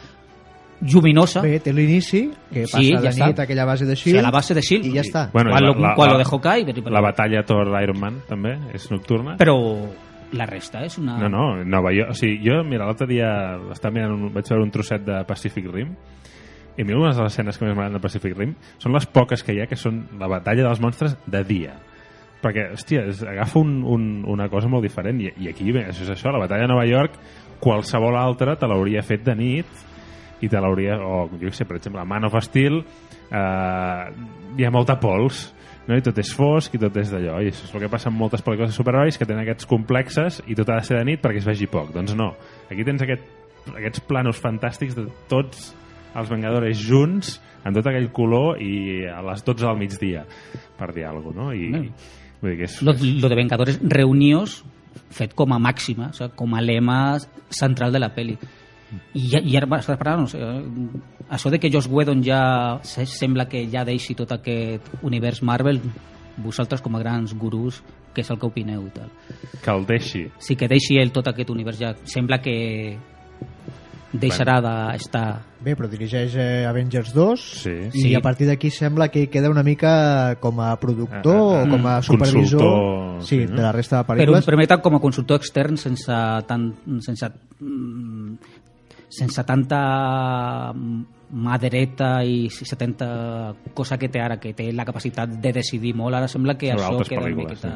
lluminosa 0.81 1.41
Bé, 1.41 1.59
té 1.61 1.73
l'inici, 1.73 2.31
que 2.53 2.63
passa 2.67 2.79
Sí, 2.79 2.91
de 2.93 3.01
ja 3.03 3.11
està. 3.11 3.27
nit 3.29 3.39
a 3.39 3.43
aquella 3.45 3.65
base 3.65 3.85
de 3.87 3.95
Shield, 3.97 4.19
a 4.19 4.23
la 4.23 4.31
base 4.31 4.55
de 4.55 4.61
Shield 4.63 4.87
i 4.87 4.93
ja 4.95 5.03
està. 5.03 5.31
Bueno, 5.33 5.51
quan, 5.51 5.63
i 5.63 5.67
lo, 5.67 5.75
quan 5.97 6.11
lo 6.11 6.19
de 6.19 6.25
Hawkeye 6.25 6.91
La 6.91 7.01
batalla 7.01 7.43
Thor-Iron 7.45 7.99
Man, 8.01 8.23
també, 8.29 8.59
és 8.75 8.91
nocturna. 8.91 9.37
però 9.37 9.57
la 10.33 10.47
resta 10.49 10.85
és 10.87 10.97
una... 10.99 11.19
No, 11.21 11.29
no, 11.29 11.65
Nova 11.65 11.93
York... 11.95 12.15
O 12.15 12.19
sigui, 12.19 12.41
jo, 12.47 12.63
mira, 12.67 12.87
l'altre 12.89 13.09
dia 13.11 13.31
estava 13.75 13.95
mirant 13.95 14.15
un, 14.17 14.29
vaig 14.35 14.49
veure 14.51 14.65
un 14.65 14.73
trosset 14.75 15.05
de 15.07 15.21
Pacific 15.29 15.69
Rim 15.71 15.95
i 16.75 16.83
a 16.83 16.85
mi 16.85 16.95
una 16.95 17.13
de 17.13 17.23
les 17.23 17.33
escenes 17.33 17.59
que 17.59 17.67
més 17.67 17.77
m'agraden 17.77 18.01
de 18.01 18.03
Pacific 18.03 18.35
Rim 18.39 18.55
són 18.83 18.97
les 18.97 19.07
poques 19.07 19.45
que 19.47 19.55
hi 19.55 19.61
ha 19.63 19.69
que 19.71 19.79
són 19.79 20.05
la 20.19 20.31
batalla 20.31 20.67
dels 20.67 20.83
monstres 20.83 21.15
de 21.31 21.45
dia. 21.47 21.77
Perquè, 22.43 22.67
hòstia, 22.75 23.07
es 23.13 23.23
agafa 23.25 23.61
un, 23.61 23.79
un, 23.89 24.09
una 24.29 24.49
cosa 24.53 24.69
molt 24.69 24.85
diferent 24.85 25.23
i, 25.23 25.31
i 25.45 25.49
aquí, 25.53 25.71
bé, 25.73 25.87
això 25.89 26.05
és 26.05 26.13
això, 26.17 26.33
la 26.35 26.43
batalla 26.43 26.67
de 26.67 26.73
Nova 26.75 26.85
York 26.89 27.17
qualsevol 27.63 28.19
altra 28.19 28.57
te 28.61 28.69
l'hauria 28.69 29.05
fet 29.07 29.23
de 29.25 29.37
nit 29.39 29.85
i 30.45 30.51
te 30.51 30.61
l'hauria, 30.61 30.99
o 31.01 31.29
jo 31.41 31.53
sé, 31.55 31.65
per 31.65 31.79
exemple, 31.79 32.05
Man 32.05 32.27
of 32.29 32.35
Steel 32.45 32.83
eh, 32.83 34.03
hi 34.59 34.67
ha 34.67 34.73
molta 34.75 34.99
pols 35.01 35.47
no? 35.89 35.97
i 35.97 36.03
tot 36.05 36.19
és 36.19 36.33
fosc 36.35 36.75
i 36.75 36.81
tot 36.83 36.97
és 37.01 37.11
d'allò 37.13 37.39
i 37.45 37.51
això 37.53 37.65
és 37.69 37.75
el 37.75 37.85
que 37.85 37.91
passa 37.93 38.09
amb 38.11 38.19
moltes 38.21 38.43
pel·lícules 38.45 38.71
de 38.73 38.77
superherois 38.77 39.19
que 39.21 39.27
tenen 39.29 39.43
aquests 39.45 39.67
complexes 39.71 40.43
i 40.47 40.55
tot 40.59 40.71
ha 40.71 40.81
de 40.81 40.87
ser 40.89 40.99
de 40.99 41.05
nit 41.11 41.23
perquè 41.23 41.43
es 41.43 41.49
vegi 41.49 41.67
poc, 41.71 41.93
doncs 41.95 42.15
no 42.19 42.33
aquí 42.71 42.85
tens 42.85 43.03
aquest, 43.05 43.23
aquests 43.75 44.01
planos 44.09 44.41
fantàstics 44.41 44.97
de 44.99 45.07
tots 45.29 45.73
els 46.15 46.29
Vengadores 46.31 46.79
junts 46.79 47.39
amb 47.65 47.75
tot 47.79 47.87
aquell 47.91 48.11
color 48.15 48.61
i 48.63 49.07
a 49.09 49.23
les 49.25 49.43
12 49.45 49.65
del 49.67 49.79
migdia 49.81 50.27
per 50.79 50.93
dir 50.95 51.07
alguna 51.09 51.25
cosa 51.33 51.41
no? 51.41 51.53
I, 51.55 51.71
Bueno. 51.71 51.91
vull 52.41 52.51
dir 52.53 52.59
que 52.59 52.69
és, 52.71 52.81
lo, 52.85 52.93
lo 53.23 53.29
de 53.33 53.37
Vengadores 53.41 53.81
reuniós 53.83 54.63
fet 55.15 55.33
com 55.35 55.51
a 55.55 55.59
màxima, 55.59 56.11
o 56.11 56.15
sigui, 56.15 56.35
com 56.39 56.55
a 56.55 56.61
lema 56.63 57.17
central 57.51 57.91
de 57.95 57.99
la 57.99 58.13
peli. 58.15 58.37
I, 59.15 59.23
ja- 59.31 59.41
i 59.43 59.57
ara 59.59 59.67
estàs 59.81 59.99
parlant, 59.99 60.21
no 60.23 60.29
sé, 60.31 60.39
això 61.35 61.51
de 61.51 61.59
que 61.61 61.71
Joss 61.73 61.89
Whedon 61.91 62.23
ja 62.25 62.79
se- 62.83 63.07
sembla 63.07 63.49
que 63.51 63.67
ja 63.71 63.85
deixi 63.85 64.15
tot 64.15 64.33
aquest 64.33 64.89
univers 65.03 65.43
Marvel, 65.43 65.81
vosaltres 66.39 66.81
com 66.83 66.97
a 66.97 67.01
grans 67.03 67.35
gurús, 67.35 67.83
què 68.15 68.23
és 68.23 68.31
el 68.31 68.39
que 68.39 68.47
opineu 68.47 68.87
i 68.87 68.91
tal. 68.95 69.11
que 69.63 69.71
el 69.71 69.85
deixi 69.87 70.29
Sí 70.39 70.55
que 70.57 70.69
deixi 70.69 70.99
ell 70.99 71.11
tot 71.13 71.27
aquest 71.29 71.51
univers 71.51 71.79
ja, 71.79 71.95
sembla 72.05 72.39
que 72.41 72.97
deixarà 74.15 74.61
d'estar 74.63 75.43
Bé, 75.65 75.73
però 75.75 75.89
dirigeix 75.91 76.35
eh, 76.37 76.67
Avengers 76.69 77.11
2 77.17 77.41
Sí. 77.65 77.73
i 77.95 78.01
Sí. 78.03 78.15
a 78.15 78.21
partir 78.21 78.47
d'aquí 78.47 78.71
sembla 78.71 79.09
que 79.09 79.29
queda 79.31 79.51
una 79.51 79.63
mica 79.65 80.37
com 80.39 80.61
a 80.61 80.77
productor 80.79 81.35
Ah, 81.57 81.61
ah, 81.61 81.65
o 81.65 81.71
com 81.71 81.87
a 81.87 81.99
mm. 81.99 82.03
supervisor 82.03 82.61
Consultor, 82.61 83.23
sí, 83.23 83.41
sí, 83.41 83.47
no? 83.47 83.57
de 83.57 83.63
la 83.63 83.73
resta 83.73 83.97
de 83.99 84.05
però 84.05 84.15
pel·lícules. 84.15 84.39
un 84.39 84.45
primer 84.45 84.81
com 84.83 84.95
a 84.95 85.01
consultor 85.01 85.37
extern 85.41 85.77
sense 85.77 86.13
tant 86.47 86.75
sense 87.01 87.27
mm, 87.59 88.35
sense 89.15 89.45
tanta 89.47 89.81
mà 90.75 91.57
dreta 91.59 92.23
i 92.25 92.49
sense 92.53 92.77
tanta 92.79 93.09
cosa 93.75 93.99
que 93.99 94.09
té 94.13 94.21
ara 94.23 94.37
que 94.41 94.53
té 94.55 94.71
la 94.73 94.85
capacitat 94.87 95.29
de 95.43 95.53
decidir 95.53 95.95
molt 95.97 96.15
ara 96.15 96.29
sembla 96.31 96.57
que 96.59 96.73
Sobre 96.73 96.85
això 96.85 97.09
queda 97.09 97.27
una 97.27 97.37
miqueta 97.43 97.75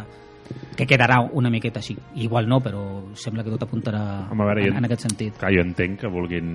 que 0.79 0.87
quedarà 0.89 1.19
una 1.37 1.51
miqueta 1.51 1.81
així 1.83 1.97
igual 2.23 2.47
no 2.49 2.61
però 2.65 2.83
sembla 3.19 3.43
que 3.45 3.51
tot 3.51 3.67
apuntarà 3.67 4.03
Home, 4.31 4.43
a 4.45 4.47
veure, 4.47 4.63
en, 4.67 4.73
jo- 4.73 4.79
en 4.79 4.85
aquest 4.89 5.07
sentit 5.09 5.37
Clar, 5.41 5.51
jo 5.55 5.65
entenc 5.65 5.99
que 6.01 6.09
vulguin 6.13 6.53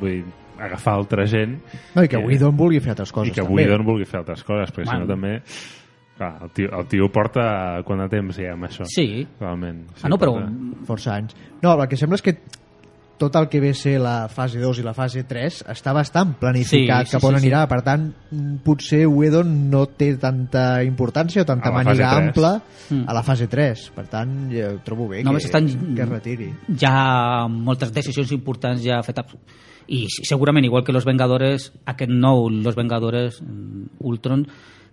vull 0.00 0.10
dir, 0.14 0.24
agafar 0.58 0.94
altra 0.96 1.26
gent 1.28 1.58
No, 1.94 2.04
i 2.04 2.08
que 2.08 2.16
Whedon 2.22 2.56
vulgui 2.56 2.80
fer 2.80 2.94
altres 2.94 3.12
coses 3.12 3.32
i 3.32 3.34
que 3.34 3.42
també. 3.42 3.58
Whedon 3.64 3.84
vulgui 3.84 4.06
fer 4.08 4.20
altres 4.22 4.44
coses 4.46 4.70
perquè 4.72 4.86
si 4.86 4.92
Bueno. 4.94 5.04
no 5.04 5.10
també 5.12 5.34
clar, 6.16 6.30
el, 6.46 6.50
tio, 6.56 6.70
el 6.78 6.86
tio 6.88 7.10
porta 7.12 7.82
quant 7.84 8.00
de 8.00 8.08
temps 8.08 8.38
ja 8.40 8.54
amb 8.54 8.64
això 8.70 8.86
sí, 8.88 9.26
realment 9.40 9.82
ah, 10.02 10.08
no, 10.08 10.16
però 10.16 10.38
porta- 10.38 10.86
Força 10.86 11.16
anys. 11.18 11.34
No, 11.62 11.74
el 11.74 11.88
que 11.90 11.96
sembla 12.00 12.16
és 12.16 12.22
que 12.24 12.36
tot 13.18 13.34
el 13.36 13.48
que 13.48 13.60
ve 13.60 13.70
a 13.70 13.74
ser 13.74 13.98
la 14.00 14.28
fase 14.28 14.58
2 14.60 14.78
i 14.78 14.82
la 14.84 14.92
fase 14.94 15.22
3 15.24 15.62
està 15.72 15.92
bastant 15.96 16.34
planificat 16.40 17.06
Sí, 17.06 17.10
sí, 17.10 17.16
cap 17.16 17.24
on 17.24 17.34
sí, 17.34 17.40
sí. 17.40 17.46
anirà, 17.46 17.62
per 17.68 17.80
tant 17.82 18.10
potser 18.64 19.06
Whedon 19.08 19.70
no 19.70 19.86
té 19.88 20.10
tanta 20.20 20.82
importància 20.84 21.42
o 21.42 21.46
tanta 21.48 21.70
màniga 21.72 21.94
fase 21.94 22.02
3. 22.02 22.26
ampla 22.28 22.52
Mm. 22.90 23.04
a 23.08 23.14
la 23.14 23.22
fase 23.22 23.48
3 23.48 23.90
per 23.96 24.06
tant 24.06 24.50
jo 24.52 24.78
trobo 24.84 25.08
bé 25.08 25.24
No, 25.24 25.32
que, 25.32 25.38
estan- 25.38 25.94
que 25.96 26.02
es 26.02 26.08
retiri 26.08 26.50
ja 26.78 27.46
moltes 27.48 27.92
decisions 27.92 28.30
importants 28.32 28.82
ja 28.84 29.02
fetes 29.02 29.24
i 29.88 30.06
sí, 30.08 30.24
segurament 30.24 30.64
igual 30.64 30.84
que 30.84 30.92
Los 30.92 31.04
Vengadores 31.04 31.72
aquest 31.86 32.10
nou 32.10 32.48
Los 32.50 32.74
Vengadores 32.76 33.40
mm, 33.42 33.96
Ultron 34.00 34.46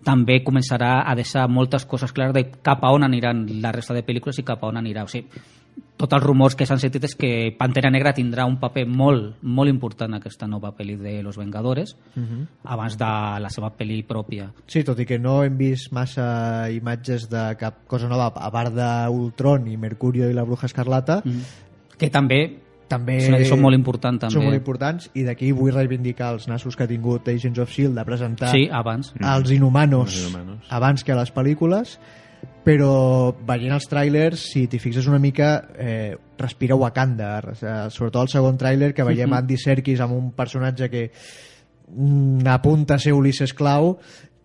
també 0.03 0.43
començarà 0.43 1.03
a 1.07 1.15
deixar 1.15 1.47
moltes 1.47 1.85
coses 1.85 2.11
clares 2.11 2.33
de 2.33 2.49
cap 2.61 2.83
a 2.83 2.89
on 2.91 3.03
aniran 3.03 3.45
la 3.61 3.71
resta 3.71 3.93
de 3.93 4.03
pel·lícules 4.03 4.37
i 4.39 4.43
cap 4.43 4.61
a 4.61 4.67
on 4.67 4.75
anirà. 4.75 5.05
O 5.05 5.07
sigui, 5.07 5.29
tots 5.97 6.13
els 6.17 6.23
rumors 6.23 6.55
que 6.55 6.65
s'han 6.65 6.79
sentit 6.81 7.03
és 7.07 7.13
que 7.15 7.55
Pantera 7.57 7.89
Negra 7.89 8.11
tindrà 8.13 8.45
un 8.45 8.57
paper 8.59 8.85
molt, 8.87 9.37
molt 9.41 9.69
important 9.69 10.11
en 10.11 10.19
aquesta 10.19 10.47
nova 10.47 10.73
pel·li 10.75 10.97
de 10.97 11.21
Los 11.23 11.37
Vengadores 11.37 11.95
Mhm. 12.15 12.47
abans 12.65 12.97
de 12.97 13.05
la 13.39 13.49
seva 13.49 13.71
pel·li 13.77 14.03
pròpia. 14.05 14.49
Sí, 14.67 14.83
tot 14.83 14.99
i 14.99 15.05
que 15.05 15.17
no 15.19 15.43
hem 15.43 15.57
vist 15.57 15.91
massa 15.93 16.69
imatges 16.71 17.29
de 17.29 17.55
cap 17.57 17.85
cosa 17.87 18.09
nova, 18.09 18.33
a 18.35 18.51
part 18.51 18.73
d'Ultron 18.73 19.67
i 19.71 19.77
Mercurio 19.77 20.29
i 20.29 20.33
la 20.33 20.43
Bruja 20.43 20.65
Escarlata, 20.65 21.21
Mm. 21.23 21.39
Que 21.97 22.09
també 22.09 22.57
també 22.89 23.15
edició 23.25 23.55
molt 23.57 23.73
important 23.75 24.19
també. 24.19 24.33
són 24.33 24.43
molt 24.43 24.55
importants 24.55 25.09
i 25.15 25.23
d'aquí 25.23 25.51
vull 25.51 25.71
reivindicar 25.73 26.33
els 26.33 26.47
nassos 26.47 26.75
que 26.75 26.83
ha 26.83 26.87
tingut 26.87 27.27
Agents 27.27 27.57
of 27.59 27.69
S.H.I.E.L.D. 27.69 27.95
de 27.95 28.05
presentar 28.05 28.49
Sí, 28.51 28.67
abans. 28.71 29.13
els 29.19 29.49
inhumanos, 29.51 30.13
Els 30.13 30.27
Inhumanos. 30.27 30.65
abans 30.69 31.03
que 31.03 31.15
les 31.15 31.33
pel·lícules 31.33 31.97
però 32.63 33.33
veient 33.47 33.73
els 33.75 33.87
tràilers 33.91 34.43
si 34.53 34.65
t'hi 34.71 34.79
fixes 34.79 35.07
una 35.11 35.19
mica 35.19 35.49
eh, 35.77 36.15
respira 36.39 36.75
Wakanda. 36.79 37.31
Eh, 37.53 37.73
sobretot 37.91 38.23
el 38.25 38.31
segon 38.31 38.57
tràiler 38.59 38.93
que 38.95 39.03
veiem 39.07 39.33
Andy 39.35 39.57
Serkis 39.59 39.99
amb 40.03 40.15
un 40.15 40.29
personatge 40.37 40.89
que 40.91 41.03
mm, 41.87 42.45
apunta 42.47 42.95
a 42.95 42.99
ser 43.03 43.13
Ulisses 43.13 43.53
Clau. 43.53 43.97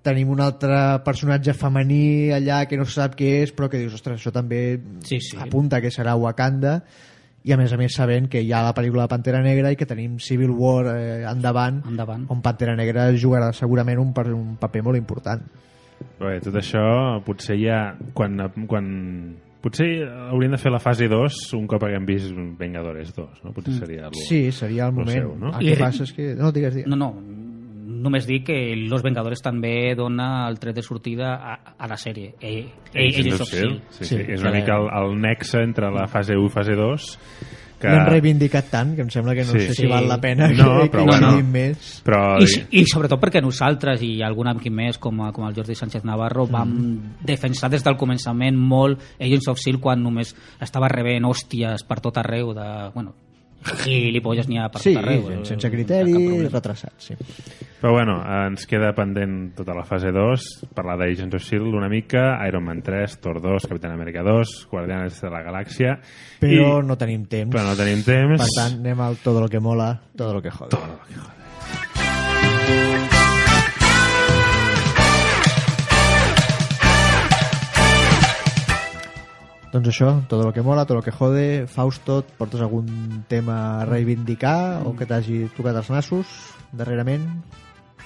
Tenim 0.03 0.31
un 0.31 0.41
altre 0.41 0.79
personatge 1.05 1.53
femení 1.59 2.31
allà 2.33 2.63
que 2.71 2.79
no 2.79 2.87
se 2.87 2.97
sap 3.01 3.15
què 3.19 3.43
és 3.43 3.53
però 3.53 3.69
que 3.69 3.81
dius, 3.83 3.95
ostres, 3.99 4.21
això 4.21 4.33
també 4.33 4.79
Sí, 5.05 5.19
sí. 5.21 5.37
apunta 5.43 5.81
que 5.83 5.91
serà 5.95 6.15
Wakanda. 6.17 6.81
I 7.49 7.53
a 7.55 7.57
més 7.57 7.73
a 7.73 7.79
més 7.79 7.95
sabent 7.95 8.27
que 8.29 8.41
hi 8.43 8.51
ha 8.53 8.65
la 8.67 8.75
pel·lícula 8.75 9.05
de 9.07 9.13
Pantera 9.15 9.39
Negra 9.43 9.71
i 9.73 9.77
que 9.79 9.87
tenim 9.87 10.19
Civil 10.21 10.51
War 10.51 10.89
eh, 10.91 11.23
endavant, 11.31 11.83
Endavant. 11.87 12.27
on 12.35 12.43
Pantera 12.43 12.75
Negra 12.77 13.09
jugarà 13.15 13.53
segurament 13.55 14.01
un, 14.03 14.11
un 14.35 14.57
paper 14.61 14.83
molt 14.83 14.99
important 14.99 15.47
Bé, 16.21 16.39
tot 16.43 16.55
això 16.59 16.83
potser 17.27 17.57
ja 17.61 17.95
quan, 18.15 18.37
quan 18.67 18.89
potser 19.63 19.89
hauríem 20.33 20.53
de 20.55 20.59
fer 20.63 20.71
la 20.75 20.81
fase 20.83 21.09
2 21.11 21.39
un 21.59 21.67
cop 21.71 21.83
haguem 21.87 22.05
vist 22.07 22.31
Vengadores 22.59 23.11
2 23.17 23.45
no? 23.45 23.53
potser 23.55 23.75
seria 23.81 24.05
algo, 24.07 24.21
Sí, 24.29 24.51
seria 24.53 24.87
el 24.87 24.93
moment. 24.93 25.11
seu, 25.19 25.35
no? 25.39 25.53
El 25.59 25.67
I- 25.67 25.73
que 25.75 25.81
passa 25.83 26.05
és 26.07 26.13
que... 26.15 26.35
No, 26.39 26.53
digues, 26.53 26.75
digues. 26.75 26.89
No, 26.91 26.97
no, 26.97 27.11
només 27.99 28.27
dic 28.29 28.45
que 28.47 28.59
Los 28.89 29.03
Vengadores 29.03 29.43
també 29.43 29.95
dona 29.99 30.47
el 30.49 30.59
tret 30.63 30.77
de 30.79 30.83
sortida 30.87 31.33
a, 31.35 31.57
a 31.79 31.89
la 31.91 31.97
sèrie. 31.99 32.35
Eh, 32.41 32.67
eh, 32.95 33.09
Agents 33.09 33.41
of 33.41 33.49
S.H.I.E.L.D. 33.49 33.81
sí, 33.91 34.05
sí, 34.05 34.15
Sí, 34.15 34.21
és 34.37 34.43
una 34.43 34.53
mica 34.55 34.77
el, 34.79 34.87
el 35.03 35.17
nexe 35.21 35.63
entre 35.67 35.91
la 35.91 36.07
fase 36.07 36.37
1 36.39 36.47
i 36.47 36.53
fase 36.55 36.77
2 36.79 37.09
que... 37.79 37.89
L'hem 37.89 38.07
reivindicat 38.09 38.71
tant 38.71 38.95
que 38.97 39.03
em 39.03 39.11
sembla 39.11 39.35
que 39.35 39.45
no 39.45 39.53
Sí. 39.53 39.61
sé 39.61 39.75
si 39.75 39.83
Sí. 39.83 39.87
val 39.89 40.09
la 40.09 40.21
pena 40.21 40.49
No, 40.49 40.83
que, 40.83 40.91
però 40.91 41.05
que 41.05 41.11
bueno. 41.11 41.43
més. 41.43 42.03
però 42.05 42.39
I, 42.43 42.81
I 42.81 42.85
sobretot 42.87 43.21
perquè 43.21 43.41
nosaltres 43.43 44.03
i 44.03 44.21
algun 44.23 44.49
amic 44.49 44.71
més 44.71 44.99
com, 44.99 45.21
a- 45.23 45.33
com 45.33 45.47
el 45.47 45.55
Jordi 45.55 45.75
Sánchez 45.75 46.05
Navarro 46.05 46.47
Mm. 46.47 46.51
vam 46.51 47.01
defensar 47.23 47.71
des 47.71 47.85
del 47.85 47.97
començament 47.97 48.57
molt 48.57 49.01
Agents 49.21 49.49
of 49.49 49.59
S.H.I.E.L.D. 49.59 49.81
quan 49.83 50.03
només 50.03 50.35
estava 50.61 50.89
rebent 50.89 51.25
hòsties 51.25 51.85
per 51.87 52.01
tot 52.01 52.17
arreu 52.19 52.53
de, 52.55 52.91
bueno, 52.95 53.15
gilipolles 53.85 54.49
n'hi 54.49 54.59
ha 54.59 54.69
per 54.73 54.81
Sí, 54.81 54.95
tot 54.95 55.03
arreu 55.03 55.31
eh, 55.31 55.39
sense 55.49 55.71
criteri, 55.71 56.13
problema. 56.13 56.49
retrasat, 56.53 56.93
sí. 56.99 57.17
Però 57.79 57.93
bueno, 57.95 58.17
ens 58.47 58.67
queda 58.67 58.91
pendent 58.97 59.53
tota 59.55 59.75
la 59.77 59.85
fase 59.87 60.11
2, 60.11 60.47
parlar 60.75 60.97
d'Agents 60.99 61.37
of 61.39 61.43
S.H.I.E.L.D. 61.45 61.77
una 61.79 61.89
mica, 61.89 62.25
Iron 62.49 62.65
Man 62.67 62.83
3, 62.83 63.19
Thor 63.23 63.41
2, 63.41 63.69
Capitán 63.71 63.93
Amèrica 63.95 64.25
2, 64.27 64.67
Guardianes 64.71 65.21
de 65.23 65.31
la 65.31 65.43
Galàxia... 65.47 65.99
Però 66.43 66.79
i... 66.81 66.87
no 66.87 66.99
tenim 66.99 67.27
temps. 67.31 67.55
Però 67.55 67.63
no 67.67 67.77
tenim 67.79 68.03
temps. 68.03 68.43
Per 68.43 68.51
tant, 68.57 68.81
anem 68.83 69.01
al 69.07 69.19
todo 69.23 69.41
lo 69.47 69.49
que 69.49 69.61
mola, 69.63 69.93
todo 70.17 70.35
lo 70.35 70.43
que 70.43 70.51
jode. 70.51 70.71
Todo 70.75 70.87
lo 70.87 70.99
que 71.07 71.15
jode. 71.15 71.38
Doncs 79.79 79.89
això, 79.95 80.27
todo 80.29 80.43
lo 80.43 80.53
que 80.53 80.63
mola, 80.63 80.85
todo 80.87 80.97
lo 80.99 81.03
que 81.03 81.13
jode. 81.13 81.67
Fausto, 81.71 82.21
et 82.21 82.31
portes 82.37 82.61
algun 82.61 83.25
tema 83.29 83.81
a 83.81 83.85
reivindicar 83.87 84.83
o 84.85 84.95
que 84.99 85.07
t'hagi 85.07 85.47
tocat 85.57 85.77
els 85.79 85.91
nassos 85.95 86.27
darrerament? 86.73 87.25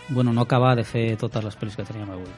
Bueno, 0.09 0.33
no 0.33 0.43
acaba 0.43 0.75
de 0.77 0.85
fer 0.85 1.17
totes 1.17 1.45
les 1.45 1.57
pel·lis 1.57 1.77
que 1.77 1.85
teníem 1.85 2.11
avui. 2.11 2.29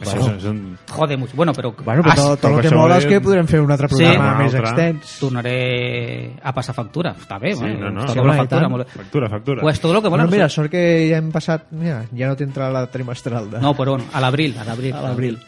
Això 0.00 0.16
Bueno. 0.16 0.36
és, 0.36 0.44
és 0.44 0.44
un... 0.48 0.78
Jode 0.88 1.16
mucho. 1.18 1.36
Bueno, 1.36 1.52
però 1.52 1.74
Bueno, 1.84 2.02
però 2.02 2.14
tot, 2.14 2.40
tot 2.40 2.52
el 2.54 2.60
que 2.62 2.70
mola 2.74 2.96
és- 2.98 3.06
que 3.06 3.20
podrem 3.20 3.46
fer 3.46 3.60
un 3.60 3.70
altre 3.72 3.88
Sí. 3.88 3.96
programa 3.96 4.32
Un 4.32 4.38
més 4.44 4.54
altre. 4.54 4.70
extens. 4.70 5.18
tornaré 5.18 6.36
a 6.42 6.52
passar 6.54 6.74
factura. 6.74 7.14
Està 7.18 7.38
bé, 7.40 7.52
Sí, 7.54 7.60
bueno, 7.60 7.80
no, 7.80 7.90
no. 7.90 8.00
està 8.06 8.12
Sí, 8.12 8.18
bé 8.18 8.24
la 8.24 8.30
home, 8.30 8.34
i 8.34 8.38
factura. 8.40 8.60
tant. 8.60 8.70
Molt 8.70 8.86
bé. 8.86 8.92
Factura, 9.02 9.28
factura. 9.28 9.60
Pues 9.62 9.80
todo 9.80 9.92
lo 9.94 10.00
que 10.02 10.08
mola... 10.08 10.22
Bueno, 10.22 10.30
no 10.30 10.36
mira, 10.36 10.48
sort 10.48 10.70
que 10.70 11.08
ja 11.10 11.18
hem 11.18 11.30
passat... 11.32 11.66
Mira, 11.72 12.04
ja 12.16 12.28
no 12.28 12.36
t'entra 12.36 12.70
la 12.70 12.86
trimestral. 12.86 13.50
De... 13.50 13.60
No, 13.60 13.74
però 13.74 13.96
bueno, 13.96 14.04
a 14.12 14.20
l'abril, 14.20 14.56
a 14.58 14.64
l'abril. 14.64 14.94
A 14.94 15.02
l'abril. 15.02 15.38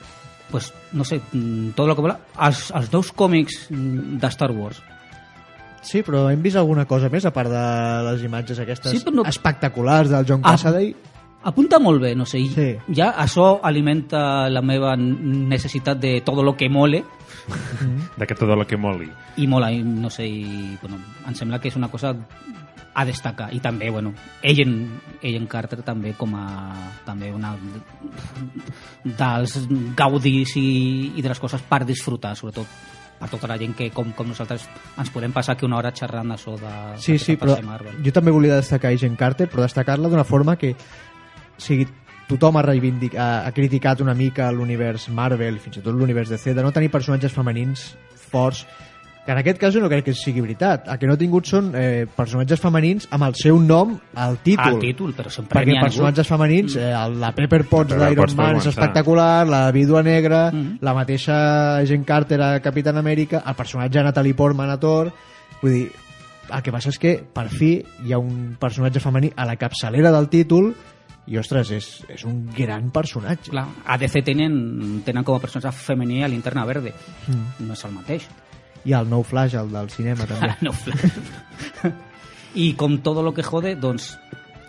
Pues, 0.53 0.70
no 0.92 1.03
sé, 1.09 1.18
mm, 1.32 1.70
tot 1.74 1.88
el 1.88 1.96
que 1.96 2.03
vola... 2.05 2.18
Els, 2.46 2.66
els 2.76 2.90
nous 2.92 3.11
còmics 3.16 3.70
mm, 3.72 4.18
de 4.20 4.28
Star 4.34 4.50
Wars. 4.53 4.82
Sí, 5.82 6.05
però 6.07 6.28
hem 6.30 6.42
vist 6.44 6.55
alguna 6.61 6.84
cosa 6.86 7.09
més, 7.11 7.24
a 7.26 7.32
part 7.34 7.50
de 7.50 7.62
les 8.12 8.22
imatges 8.28 8.61
aquestes 8.62 8.92
Sí, 8.92 9.00
no- 9.11 9.24
espectaculars 9.26 10.12
del 10.12 10.28
John. 10.28 10.42
Cassaday. 10.44 10.92
Apunta 11.42 11.80
molt 11.82 11.98
bé, 12.05 12.12
no 12.14 12.22
sé, 12.24 12.38
Sí. 12.55 12.68
ja 12.94 13.09
això 13.18 13.57
alimenta 13.66 14.48
la 14.48 14.62
meva 14.62 14.92
necessitat 14.96 15.98
de 15.98 16.20
tot 16.22 16.38
lo 16.38 16.55
que 16.55 16.68
mole 16.70 17.00
De 18.16 18.26
que 18.26 18.34
tot 18.38 18.51
el 18.51 18.66
que 18.66 18.76
moli. 18.76 19.11
i 19.36 19.47
mola, 19.47 19.70
i 19.72 19.82
no 19.82 20.11
sé, 20.11 20.26
i, 20.28 20.76
bueno, 20.80 20.99
em 21.26 21.34
sembla 21.34 21.59
que 21.61 21.68
és 21.72 21.76
una 21.76 21.88
cosa 21.90 22.14
a 22.95 23.05
destacar 23.09 23.49
i 23.57 23.59
també, 23.64 23.88
bueno, 23.90 24.12
Agent, 24.45 24.74
Agent 25.22 25.47
Carter 25.49 25.78
també 25.82 26.12
com 26.18 26.34
a 26.36 26.45
també 27.07 27.30
una 27.32 27.55
dels 29.05 29.55
gaudis 29.97 30.57
i, 30.61 31.12
i 31.16 31.22
de 31.24 31.30
les 31.32 31.40
coses 31.40 31.62
per 31.68 31.82
disfrutar, 31.88 32.34
sobretot 32.36 32.66
per 33.22 33.28
tota 33.30 33.47
la 33.49 33.57
gent 33.61 33.74
que 33.78 33.88
com, 33.95 34.11
com 34.16 34.26
nosaltres 34.32 34.64
ens 34.99 35.11
podem 35.14 35.32
passar 35.32 35.55
aquí 35.55 35.64
una 35.64 35.78
hora 35.78 35.93
xerrant 35.95 36.32
d'això 36.34 36.57
de, 36.59 36.72
Sí, 36.99 37.14
de 37.16 37.22
sí, 37.22 37.36
per 37.38 37.49
però 37.53 37.62
Marvel. 37.64 38.01
jo 38.05 38.12
també 38.12 38.34
volia 38.34 38.59
destacar 38.59 38.90
Agent 38.93 39.16
Carter, 39.16 39.49
però 39.49 39.62
destacar-la 39.62 40.11
d'una 40.11 40.24
forma 40.26 40.57
que 40.59 40.72
o 40.74 41.61
sigui, 41.62 41.86
tothom 42.28 42.56
ha, 42.56 42.62
reivindic, 42.62 43.16
ha, 43.18 43.46
ha 43.46 43.52
criticat 43.52 44.00
una 44.00 44.14
mica 44.14 44.50
l'univers 44.52 45.08
Marvel, 45.10 45.58
fins 45.60 45.78
i 45.78 45.84
tot 45.84 45.94
l'univers 45.94 46.30
DC, 46.32 46.54
de 46.54 46.62
no 46.62 46.72
tenir 46.72 46.90
personatges 46.90 47.32
femenins 47.32 47.92
forts, 48.32 48.66
que 49.24 49.30
en 49.30 49.38
aquest 49.38 49.58
cas 49.60 49.70
jo 49.74 49.78
no 49.78 49.86
crec 49.86 50.08
que 50.08 50.14
sigui 50.18 50.40
veritat. 50.42 50.88
El 50.90 50.98
que 50.98 51.06
no 51.06 51.14
ha 51.14 51.18
tingut 51.20 51.46
són 51.46 51.68
eh, 51.78 52.06
personatges 52.16 52.58
femenins 52.58 53.06
amb 53.14 53.28
el 53.28 53.36
seu 53.38 53.60
nom 53.62 53.92
al 54.18 54.40
títol. 54.42 54.80
Al 54.80 54.80
títol, 54.82 55.12
però 55.14 55.30
sempre 55.30 55.60
perquè 55.60 55.76
personatges 55.78 56.26
femenins, 56.26 56.74
eh, 56.74 56.90
la 57.22 57.30
Pepper 57.36 57.62
Potts 57.70 57.94
d'Iron 57.94 58.34
Man 58.34 58.58
és 58.58 58.66
espectacular, 58.72 59.46
la 59.46 59.70
vídua 59.70 60.02
negra, 60.02 60.50
Mm. 60.50 60.78
la 60.82 60.94
mateixa 60.94 61.76
Agent 61.76 62.04
Carter 62.04 62.40
a 62.42 62.60
Capitán 62.60 62.98
Amèrica, 62.98 63.44
el 63.46 63.54
personatge 63.54 63.98
de 63.98 64.04
Natalie 64.04 64.34
Portman 64.34 64.70
a 64.70 64.80
Thor, 64.80 65.12
vull 65.62 65.70
dir, 65.72 65.92
el 66.52 66.62
que 66.62 66.72
passa 66.74 66.90
és 66.90 66.98
que 66.98 67.14
per 67.32 67.46
fi 67.48 67.76
hi 68.04 68.12
ha 68.12 68.18
un 68.18 68.56
personatge 68.58 69.00
femení 69.00 69.30
a 69.36 69.46
la 69.46 69.54
capçalera 69.56 70.10
del 70.10 70.28
títol 70.28 70.74
i 71.26 71.36
ostres, 71.38 71.70
és, 71.70 71.86
és 72.10 72.24
un 72.26 72.40
gran 72.56 72.90
personatge. 72.90 73.50
Clar, 73.52 73.66
a 73.86 73.96
DC 73.98 74.24
tenen, 74.26 75.02
tenen 75.06 75.22
com 75.24 75.36
a 75.36 75.40
personatge 75.42 75.70
femení 75.78 76.22
a 76.24 76.28
Linterna 76.28 76.64
Verde. 76.66 76.92
Mm. 77.28 77.66
No 77.68 77.76
és 77.76 77.84
el 77.86 77.92
mateix. 77.94 78.26
I 78.84 78.96
el 78.98 79.06
nou 79.08 79.22
Flash, 79.22 79.54
el 79.54 79.70
del 79.70 79.90
cinema 79.94 80.26
també. 80.26 80.50
no, 80.66 80.72
fla- 80.74 81.92
I 82.58 82.72
com 82.76 82.98
tot 83.00 83.18
el 83.22 83.30
que 83.32 83.44
jode, 83.46 83.76
doncs, 83.80 84.10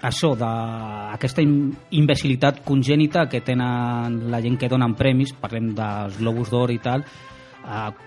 això 0.04 0.34
d'aquesta 0.38 1.42
im- 1.44 1.74
imbecilitat 1.98 2.62
congènita 2.64 3.26
que 3.32 3.42
tenen 3.42 4.22
la 4.32 4.40
gent 4.44 4.58
que 4.62 4.70
donen 4.72 4.94
premis, 5.00 5.34
parlem 5.34 5.74
dels 5.76 6.18
Globus 6.22 6.52
d'Or 6.54 6.72
i 6.72 6.78
tal, 6.84 7.04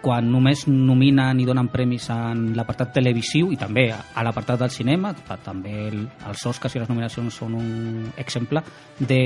quan 0.02 0.30
només 0.30 0.66
nominen 0.68 1.40
i 1.40 1.46
donen 1.48 1.70
premis 1.72 2.10
en 2.12 2.50
l'apartat 2.56 2.92
televisiu 2.98 3.50
i 3.54 3.56
també 3.56 3.88
a 3.92 4.24
l'apartat 4.24 4.60
del 4.60 4.72
cinema, 4.74 5.14
també 5.44 5.74
el, 5.88 6.02
els 6.28 6.46
Oscars 6.46 6.76
i 6.76 6.82
les 6.82 6.90
nominacions 6.92 7.40
són 7.40 7.56
un 7.56 8.10
exemple 8.20 8.62
de 8.98 9.20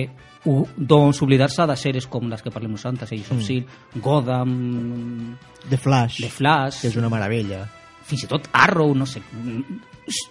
doncs 0.44 1.20
oblidar-se 1.20 1.66
de 1.68 1.76
sèries 1.76 2.06
com 2.08 2.30
les 2.30 2.42
que 2.42 2.52
parlem 2.54 2.72
nosaltres, 2.72 3.12
Agents 3.12 3.32
of 3.34 3.42
S.H.I.E.L.D., 3.42 4.00
Gotham, 4.00 5.36
The 5.68 5.76
Flash, 5.76 6.22
The 6.22 6.32
Flash, 6.32 6.80
que 6.80 6.88
és 6.88 6.96
una 6.96 7.12
meravella. 7.12 7.66
fins 8.10 8.24
i 8.24 8.30
tot 8.30 8.48
Arrow, 8.58 8.94
no 8.94 9.06
sé, 9.06 9.20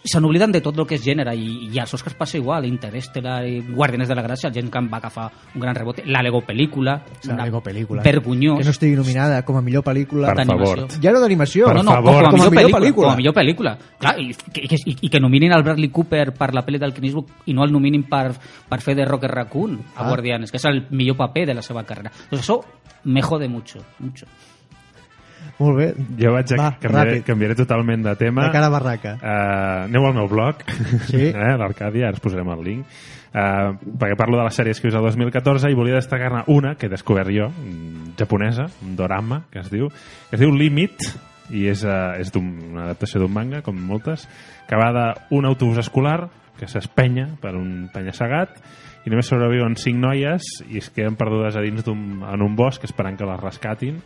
se 0.03 0.19
n'obliden 0.19 0.51
de 0.51 0.61
tot 0.61 0.77
el 0.77 0.85
que 0.87 0.95
és 0.95 1.03
gènere 1.03 1.33
i, 1.35 1.69
i 1.73 1.79
als 1.79 1.93
Oscars 1.93 2.15
passa 2.15 2.37
igual, 2.37 2.65
Interstellar 2.65 3.45
i 3.47 3.59
Guardianes 3.61 4.07
de 4.09 4.15
la 4.15 4.23
Gràcia, 4.23 4.51
gent 4.53 4.69
que 4.71 4.77
en 4.77 4.89
va 4.91 4.97
agafar 4.97 5.29
un 5.55 5.61
gran 5.61 5.75
rebote, 5.75 6.03
la 6.05 6.21
Lego 6.23 6.41
pel·lícula, 6.45 6.97
La 7.25 7.33
una 7.33 7.45
Lego 7.45 7.61
pel·lícula. 7.63 8.03
vergonyós 8.03 8.59
Que 8.59 8.65
no 8.65 8.71
estigui 8.71 8.95
nominada 8.95 9.43
com 9.45 9.57
a 9.57 9.61
millor 9.61 9.83
pel·lícula. 9.83 10.27
Per 10.33 10.37
d'animació. 10.37 10.75
favor. 10.87 11.01
Ja 11.01 11.11
no 11.11 11.19
d'animació. 11.21 11.67
No, 11.73 11.83
no, 11.83 11.91
favor. 11.91 12.23
com 12.23 12.27
a 12.27 12.31
millor, 12.33 12.51
pel·lícula, 12.53 12.79
pel·lícula. 12.79 13.05
Com 13.05 13.13
a 13.13 13.15
millor 13.17 13.33
pel·lícula. 13.33 13.77
Clar, 13.99 14.15
i, 14.19 14.33
que, 14.53 14.61
i, 14.63 14.67
que, 14.67 14.77
i 15.07 15.09
que 15.09 15.19
nominin 15.19 15.51
el 15.53 15.63
Bradley 15.63 15.89
Cooper 15.89 16.33
per 16.33 16.53
la 16.53 16.65
pel·li 16.65 16.79
del 16.79 16.93
Clint 16.93 17.05
Eastwood 17.13 17.47
i 17.47 17.53
no 17.53 17.63
el 17.63 17.71
nominin 17.71 18.03
per, 18.09 18.33
per 18.69 18.81
fer 18.81 18.95
de 18.95 19.05
Rocket 19.05 19.31
Raccoon 19.31 19.79
a 19.95 20.03
Ah. 20.03 20.07
Guardianes, 20.09 20.51
que 20.51 20.57
és 20.57 20.65
el 20.65 20.85
millor 20.91 21.15
paper 21.17 21.45
de 21.47 21.53
la 21.53 21.61
seva 21.61 21.83
carrera. 21.83 22.11
Doncs 22.31 22.43
això 22.43 22.59
me 23.05 23.21
jode 23.21 23.47
mucho, 23.47 23.79
mucho. 23.99 24.25
Molt 25.59 25.77
bé. 25.77 25.87
Jo 26.19 26.31
vaig 26.31 26.53
a 26.53 26.57
Va, 26.61 26.69
canviaré, 26.79 27.11
ràpid. 27.17 27.23
canviaré 27.27 27.55
totalment 27.55 28.03
de 28.05 28.15
tema. 28.15 28.45
De 28.47 28.51
cara 28.51 28.67
a 28.67 28.73
barraca. 28.73 29.15
Uh, 29.21 29.85
aneu 29.89 30.05
al 30.07 30.13
meu 30.15 30.27
blog, 30.31 30.61
Sí. 31.09 31.25
eh, 31.35 31.55
l'Arcàdia, 31.59 32.07
ara 32.07 32.15
us 32.15 32.21
posarem 32.23 32.47
el 32.53 32.63
link, 32.63 32.85
uh, 33.33 33.73
perquè 33.99 34.15
parlo 34.17 34.37
de 34.39 34.45
les 34.47 34.55
sèries 34.55 34.79
que 34.79 34.87
he 34.87 34.91
vist 34.91 34.97
el 34.99 35.03
2014 35.09 35.69
i 35.69 35.75
volia 35.75 35.95
destacar-ne 35.99 36.43
una 36.47 36.75
que 36.75 36.87
he 36.87 36.89
descobert 36.89 37.29
jo, 37.35 37.49
mm, 37.49 38.15
japonesa, 38.17 38.67
un 38.85 38.95
dorama, 38.95 39.43
que 39.51 39.59
es 39.59 39.69
diu, 39.69 39.89
que 39.89 40.35
es 40.37 40.39
diu 40.39 40.51
Limit, 40.55 40.95
i 41.51 41.67
és, 41.67 41.83
uh, 41.83 42.13
és 42.19 42.31
d'un- 42.31 42.59
una 42.71 42.83
adaptació 42.85 43.19
d'un 43.19 43.33
manga, 43.33 43.61
com 43.61 43.75
moltes, 43.75 44.27
que 44.69 44.75
va 44.77 44.91
d'un 45.29 45.45
autobús 45.45 45.77
escolar 45.81 46.29
que 46.59 46.67
s'espenya 46.67 47.35
per 47.41 47.55
un 47.55 47.89
penya-segat 47.91 48.57
i 49.05 49.09
només 49.09 49.25
sobreviuen 49.31 49.75
cinc 49.79 49.95
noies 49.97 50.43
i 50.69 50.77
es 50.77 50.89
queden 50.91 51.15
perdudes 51.15 51.55
a 51.55 51.61
dins 51.63 51.83
d'un 51.85 52.21
en 52.21 52.41
un 52.43 52.55
bosc 52.55 52.83
esperant 52.83 53.15
que 53.17 53.25
les 53.25 53.39
rescatin 53.39 54.01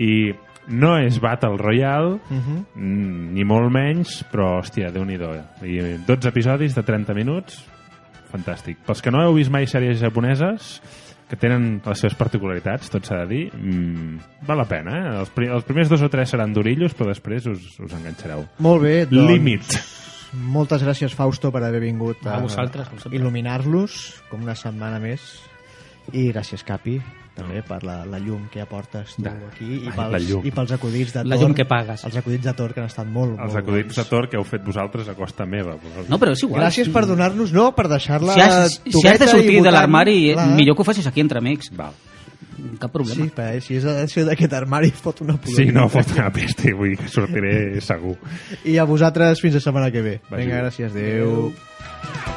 i 0.00 0.32
no 0.68 0.96
és 0.98 1.18
Battle 1.20 1.56
Royale 1.56 2.20
Uh 2.30 2.38
-huh. 2.38 2.64
Mm, 2.74 3.34
ni 3.34 3.44
molt 3.44 3.70
menys, 3.72 4.24
però, 4.30 4.60
hòstia, 4.60 4.90
déu 4.90 5.04
nhi 5.04 5.14
I 5.62 5.98
12 6.06 6.28
episodis 6.28 6.74
de 6.74 6.82
30 6.82 7.14
minuts, 7.14 7.64
fantàstic. 8.32 8.76
Pels 8.86 9.02
que 9.02 9.10
no 9.10 9.22
heu 9.22 9.34
vist 9.34 9.50
mai 9.50 9.66
sèries 9.66 10.00
japoneses, 10.00 10.80
que 11.28 11.36
tenen 11.36 11.80
les 11.84 11.98
seves 11.98 12.14
particularitats, 12.14 12.90
tot 12.90 13.06
s'ha 13.06 13.22
de 13.24 13.26
dir, 13.26 13.52
mm, 13.54 14.18
val 14.46 14.58
la 14.58 14.66
pena, 14.68 14.98
eh? 14.98 15.18
Els, 15.20 15.30
pri 15.30 15.46
els 15.48 15.64
primers 15.64 15.88
dos 15.88 16.02
o 16.02 16.08
tres 16.08 16.28
seran 16.28 16.52
durillos, 16.52 16.92
però 16.94 17.08
després 17.08 17.46
us, 17.46 17.80
us 17.80 17.92
enganxareu. 17.92 18.44
Molt 18.58 18.82
bé, 18.82 19.06
doncs... 19.06 19.30
Límit. 19.30 19.62
Moltes 20.32 20.82
gràcies, 20.84 21.12
Fausto, 21.14 21.50
per 21.52 21.62
haver 21.62 21.80
vingut 21.80 22.26
A 22.26 22.38
vosaltres, 22.40 22.88
com 22.88 22.98
sempre. 22.98 23.18
il·luminar-los 23.18 24.22
com 24.30 24.42
una 24.42 24.54
setmana 24.54 24.98
més. 25.00 25.42
I 26.12 26.32
gràcies, 26.32 26.64
Capi, 26.64 27.00
també 27.34 27.62
per 27.64 27.78
la, 27.86 28.02
la 28.04 28.18
llum 28.20 28.42
que 28.52 28.60
aportes 28.60 29.14
tu 29.16 29.22
Da. 29.24 29.32
aquí 29.48 29.64
i 29.64 29.88
Ai, 29.88 29.96
la 29.96 30.08
pels, 30.18 30.30
i 30.44 30.50
pels 30.52 30.72
acudits 30.76 31.14
de 31.14 31.24
La 31.24 31.36
Tor. 31.36 31.44
llum 31.46 31.54
que 31.56 31.64
pagues. 31.64 32.04
Els 32.04 32.16
acudits 32.20 32.44
de 32.44 32.52
Tor 32.58 32.74
que 32.74 32.80
han 32.82 32.86
estat 32.90 33.06
molt, 33.08 33.32
Els 33.38 33.52
molt 33.54 33.56
acudits 33.62 33.94
de 33.96 34.02
bons. 34.02 34.10
Tor 34.10 34.28
que 34.28 34.36
heu 34.36 34.44
fet 34.44 34.64
vosaltres 34.66 35.08
a 35.08 35.14
costa 35.16 35.46
meva. 35.46 35.76
Però... 35.80 36.04
No, 36.08 36.18
però 36.20 36.32
és 36.36 36.42
igual. 36.44 36.60
Gràcies 36.62 36.90
per 36.92 37.06
donar-nos, 37.08 37.52
no, 37.56 37.70
per 37.74 37.88
deixar-la 37.88 38.34
Si 38.36 38.40
has, 38.44 38.80
si 38.84 39.08
has 39.08 39.18
de 39.18 39.28
sortir 39.28 39.62
de 39.62 39.70
l'armari, 39.72 40.32
clar. 40.34 40.48
millor 40.56 40.76
que 40.76 40.82
ho 40.82 40.88
facis 40.92 41.06
aquí 41.06 41.20
entre 41.24 41.38
amics. 41.40 41.72
Val. 41.76 41.94
Cap 42.78 42.92
problema. 42.92 43.16
Sí, 43.24 43.30
perquè 43.34 43.60
si 43.64 43.76
és 43.80 43.82
de 43.88 44.06
ser 44.12 44.26
d'aquest 44.28 44.52
armari 44.54 44.90
fot 45.04 45.22
una 45.24 45.34
pudor. 45.40 45.56
Sí, 45.56 45.70
no, 45.72 45.88
fot 45.88 46.12
una 46.14 46.28
pesta, 46.30 46.68
vull 46.76 46.92
dir 46.92 46.98
que 47.00 47.08
sortiré 47.10 47.80
segur. 47.80 48.14
I 48.68 48.76
a 48.78 48.84
vosaltres 48.84 49.40
fins 49.42 49.56
la 49.58 49.64
setmana 49.64 49.90
que 49.90 50.02
ve. 50.04 50.14
Vagi 50.30 50.44
Vinga, 50.44 50.60
gràcies. 50.66 50.92
Adéu. 50.92 51.50
Adéu. 51.50 52.31